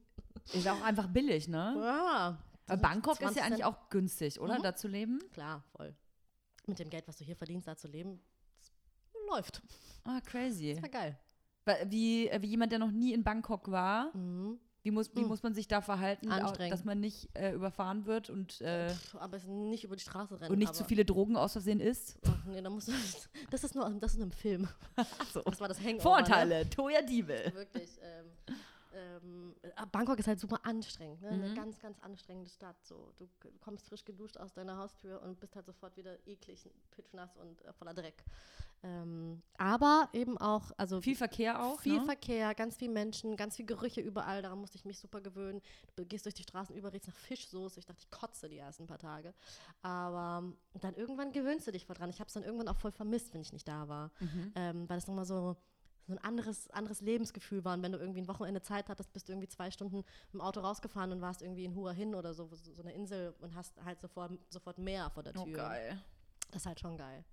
[0.53, 1.75] Ist auch einfach billig, ne?
[1.79, 2.39] Ja.
[2.67, 3.75] Aber Bangkok ist 20 ja eigentlich Cent.
[3.77, 4.59] auch günstig, oder?
[4.59, 4.63] Mhm.
[4.63, 5.21] Da zu leben?
[5.33, 5.95] Klar, voll.
[6.67, 8.21] Mit dem Geld, was du hier verdienst, da zu leben,
[8.59, 8.73] das
[9.29, 9.63] läuft.
[10.05, 10.75] Ah, crazy.
[10.75, 11.19] Das war geil.
[11.87, 14.59] Wie, äh, wie jemand, der noch nie in Bangkok war, Mhm.
[14.83, 15.29] wie muss, wie Mhm.
[15.29, 16.73] muss man sich da verhalten, au- Anstrengend.
[16.73, 20.41] dass man nicht äh, überfahren wird und, äh, Pff, aber es nicht über die Straße
[20.41, 20.51] rennen.
[20.53, 22.17] und nicht zu viele Drogen aus Versehen isst?
[22.27, 22.93] Ach, nee, da musst du,
[23.51, 24.67] das ist nur, das ist nur im Film.
[25.33, 25.43] so.
[25.43, 25.95] Das war das Hangover.
[25.97, 26.01] Ne?
[26.01, 27.53] Vorurteile, Toya Diebel.
[27.55, 27.91] Wirklich.
[28.03, 28.27] Ähm,
[28.93, 31.29] ähm, äh, Bangkok ist halt super anstrengend, ne?
[31.31, 31.55] Eine Mhm.
[31.55, 32.77] ganz, ganz anstrengende Stadt.
[32.85, 33.29] So, du
[33.61, 37.73] kommst frisch geduscht aus deiner Haustür und bist halt sofort wieder eklig, pitschnass und äh,
[37.73, 38.25] voller Dreck.
[38.83, 42.05] Ähm, aber eben auch, also Viel Verkehr auch, viel ne?
[42.07, 44.41] Verkehr, ganz viel Menschen, ganz viel Gerüche überall.
[44.41, 45.61] Daran musste ich mich super gewöhnen.
[45.97, 47.79] Du gehst durch die Straßen über, riechst nach Fischsoße.
[47.79, 49.35] Ich dachte, ich kotze die ersten paar Tage.
[49.83, 52.09] Aber dann irgendwann gewöhnst du dich voll dran.
[52.09, 54.11] Ich habe es dann irgendwann auch voll vermisst, wenn ich nicht da war.
[54.21, 54.53] Mhm.
[54.55, 55.57] Ähm, weil es nochmal so,
[56.07, 57.75] so ein anderes, anderes Lebensgefühl war.
[57.75, 60.61] Und wenn du irgendwie ein Wochenende Zeit hattest, bist du irgendwie zwei Stunden dem Auto
[60.61, 63.83] rausgefahren und warst irgendwie in Hua Hin oder so, so, so eine Insel und hast
[63.85, 65.45] halt sofort, sofort Meer vor der Tür.
[65.47, 66.03] Oh, geil.
[66.51, 67.25] Das ist halt schon geil.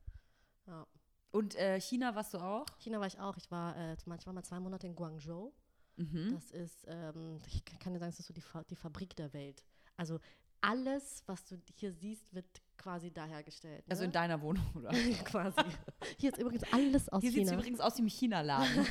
[0.68, 0.86] Ja.
[1.32, 2.66] Und äh, China warst du auch?
[2.80, 3.38] China war ich auch.
[3.38, 5.54] Ich war, äh, ich war mal zwei Monate in Guangzhou.
[5.98, 6.34] Mhm.
[6.34, 9.16] Das ist, ähm, ich kann kann dir sagen, das ist so die, Fa die Fabrik
[9.16, 9.64] der Welt.
[9.98, 10.20] Also
[10.62, 13.86] alles, was du hier siehst, wird quasi da hergestellt.
[13.88, 13.92] Ne?
[13.92, 14.90] Also in deiner Wohnung, oder?
[15.26, 15.58] quasi.
[16.18, 17.60] Hier ist übrigens alles aus Hier sieht es China.
[17.60, 18.88] übrigens aus wie im China-Laden.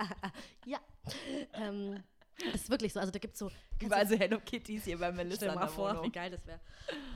[0.66, 0.78] ja.
[1.54, 2.02] ähm,
[2.52, 3.00] das ist wirklich so.
[3.00, 3.50] Also da gibt es so.
[3.80, 6.12] Überall so Hello Kitties hier bei Melissa Stell mal vor, wie Wohnung.
[6.12, 6.60] geil das wäre.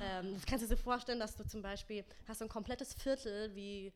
[0.02, 3.54] Ähm, das kannst du dir vorstellen, dass du zum Beispiel hast so ein komplettes Viertel
[3.54, 3.92] wie,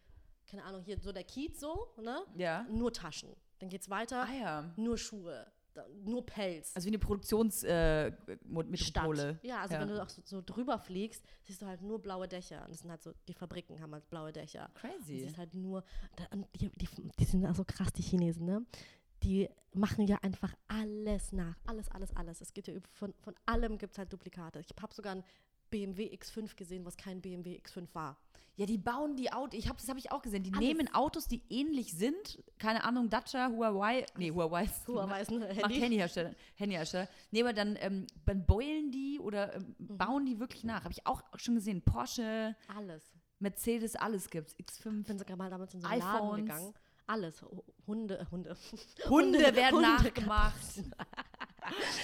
[0.46, 2.22] keine Ahnung, hier so der Kiez so, ne?
[2.36, 2.66] Ja.
[2.70, 3.34] Nur Taschen.
[3.58, 4.72] Dann geht's weiter, Ah ja.
[4.76, 5.46] nur Schuhe,
[6.04, 6.72] nur Pelz.
[6.74, 8.76] Also wie eine Produktionsmetropole.
[8.76, 9.44] Stadt.
[9.44, 9.80] Ja, also Ja.
[9.80, 12.62] wenn du auch so, so drüber fliegst, siehst du halt nur blaue Dächer.
[12.64, 14.70] Und das sind halt so, die Fabriken haben halt blaue Dächer.
[14.74, 15.20] Crazy.
[15.20, 15.84] siehst halt nur,
[16.60, 18.64] die, die, die sind auch so krass, die Chinesen, ne?
[19.24, 21.56] Die machen ja einfach alles nach.
[21.66, 22.40] Alles, alles, alles.
[22.40, 24.60] Es geht ja von, von allem gibt es halt Duplikate.
[24.60, 25.24] Ich habe sogar einen
[25.70, 28.16] BMW X5 gesehen, was kein BMW X5 war.
[28.56, 29.56] Ja, die bauen die Autos.
[29.56, 30.42] Ich hab, das habe ich auch gesehen.
[30.42, 30.60] Die Alles.
[30.66, 32.42] nehmen Autos, die ähnlich sind.
[32.58, 34.04] Keine Ahnung, Dacia, Huawei.
[34.16, 34.88] Nee, Huawei ist.
[34.88, 35.78] Huawei ist ein Macht Handy.
[35.80, 36.34] Handyhersteller.
[36.56, 37.08] Handyhersteller.
[37.30, 39.96] Nee, aber dann, ähm, dann beulen die oder ähm, Mhm.
[39.98, 40.82] bauen die wirklich nach.
[40.82, 41.82] Habe ich auch schon gesehen.
[41.82, 43.04] Porsche, Alles.
[43.38, 44.56] Mercedes, alles gibt's.
[44.58, 45.02] X5.
[45.02, 46.40] Ich bin sogar mal damals in so einen Laden iPhones.
[46.42, 46.74] gegangen.
[47.06, 47.42] Alles.
[47.42, 48.56] Hu- Hunde, äh, Hunde.
[49.08, 50.82] Hunde werden Hunde nachgemacht.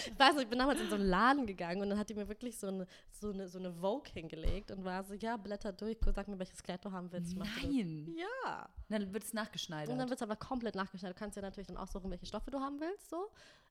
[0.06, 2.14] Ich weiß nicht, ich bin damals in so einen Laden gegangen und dann hat die
[2.14, 5.72] mir wirklich so eine, so eine, so eine Vogue hingelegt und war so, ja, blätter
[5.72, 7.36] durch, sag mir, welches Kleid du haben willst.
[7.36, 8.14] Nein.
[8.16, 8.68] Ja.
[8.88, 9.90] Dann wird es nachgeschneidert.
[9.92, 11.14] Und dann wird es aber komplett nachgeschnitten.
[11.14, 13.30] Du kannst ja natürlich dann aussuchen, welche Stoffe du haben willst, so.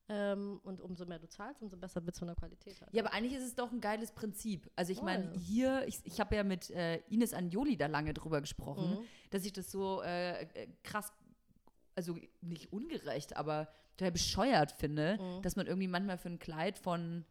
[0.09, 2.93] Ähm, und umso mehr du zahlst, umso besser wird es von der Qualität halt.
[2.93, 4.69] Ja, aber eigentlich ist es doch ein geiles Prinzip.
[4.75, 8.41] Also ich meine, hier, ich, ich habe ja mit äh, Ines Anjoli da lange drüber
[8.41, 9.05] gesprochen, Mhm.
[9.29, 11.13] dass ich das so äh, äh, krass
[11.95, 13.67] also nicht ungerecht, aber
[13.97, 15.41] total bescheuert finde, Mhm.
[15.41, 17.25] dass man irgendwie manchmal für ein Kleid von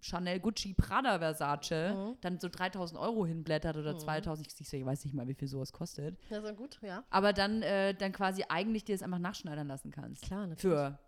[0.00, 2.16] Chanel, Gucci, Prada, Versace Mhm.
[2.20, 5.72] dann so 3000 Euro hinblättert oder 2000, ich, ich weiß nicht mal, wie viel sowas
[5.72, 6.18] kostet.
[6.28, 7.04] Ja, so gut, ja.
[7.10, 10.22] Aber dann, äh, dann quasi eigentlich dir das einfach nachschneidern lassen kannst.
[10.24, 10.60] Klar, natürlich.
[10.76, 10.98] Für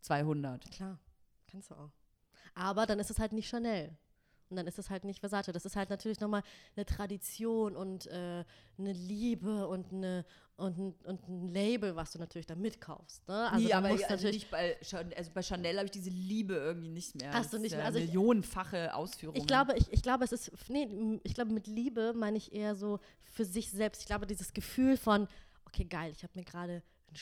[0.00, 0.70] 200.
[0.72, 0.98] Klar,
[1.50, 1.90] kannst du auch.
[2.54, 3.96] Aber dann ist es halt nicht Chanel.
[4.52, 5.46] Und dann ist es halt nicht Versace.
[5.52, 6.42] Das ist halt natürlich nochmal
[6.76, 8.44] eine Tradition und äh,
[8.76, 10.26] eine Liebe und, eine,
[10.56, 13.26] und, ein, und ein Label, was du natürlich da mitkaufst.
[13.28, 13.50] Ne?
[13.50, 14.76] Also nee, aber also natürlich nicht bei,
[15.16, 17.32] also bei Chanel habe ich diese Liebe irgendwie nicht mehr.
[17.32, 17.86] Hast du nicht mehr.
[17.86, 19.40] Also ich- millionenfache Ausführungen.
[19.40, 22.74] Ich glaube, ich, ich glaube, es ist, nee, ich glaube, mit Liebe meine ich eher
[22.76, 24.02] so für sich selbst.
[24.02, 25.28] Ich glaube, dieses Gefühl von,
[25.64, 27.16] okay, geil, ich habe mir gerade ein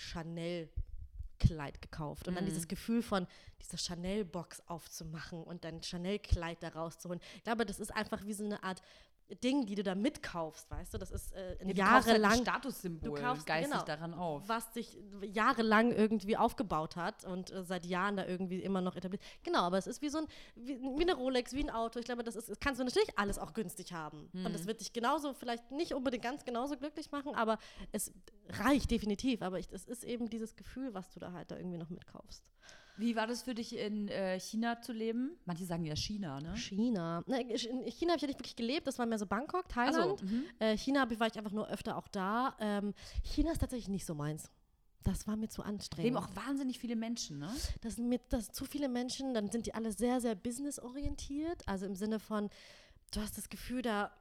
[1.41, 2.28] Chanel-Kleid gekauft.
[2.28, 3.26] Und dann dieses Gefühl von
[3.61, 7.20] dieser Chanel-Box aufzumachen und dann Chanel-Kleid da rauszuholen.
[7.36, 8.82] Ich glaube, das ist einfach wie so eine Art
[9.45, 10.99] Ding, die du da mitkaufst, weißt du?
[10.99, 13.85] Das ist äh, ja, halt ein jahrelang Statussymbol Du kaufst- geistig genau.
[13.85, 14.49] daran auf.
[14.49, 19.22] was sich jahrelang irgendwie aufgebaut hat und äh, seit Jahren da irgendwie immer noch etabliert.
[19.43, 20.26] Genau, aber es ist wie so ein,
[20.57, 21.99] wie, wie eine Rolex, wie ein Auto.
[21.99, 24.28] Ich glaube, das, ist, das kannst du natürlich alles auch günstig haben.
[24.33, 24.53] Und Mhm.
[24.53, 27.59] das wird dich genauso, vielleicht nicht unbedingt ganz genauso glücklich machen, aber
[27.93, 28.12] es
[28.49, 29.43] reicht definitiv.
[29.43, 32.43] Aber ich, es ist eben dieses Gefühl, was du da halt da irgendwie noch mitkaufst.
[33.01, 35.36] Wie war das für dich in äh, China zu leben?
[35.46, 36.55] Manche sagen ja China, ne?
[36.57, 37.24] China.
[37.26, 40.20] Ne, in China habe ich ja nicht wirklich gelebt, das war mehr so Bangkok, Thailand.
[40.20, 40.44] so, mhm.
[40.59, 42.55] Äh, China war ich einfach nur öfter auch da.
[42.61, 42.92] Ähm,
[43.24, 44.51] China ist tatsächlich nicht so meins.
[45.03, 46.05] Das war mir zu anstrengend.
[46.05, 47.51] Leben auch wahnsinnig viele Menschen, ne?
[47.80, 51.66] Das sind mir das sind zu viele Menschen, dann sind die alle sehr, sehr businessorientiert.
[51.66, 52.51] Also im Sinne von,
[53.12, 54.12] du hast das Gefühl, da,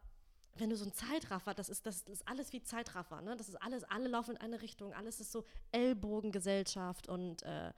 [0.59, 3.35] wenn du so ein Zeitraffer, das ist, das ist alles wie Zeitraffer, ne?
[3.37, 7.71] Das ist alles, alle laufen in eine Richtung, alles ist so Ellbogengesellschaft und äh,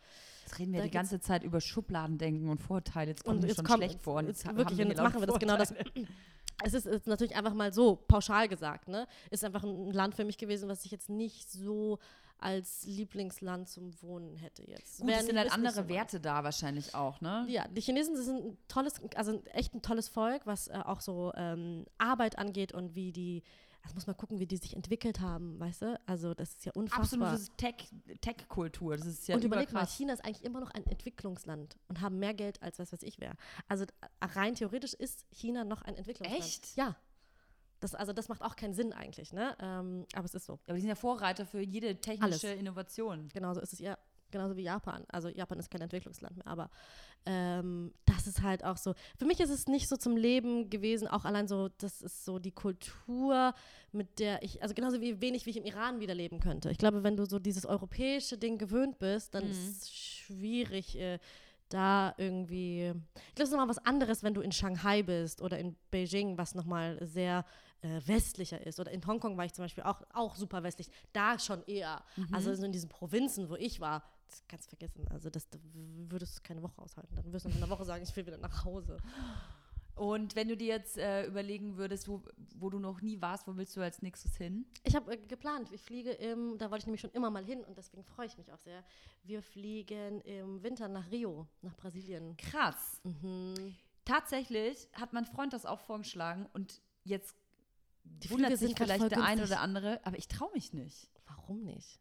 [0.46, 3.12] Jetzt reden wir die ganze Zeit über Schubladendenken und Vorteile.
[3.12, 4.16] Jetzt kommt jetzt schon kommt, schlecht vor.
[4.16, 5.74] Und jetzt wirklich, jetzt machen wir das genau das.
[6.64, 9.08] Es ist, ist natürlich einfach mal so pauschal gesagt, ne?
[9.32, 11.98] Ist einfach ein Land für mich gewesen, was ich jetzt nicht so
[12.42, 15.00] als Lieblingsland zum Wohnen hätte jetzt.
[15.02, 15.88] Gut, es sind halt andere.
[15.88, 17.46] Werte da wahrscheinlich auch, ne?
[17.48, 21.32] Ja, die Chinesen sind ein tolles, also echt ein tolles Volk, was äh, auch so
[21.36, 23.44] ähm, Arbeit angeht und wie die,
[23.84, 26.00] also muss man gucken, wie die sich entwickelt haben, weißt du?
[26.06, 27.30] Also das ist ja unfassbar.
[27.32, 27.90] Absolutes Tech-
[28.22, 28.96] Tech-Kultur.
[28.98, 29.86] das ist ja und überleg mal.
[29.88, 33.20] China ist eigentlich immer noch ein Entwicklungsland und haben mehr Geld als was weiß ich
[33.20, 33.34] wer.
[33.68, 33.88] Also äh,
[34.26, 36.44] rein theoretisch ist China noch ein Entwicklungsland.
[36.44, 36.76] Echt?
[36.76, 36.96] Ja.
[37.82, 39.56] Das, also das macht auch keinen Sinn eigentlich, ne?
[39.60, 40.60] Ähm, aber es ist so.
[40.68, 43.28] Aber die sind ja Vorreiter für jede technische Innovation.
[43.34, 43.98] Genauso ist es ja,
[44.30, 45.04] genauso wie Japan.
[45.10, 46.70] Also Japan ist kein Entwicklungsland mehr, aber
[47.26, 48.94] ähm, das ist halt auch so.
[49.18, 52.38] Für mich ist es nicht so zum Leben gewesen, auch allein so, das ist so
[52.38, 53.54] die Kultur,
[53.92, 56.70] mit der ich, also genauso wie wenig, wie ich im Iran wieder leben könnte.
[56.70, 61.18] Ich glaube, wenn du so dieses europäische Ding gewöhnt bist, dann ist es schwierig, äh,
[61.70, 62.88] da irgendwie.
[62.90, 66.38] Ich glaube, es ist nochmal was anderes, wenn du in Shanghai bist oder in Beijing,
[66.38, 67.46] was nochmal sehr
[67.82, 68.80] äh, westlicher ist.
[68.80, 70.90] Oder in Hongkong war ich zum Beispiel auch, auch super westlich.
[71.14, 72.04] Da schon eher.
[72.32, 75.08] Also so in diesen Provinzen, wo ich war, das kannst du vergessen.
[75.10, 75.58] Also das da
[76.08, 77.16] würdest du keine Woche aushalten.
[77.16, 78.98] Dann wirst du nach einer Woche sagen, ich will wieder nach Hause.
[79.96, 82.24] Und wenn du dir jetzt äh, überlegen würdest, wo,
[82.56, 84.66] wo du noch nie warst, wo willst du als nächstes hin?
[84.84, 87.64] Ich habe äh, geplant, ich fliege im, da wollte ich nämlich schon immer mal hin
[87.64, 88.84] und deswegen freue ich mich auch sehr.
[89.24, 92.38] Wir fliegen im Winter nach Rio, nach Brasilien.
[92.38, 93.02] Krass.
[93.04, 93.76] Mhm.
[94.06, 97.36] Tatsächlich hat mein Freund das auch vorgeschlagen und jetzt
[98.20, 101.10] Die wundert Flüge sich sind vielleicht der eine oder andere, aber ich traue mich nicht.
[101.28, 102.00] Warum nicht?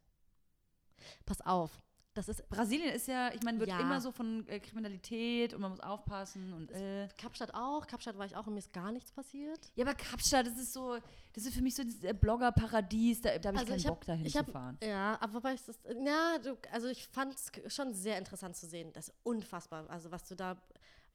[1.25, 1.71] Pass auf,
[2.13, 3.79] das ist Brasilien ist ja, ich meine, wird Ja.
[3.79, 7.07] immer so von äh, Kriminalität und man muss aufpassen und äh.
[7.17, 7.87] Kapstadt auch.
[7.87, 9.71] Kapstadt war ich auch und mir ist gar nichts passiert.
[9.75, 10.97] Ja, aber Kapstadt, das ist so,
[11.33, 13.87] das ist für mich so dieses äh, Blogger-Paradies, da, da habe ich Also keinen ich
[13.87, 14.77] hab- Bock dahin ich zu hab- fahren.
[14.83, 18.67] Ja, aber wobei ist das, ja, du, also ich fand es schon sehr interessant zu
[18.67, 18.91] sehen.
[18.93, 19.89] Das ist unfassbar.
[19.89, 20.61] Also was du da,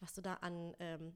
[0.00, 1.14] was du da an ähm,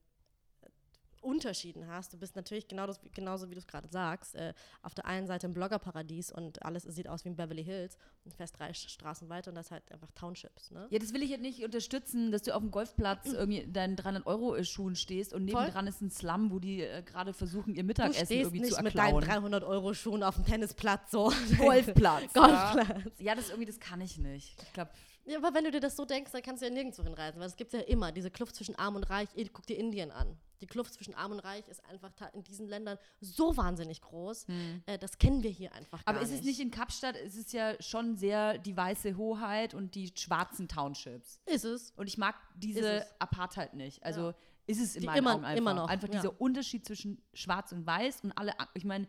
[1.20, 2.12] Unterschieden hast.
[2.12, 4.34] Du bist natürlich genau das, genauso, wie du es gerade sagst.
[4.34, 7.96] Äh, auf der einen Seite im Bloggerparadies und alles sieht aus wie in Beverly Hills
[8.24, 10.70] und fährst drei Straßen weiter und das ist halt einfach Townships.
[10.70, 10.86] Ne?
[10.90, 13.96] Ja, das will ich jetzt nicht unterstützen, dass du auf dem Golfplatz irgendwie in deinen
[13.96, 15.60] 300-Euro-Schuhen stehst und Voll.
[15.60, 18.74] nebendran ist ein Slum, wo die äh, gerade versuchen, ihr Du Mittagessen stehst irgendwie nicht
[18.74, 19.52] zu mit deinen erklauen.
[19.52, 21.32] 300-Euro-Schuhen auf dem Tennisplatz so.
[21.58, 22.32] Golfplatz.
[22.34, 22.88] Golfplatz.
[23.18, 23.24] Ja.
[23.26, 24.62] ja, das irgendwie, das kann ich nicht.
[24.62, 24.90] Ich glaube,
[25.26, 27.46] Ja, aber wenn du dir das so denkst, dann kannst du ja nirgendwo hinreisen, weil
[27.46, 29.28] es gibt ja immer diese Kluft zwischen Arm und Reich.
[29.52, 30.36] Guck dir Indien an.
[30.60, 34.46] Die Kluft zwischen Arm und Reich ist einfach in diesen Ländern so wahnsinnig groß.
[34.86, 37.52] Äh, das kennen wir hier einfach gar aber ist es nicht in Kapstadt, ist es
[37.52, 41.40] ja schon sehr die weiße Hoheit und die schwarzen Townships.
[41.46, 41.92] Ist es.
[41.96, 43.06] Und ich mag diese es.
[43.20, 44.02] Apartheid nicht.
[44.02, 44.34] Also Ja.
[44.66, 45.58] ist es in Die meinen immer- Augen einfach.
[45.58, 46.14] immer noch, Einfach ja.
[46.20, 49.06] dieser Unterschied zwischen schwarz und weiß und alle, ich meine,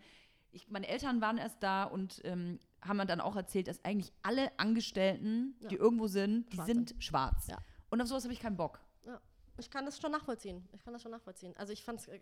[0.54, 4.12] ich, meine Eltern waren erst da und ähm, haben mir dann auch erzählt, dass eigentlich
[4.24, 5.82] alle Angestellten, die Ja.
[5.82, 7.48] irgendwo sind, die Schwarz sind schwarz.
[7.48, 7.58] Ja.
[7.90, 8.80] Und auf sowas habe ich keinen Bock.
[9.06, 9.20] Ja.
[9.58, 10.68] Ich kann das schon nachvollziehen.
[10.74, 11.56] Ich kann das schon nachvollziehen.
[11.58, 12.20] Also ich fand es äh,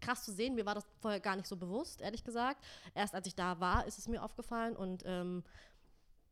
[0.00, 0.54] krass zu sehen.
[0.54, 2.64] Mir war das vorher gar nicht so bewusst, ehrlich gesagt.
[2.94, 5.44] Erst als ich da war, ist es mir aufgefallen und ähm,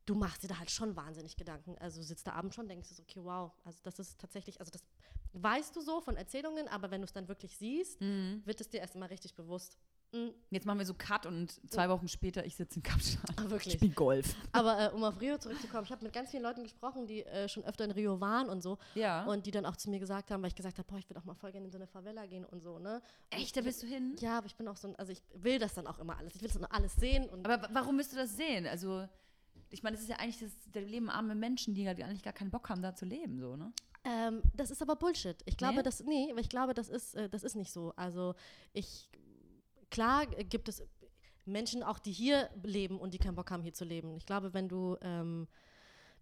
[0.06, 1.76] du machst dir da halt schon wahnsinnig Gedanken.
[1.78, 4.70] Also sitzt da abends schon, denkst du so, okay, wow, also das ist tatsächlich, also
[4.72, 4.82] das
[5.34, 8.42] weißt du so von Erzählungen, aber wenn du es dann wirklich siehst, Mhm.
[8.46, 9.76] wird es dir erst mal richtig bewusst.
[10.12, 13.30] Mm, Jetzt machen wir so Cut und zwei Wochen später, ich sitze in Kapstadt.
[13.36, 13.74] Ah, wirklich.
[13.74, 14.34] Ich spiele Golf.
[14.52, 17.46] Aber äh, um auf Rio zurückzukommen, ich habe mit ganz vielen Leuten gesprochen, die äh,
[17.48, 18.78] schon öfter in Rio waren und so.
[18.94, 19.24] Ja.
[19.26, 21.16] Und die dann auch zu mir gesagt haben, weil ich gesagt habe, boah, ich will
[21.18, 23.02] auch mal voll gerne in so eine Favela gehen und so, ne?
[23.32, 24.16] Und Echt, da bist du hin?
[24.18, 26.34] Ja, aber ich bin auch so ein, also ich will das dann auch immer alles.
[26.34, 28.66] Ich will das dann alles sehen Aber wa- warum willst du das sehen?
[28.66, 29.06] Also,
[29.70, 32.50] ich meine, das ist ja eigentlich, das, da leben arme Menschen, die eigentlich gar keinen
[32.50, 33.72] Bock haben, da zu leben, so, ne?
[34.04, 35.36] Ähm, das ist aber Bullshit.
[35.44, 35.82] Ich glaube, Nee?
[35.82, 37.92] das, nee, aber ich glaube, das ist, äh, das ist nicht so.
[37.96, 38.34] Also
[38.72, 39.10] ich,
[39.90, 40.82] klar gibt es
[41.44, 44.16] Menschen auch, die hier leben und die keinen Bock haben, hier zu leben.
[44.16, 45.48] Ich glaube, wenn du, ähm,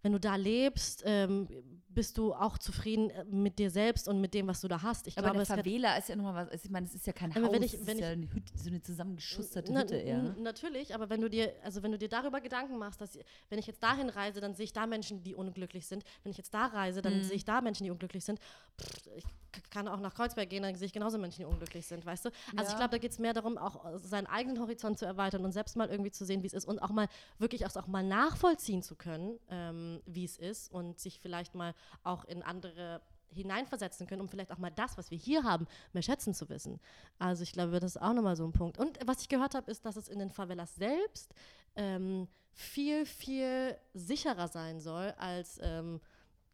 [0.03, 1.47] wenn du da lebst, ähm,
[1.89, 5.07] bist du auch zufrieden äh, mit dir selbst und mit dem, was du da hast.
[5.07, 7.07] Ich Aber glaube, es wird- Favela ist ja nochmal was, also ich meine, es ist
[7.07, 9.73] ja kein Haus, wenn ich- es wenn ist ja ich- eine Hütte, so eine zusammengeschusterte
[9.73, 10.35] Na- Hütte eher.
[10.39, 13.17] Natürlich, aber wenn du dir, also wenn du dir darüber Gedanken machst, dass
[13.49, 16.03] wenn ich jetzt dahin reise, dann sehe ich da Menschen, die unglücklich sind.
[16.23, 17.03] Wenn ich jetzt da reise, Mhm.
[17.03, 18.39] dann sehe ich da Menschen, die unglücklich sind.
[18.79, 19.25] Pff, ich
[19.71, 22.29] kann auch nach Kreuzberg gehen, dann sehe ich genauso Menschen, die unglücklich sind, weißt du?
[22.55, 22.69] Also Ja.
[22.69, 25.51] ich glaube, da geht es mehr darum, auch äh, seinen eigenen Horizont zu erweitern und
[25.51, 28.03] selbst mal irgendwie zu sehen, wie es ist und auch mal wirklich auch, auch mal
[28.03, 34.07] nachvollziehen zu können, ähm, wie es ist und sich vielleicht mal auch in andere hineinversetzen
[34.07, 36.79] können, um vielleicht auch mal das, was wir hier haben, mehr schätzen zu wissen.
[37.19, 38.77] Also ich glaube, das ist auch nochmal so ein Punkt.
[38.77, 41.33] Und was ich gehört habe, ist, dass es in den Favelas selbst
[41.75, 45.99] ähm, viel, viel sicherer sein soll als ähm,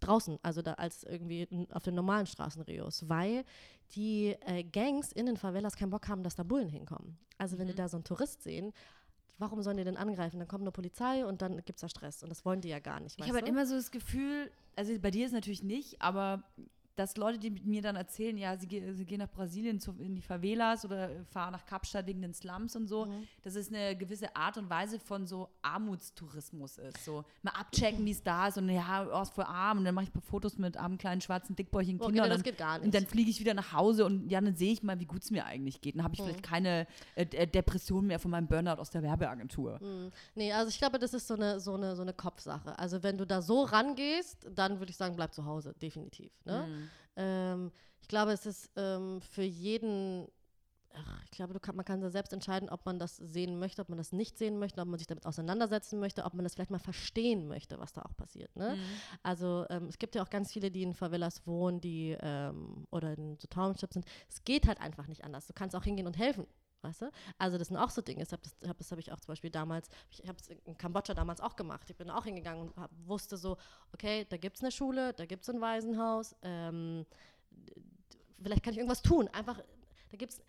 [0.05, 3.43] draußen, also da als irgendwie auf den normalen Straßen Rios, weil
[3.95, 7.17] die äh, Gangs in den Favelas keinen Bock haben, dass da Bullen hinkommen.
[7.37, 8.73] Also wenn die da so einen Tourist sehen,
[9.37, 10.39] warum sollen die denn angreifen?
[10.39, 12.79] Dann kommt eine Polizei und dann gibt es da Stress und das wollen die ja
[12.79, 13.19] gar nicht.
[13.19, 16.43] Ich habe halt immer so das Gefühl, also bei dir ist natürlich nicht, aber
[16.95, 19.93] dass Leute, die mit mir dann erzählen, ja, sie, ge sie gehen nach Brasilien zu,
[19.99, 23.27] in die Favelas oder äh, fahren nach Kapstadt wegen den Slums und so, Mhm.
[23.41, 25.49] dass es eine gewisse Art und Weise von so
[25.97, 27.03] Armutstourismus ist.
[27.05, 29.95] So mal abchecken, wie es da ist und ja, oh, ist voll arm und dann
[29.95, 32.29] mache ich ein paar Fotos mit armen kleinen schwarzen dickbäuchigen Okay, Kindern.
[32.29, 33.11] das und geht gar Und dann nicht.
[33.11, 35.45] fliege ich wieder nach Hause und ja, dann sehe ich mal, wie gut es mir
[35.45, 35.95] eigentlich geht.
[35.95, 36.25] Dann habe ich Mhm.
[36.25, 39.79] vielleicht keine äh, D- Depression mehr von meinem Burnout aus der Werbeagentur.
[39.79, 40.11] Hm.
[40.35, 42.77] Nee, also ich glaube, das ist so eine, so, eine, so eine Kopfsache.
[42.77, 46.31] Also wenn du da so rangehst, dann würde ich sagen, bleib zu Hause, definitiv.
[46.45, 46.67] Ne?
[46.67, 46.82] Mhm.
[47.15, 47.71] Ähm,
[48.01, 50.27] ich glaube, es ist ähm, für jeden,
[50.93, 53.89] ach, ich glaube, kann, man kann da selbst entscheiden, ob man das sehen möchte, ob
[53.89, 56.71] man das nicht sehen möchte, ob man sich damit auseinandersetzen möchte, ob man das vielleicht
[56.71, 58.55] mal verstehen möchte, was da auch passiert.
[58.55, 58.75] Ne?
[58.75, 58.81] Mhm.
[59.23, 63.13] Also ähm, es gibt ja auch ganz viele, die in Favelas wohnen, die ähm, oder
[63.13, 64.05] in so Townships sind.
[64.29, 65.47] Es geht halt einfach nicht anders.
[65.47, 66.45] Du kannst auch hingehen und helfen.
[66.83, 67.11] Weißt du?
[67.37, 68.19] Also das sind auch so Dinge.
[68.19, 71.39] Das habe hab, hab ich auch zum Beispiel damals, ich habe es in Kambodscha damals
[71.39, 71.89] auch gemacht.
[71.89, 73.57] Ich bin auch hingegangen und hab, wusste so,
[73.93, 76.35] okay, da gibt es eine Schule, da gibt es ein Waisenhaus.
[76.41, 77.05] Ähm,
[78.41, 79.29] vielleicht kann ich irgendwas tun.
[79.29, 79.61] Einfach,
[80.11, 80.41] da gibt es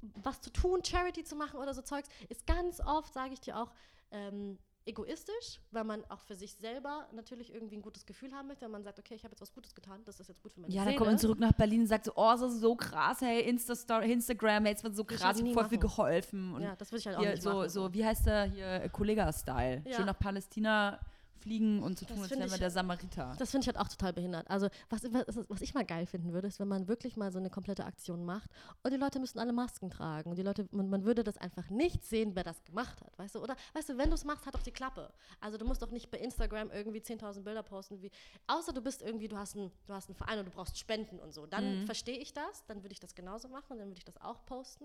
[0.00, 3.56] was zu tun, Charity zu machen oder so Zeugs, ist ganz oft, sage ich dir
[3.56, 3.72] auch,
[4.10, 4.58] ähm,
[4.88, 8.72] egoistisch, weil man auch für sich selber natürlich irgendwie ein gutes Gefühl haben möchte, wenn
[8.72, 10.72] man sagt, okay, ich habe jetzt was Gutes getan, das ist jetzt gut für meine
[10.72, 10.92] Ja, Seele.
[10.92, 13.42] dann kommt man zurück nach Berlin und sagt so, oh, das ist so krass, hey,
[13.48, 15.80] Insta Instagram, hey, jetzt wird so krass, ich voll viel machen.
[15.80, 16.54] geholfen.
[16.54, 17.68] Und Ja, das würde ich halt auch hier, nicht so, machen.
[17.68, 19.82] so, wie heißt der hier, äh, Kollega-Style.
[19.86, 19.96] Ja.
[19.96, 20.98] Schön nach Palästina
[21.38, 23.34] fliegen und zu tun, als wären wir der Samariter.
[23.38, 24.48] Das finde ich halt auch total behindert.
[24.50, 27.38] Also, was, was, was ich mal geil finden würde, ist, wenn man wirklich mal so
[27.38, 28.50] eine komplette Aktion macht
[28.82, 31.70] und die Leute müssen alle Masken tragen und die Leute, man, man würde das einfach
[31.70, 33.40] nicht sehen, wer das gemacht hat, weißt du?
[33.40, 35.12] Oder, weißt du, wenn du es machst, hat doch die Klappe.
[35.40, 38.10] Also, du musst doch nicht bei Instagram irgendwie 10.000 Bilder posten, wie,
[38.46, 41.18] außer du bist irgendwie, du hast, einen, du hast einen Verein und du brauchst Spenden
[41.18, 41.46] und so.
[41.46, 44.20] Dann verstehe ich das, dann würde ich das genauso machen und dann würde ich das
[44.20, 44.84] auch posten,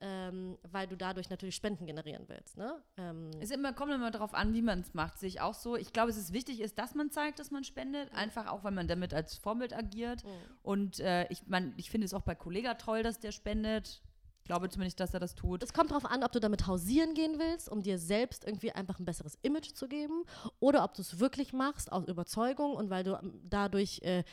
[0.00, 2.82] ähm, weil du dadurch natürlich Spenden generieren willst, ne?
[2.96, 5.76] Ähm, Es immer, kommt immer darauf an, wie man es macht, sehe ich auch so.
[5.76, 8.72] Ich glaube, es ist wichtig, ist, dass man zeigt, dass man spendet, einfach auch, weil
[8.72, 10.24] man damit als Vorbild agiert.
[10.24, 10.28] Mhm.
[10.62, 14.02] Und äh, ich, mein, ich finde es auch bei Kollega toll, dass der spendet.
[14.50, 15.62] Ich glaube zumindest, dass er das tut.
[15.62, 18.98] Es kommt darauf an, ob du damit hausieren gehen willst, um dir selbst irgendwie einfach
[18.98, 20.24] ein besseres Image zu geben,
[20.58, 24.24] oder ob du es wirklich machst aus Überzeugung und weil du ähm, dadurch äh,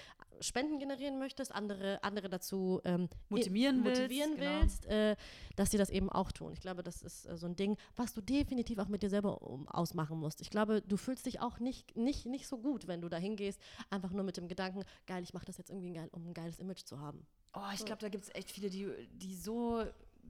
[0.41, 4.59] Spenden generieren möchtest, andere, andere dazu ähm, Motivieren willst, motivieren genau.
[4.59, 5.15] willst äh,
[5.55, 6.51] dass sie das eben auch tun.
[6.51, 9.43] Ich glaube, das ist äh, so ein Ding, was du definitiv auch mit dir selber
[9.43, 10.41] um, ausmachen musst.
[10.41, 13.61] Ich glaube, du fühlst dich auch nicht, nicht, nicht so gut, wenn du da hingehst,
[13.91, 16.57] einfach nur mit dem Gedanken, geil, ich mache das jetzt irgendwie geil, um ein geiles
[16.57, 17.23] Image zu haben.
[17.53, 19.83] Oh, ich glaube, da gibt es echt viele, die, die so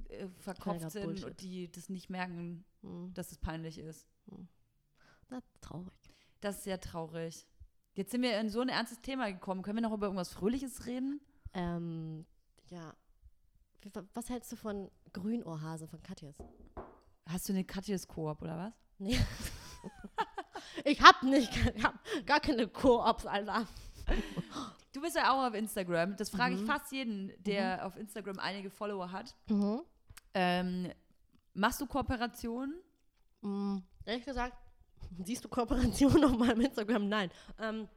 [0.10, 1.26] äh, verkopft sind Bullshit.
[1.26, 3.14] und die das nicht merken, Hm.
[3.14, 4.07] dass es peinlich ist.
[5.30, 5.94] Na, traurig.
[6.41, 7.48] Das ist sehr traurig.
[7.94, 9.61] Jetzt sind wir in so ein ernstes Thema gekommen.
[9.64, 11.19] Können wir noch über irgendwas Fröhliches reden?
[11.53, 12.26] Ähm,
[12.69, 12.95] ja.
[14.14, 16.36] Was hältst du von Grünohrhase von Katjes?
[17.28, 18.74] Hast du eine Katjes Koop oder was?
[18.99, 19.18] Nee.
[20.86, 23.68] ich hab nicht, ich hab gar keine Koops, Alter.
[24.98, 26.15] Du bist ja auch auf Instagram.
[26.18, 26.65] Das frage ich Mhm.
[26.65, 29.36] fast jeden, der auf Instagram einige Follower hat.
[29.48, 29.82] Mhm.
[30.34, 30.91] Ähm,
[31.53, 32.74] machst du Kooperationen?
[33.41, 34.57] Mm, ehrlich gesagt,
[35.24, 37.07] Siehst du Kooperationen auf meinem Instagram?
[37.07, 37.30] Nein.
[37.60, 37.88] Ähm,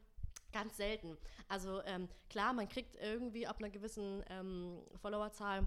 [0.52, 1.16] ganz selten.
[1.48, 5.66] Also ähm, klar, man kriegt irgendwie ab einer gewissen ähm, Followerzahl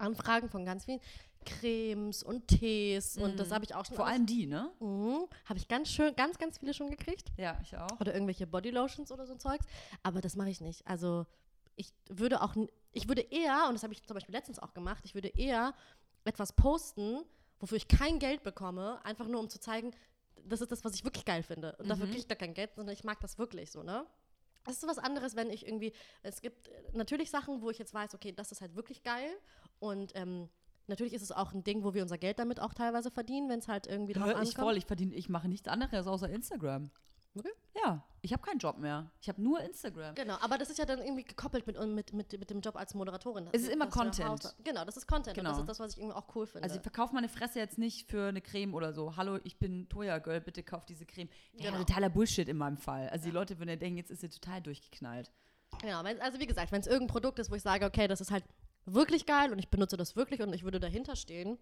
[0.00, 1.00] Anfragen von ganz vielen
[1.44, 3.96] Cremes und Tees und das habe ich auch schon.
[3.96, 4.70] Vor allem die, ne?
[4.80, 5.26] Mhm.
[5.46, 7.32] Habe ich ganz schön, ganz, ganz viele schon gekriegt.
[7.36, 8.00] Ja, ich auch.
[8.00, 9.64] Oder irgendwelche Bodylotions oder so ein Zeugs.
[10.02, 10.86] Aber das mache ich nicht.
[10.86, 11.26] Also
[11.76, 12.54] ich würde auch,
[12.92, 15.74] ich würde eher, und das habe ich zum Beispiel letztens auch gemacht, ich würde eher
[16.24, 17.22] etwas posten,
[17.58, 19.92] wofür ich kein Geld bekomme, einfach nur um zu zeigen,
[20.44, 21.76] das ist das, was ich wirklich geil finde.
[21.76, 24.06] Und dafür kriege ich da kein Geld, sondern ich mag das wirklich so, ne?
[24.64, 25.92] Das ist so was anderes, wenn ich irgendwie,
[26.22, 29.30] es gibt äh, natürlich Sachen, wo ich jetzt weiß, okay, das ist halt wirklich geil
[29.78, 30.48] und ähm,
[30.86, 33.60] natürlich ist es auch ein Ding, wo wir unser Geld damit auch teilweise verdienen, wenn
[33.60, 34.48] es halt irgendwie drauf Hör ankommt.
[34.48, 36.90] ich voll, ich verdiene, ich mache nichts anderes außer Instagram.
[37.34, 37.52] Okay.
[37.84, 39.10] Ja, ich habe keinen Job mehr.
[39.20, 40.14] Ich habe nur Instagram.
[40.14, 42.94] Genau, aber das ist ja dann irgendwie gekoppelt mit, mit, mit, mit dem Job als
[42.94, 43.48] Moderatorin.
[43.52, 44.54] Es ist immer Content.
[44.64, 45.50] Genau, das ist Content und Genau.
[45.50, 46.64] das ist das, was ich irgendwie auch cool finde.
[46.64, 49.16] Also ich verkaufe meine Fresse jetzt nicht für eine Creme oder so.
[49.16, 51.28] Hallo, ich bin Toya Girl, bitte kauf diese Creme.
[51.54, 51.78] Ja, Genau.
[51.84, 53.08] totaler Bullshit in meinem Fall.
[53.08, 55.30] Also die Leute würden ja denken, jetzt ist sie total durchgeknallt.
[55.80, 58.20] genau, wenn, also wie gesagt, wenn es irgendein Produkt ist, wo ich sage, okay, das
[58.20, 58.44] ist halt
[58.84, 61.58] wirklich geil und ich benutze das wirklich und ich würde dahinter stehen,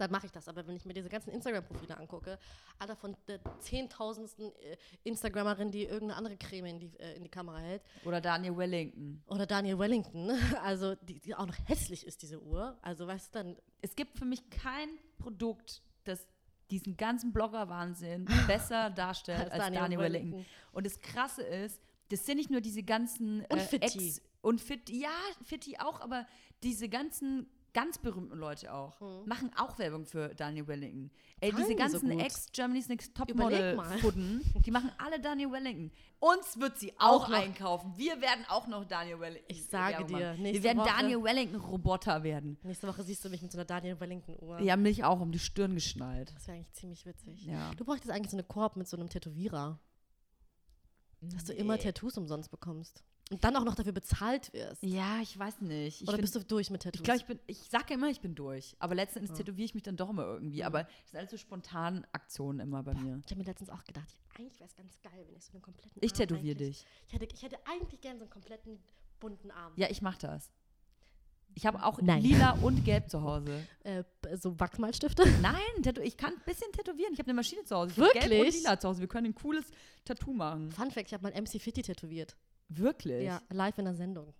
[0.00, 0.48] dann mache ich das.
[0.48, 2.38] Aber wenn ich mir diese ganzen Instagram-Profile angucke,
[2.78, 7.28] Alter, von der zehntausendsten äh, Instagrammerin, die irgendeine andere Creme in die, äh, in die
[7.28, 9.22] Kamera hält, Oder Daniel Wellington.
[9.26, 10.30] oder Daniel Wellington,
[10.62, 12.78] also die, die auch noch hässlich ist, diese Uhr.
[12.82, 16.26] Also weißt du, dann Es gibt für mich kein Produkt, das
[16.70, 20.46] diesen ganzen Blogger-Wahnsinn besser darstellt als, Daniel, Wellington.
[20.72, 24.08] Und das Krasse ist, das sind nicht nur diese ganzen Und äh, Fitti.
[24.08, 25.10] Ex und Fit, ja,
[25.42, 26.26] Fitti auch, aber
[26.62, 31.10] diese ganzen ganz berühmten Leute auch machen auch Werbung für Daniel Wellington.
[31.40, 31.50] Ey.
[31.50, 32.22] Zahlen diese die so ganzen gut?
[32.22, 33.98] Ex-Germany's Next Überleg Topmodel mal.
[33.98, 35.90] Fudden, die machen alle Daniel Wellington.
[36.18, 37.92] Uns wird sie auch, Auch einkaufen.
[37.96, 39.46] Wir werden auch noch Daniel Wellington.
[39.48, 40.36] Ich sage dir.
[40.38, 42.58] Wir werden Woche- Daniel Wellington Roboter werden.
[42.62, 44.58] Nächste Woche siehst du mich mit so einer Daniel Wellington-Uhr.
[44.58, 46.32] Die haben mich auch um die Stirn geschnallt.
[46.34, 47.46] Das wäre eigentlich ziemlich witzig.
[47.46, 47.70] Ja.
[47.76, 49.78] Du bräuchtest eigentlich so eine Koop mit so einem Tätowierer,
[51.22, 53.02] dass du immer Tattoos umsonst bekommst.
[53.30, 54.82] Und dann auch noch dafür bezahlt wirst.
[54.82, 56.02] Ja, ich weiß nicht.
[56.02, 57.00] Ich Oder bist du durch mit Tattoos?
[57.00, 58.74] Ich glaube, ich bin, ich sage immer, ich bin durch.
[58.80, 60.64] Aber letzten Endes tätowiere ich mich dann doch immer irgendwie.
[60.64, 63.22] Aber das sind alles so spontan Aktionen immer bei mir.
[63.24, 65.62] ich habe mir letztens auch gedacht, eigentlich wäre es ganz geil, wenn ich so einen
[65.62, 66.84] kompletten Ich Arm tätowiere dich.
[67.06, 68.80] Ich hätte, ich hätte eigentlich gerne so einen kompletten
[69.20, 69.74] bunten Arm.
[69.76, 70.50] Ja, ich mache das.
[71.54, 72.22] Ich habe auch Nein.
[72.22, 73.66] lila und gelb zu Hause.
[73.82, 74.04] Äh,
[74.36, 75.26] so Wachsmalstifte.
[75.42, 75.56] Nein,
[76.02, 77.14] ich kann ein bisschen tätowieren.
[77.14, 77.92] Ich habe eine Maschine zu Hause.
[77.92, 78.56] Ich hab Gelb und Wirklich?
[78.56, 79.00] lila zu Hause.
[79.00, 79.64] Wir können ein cooles
[80.04, 80.70] Tattoo machen.
[80.70, 82.36] Fun Fact, ich habe mal MC Fitti tätowiert.
[82.70, 83.24] Wirklich?
[83.24, 84.32] Ja, live in der Sendung.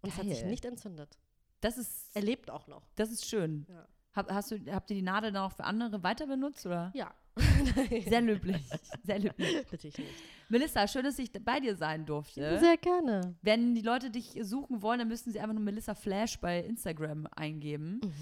[0.00, 1.18] Und es hat sich nicht entzündet.
[1.60, 2.82] Das ist, Er lebt auch noch.
[2.96, 3.66] das ist schön.
[3.68, 3.86] Ja.
[4.14, 6.66] Hab, hast du, habt ihr die Nadel dann auch für andere weiter benutzt?
[6.66, 6.90] Oder?
[6.94, 7.14] Ja.
[8.08, 8.62] Sehr löblich.
[9.04, 9.54] Sehr löblich.
[9.72, 10.10] Natürlich nicht.
[10.50, 12.58] Melissa, schön, dass ich bei dir sein durfte.
[12.58, 13.36] Sehr gerne.
[13.40, 17.26] Wenn die Leute dich suchen wollen, dann müssten sie einfach nur Melissa Flash bei Instagram
[17.34, 18.00] eingeben.
[18.04, 18.12] Mhm.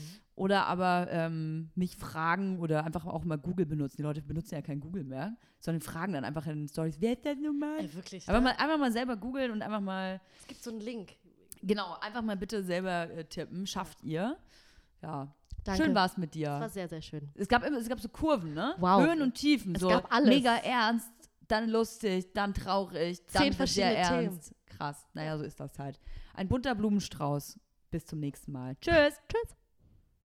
[0.40, 3.98] Oder aber ähm, mich fragen oder einfach auch mal Google benutzen.
[3.98, 7.12] Die Leute benutzen ja kein Google mehr, sondern fragen dann einfach in den Stories, wer
[7.12, 7.78] ist das nun mal?
[7.78, 8.26] Ey, wirklich.
[8.26, 8.48] Einfach ne?
[8.48, 11.12] mal, einfach mal selber googeln und einfach mal, Es gibt so einen Link.
[11.60, 13.66] genau, einfach mal bitte selber äh, tippen.
[13.66, 14.38] Schafft ihr.
[15.02, 15.28] Ja.
[15.62, 15.84] Danke.
[15.84, 16.68] Schön war es mit Das war dir.
[16.70, 17.28] sehr, sehr schön.
[17.34, 18.74] Es gab, immer, es gab so Kurven, ne?
[18.78, 19.02] Wow.
[19.02, 19.74] Höhen und Tiefen.
[19.74, 20.30] Es so gab alles.
[20.30, 21.12] mega ernst,
[21.48, 24.54] dann lustig, dann traurig, dann Zehn wieder sehr verschiedene ernst.
[24.64, 25.06] Krass.
[25.12, 26.00] Naja, so ist das halt.
[26.32, 27.60] Ein bunter Blumenstrauß.
[27.90, 28.74] Bis zum nächsten Mal.
[28.80, 29.20] Tschüss.
[29.28, 29.59] Tschüss.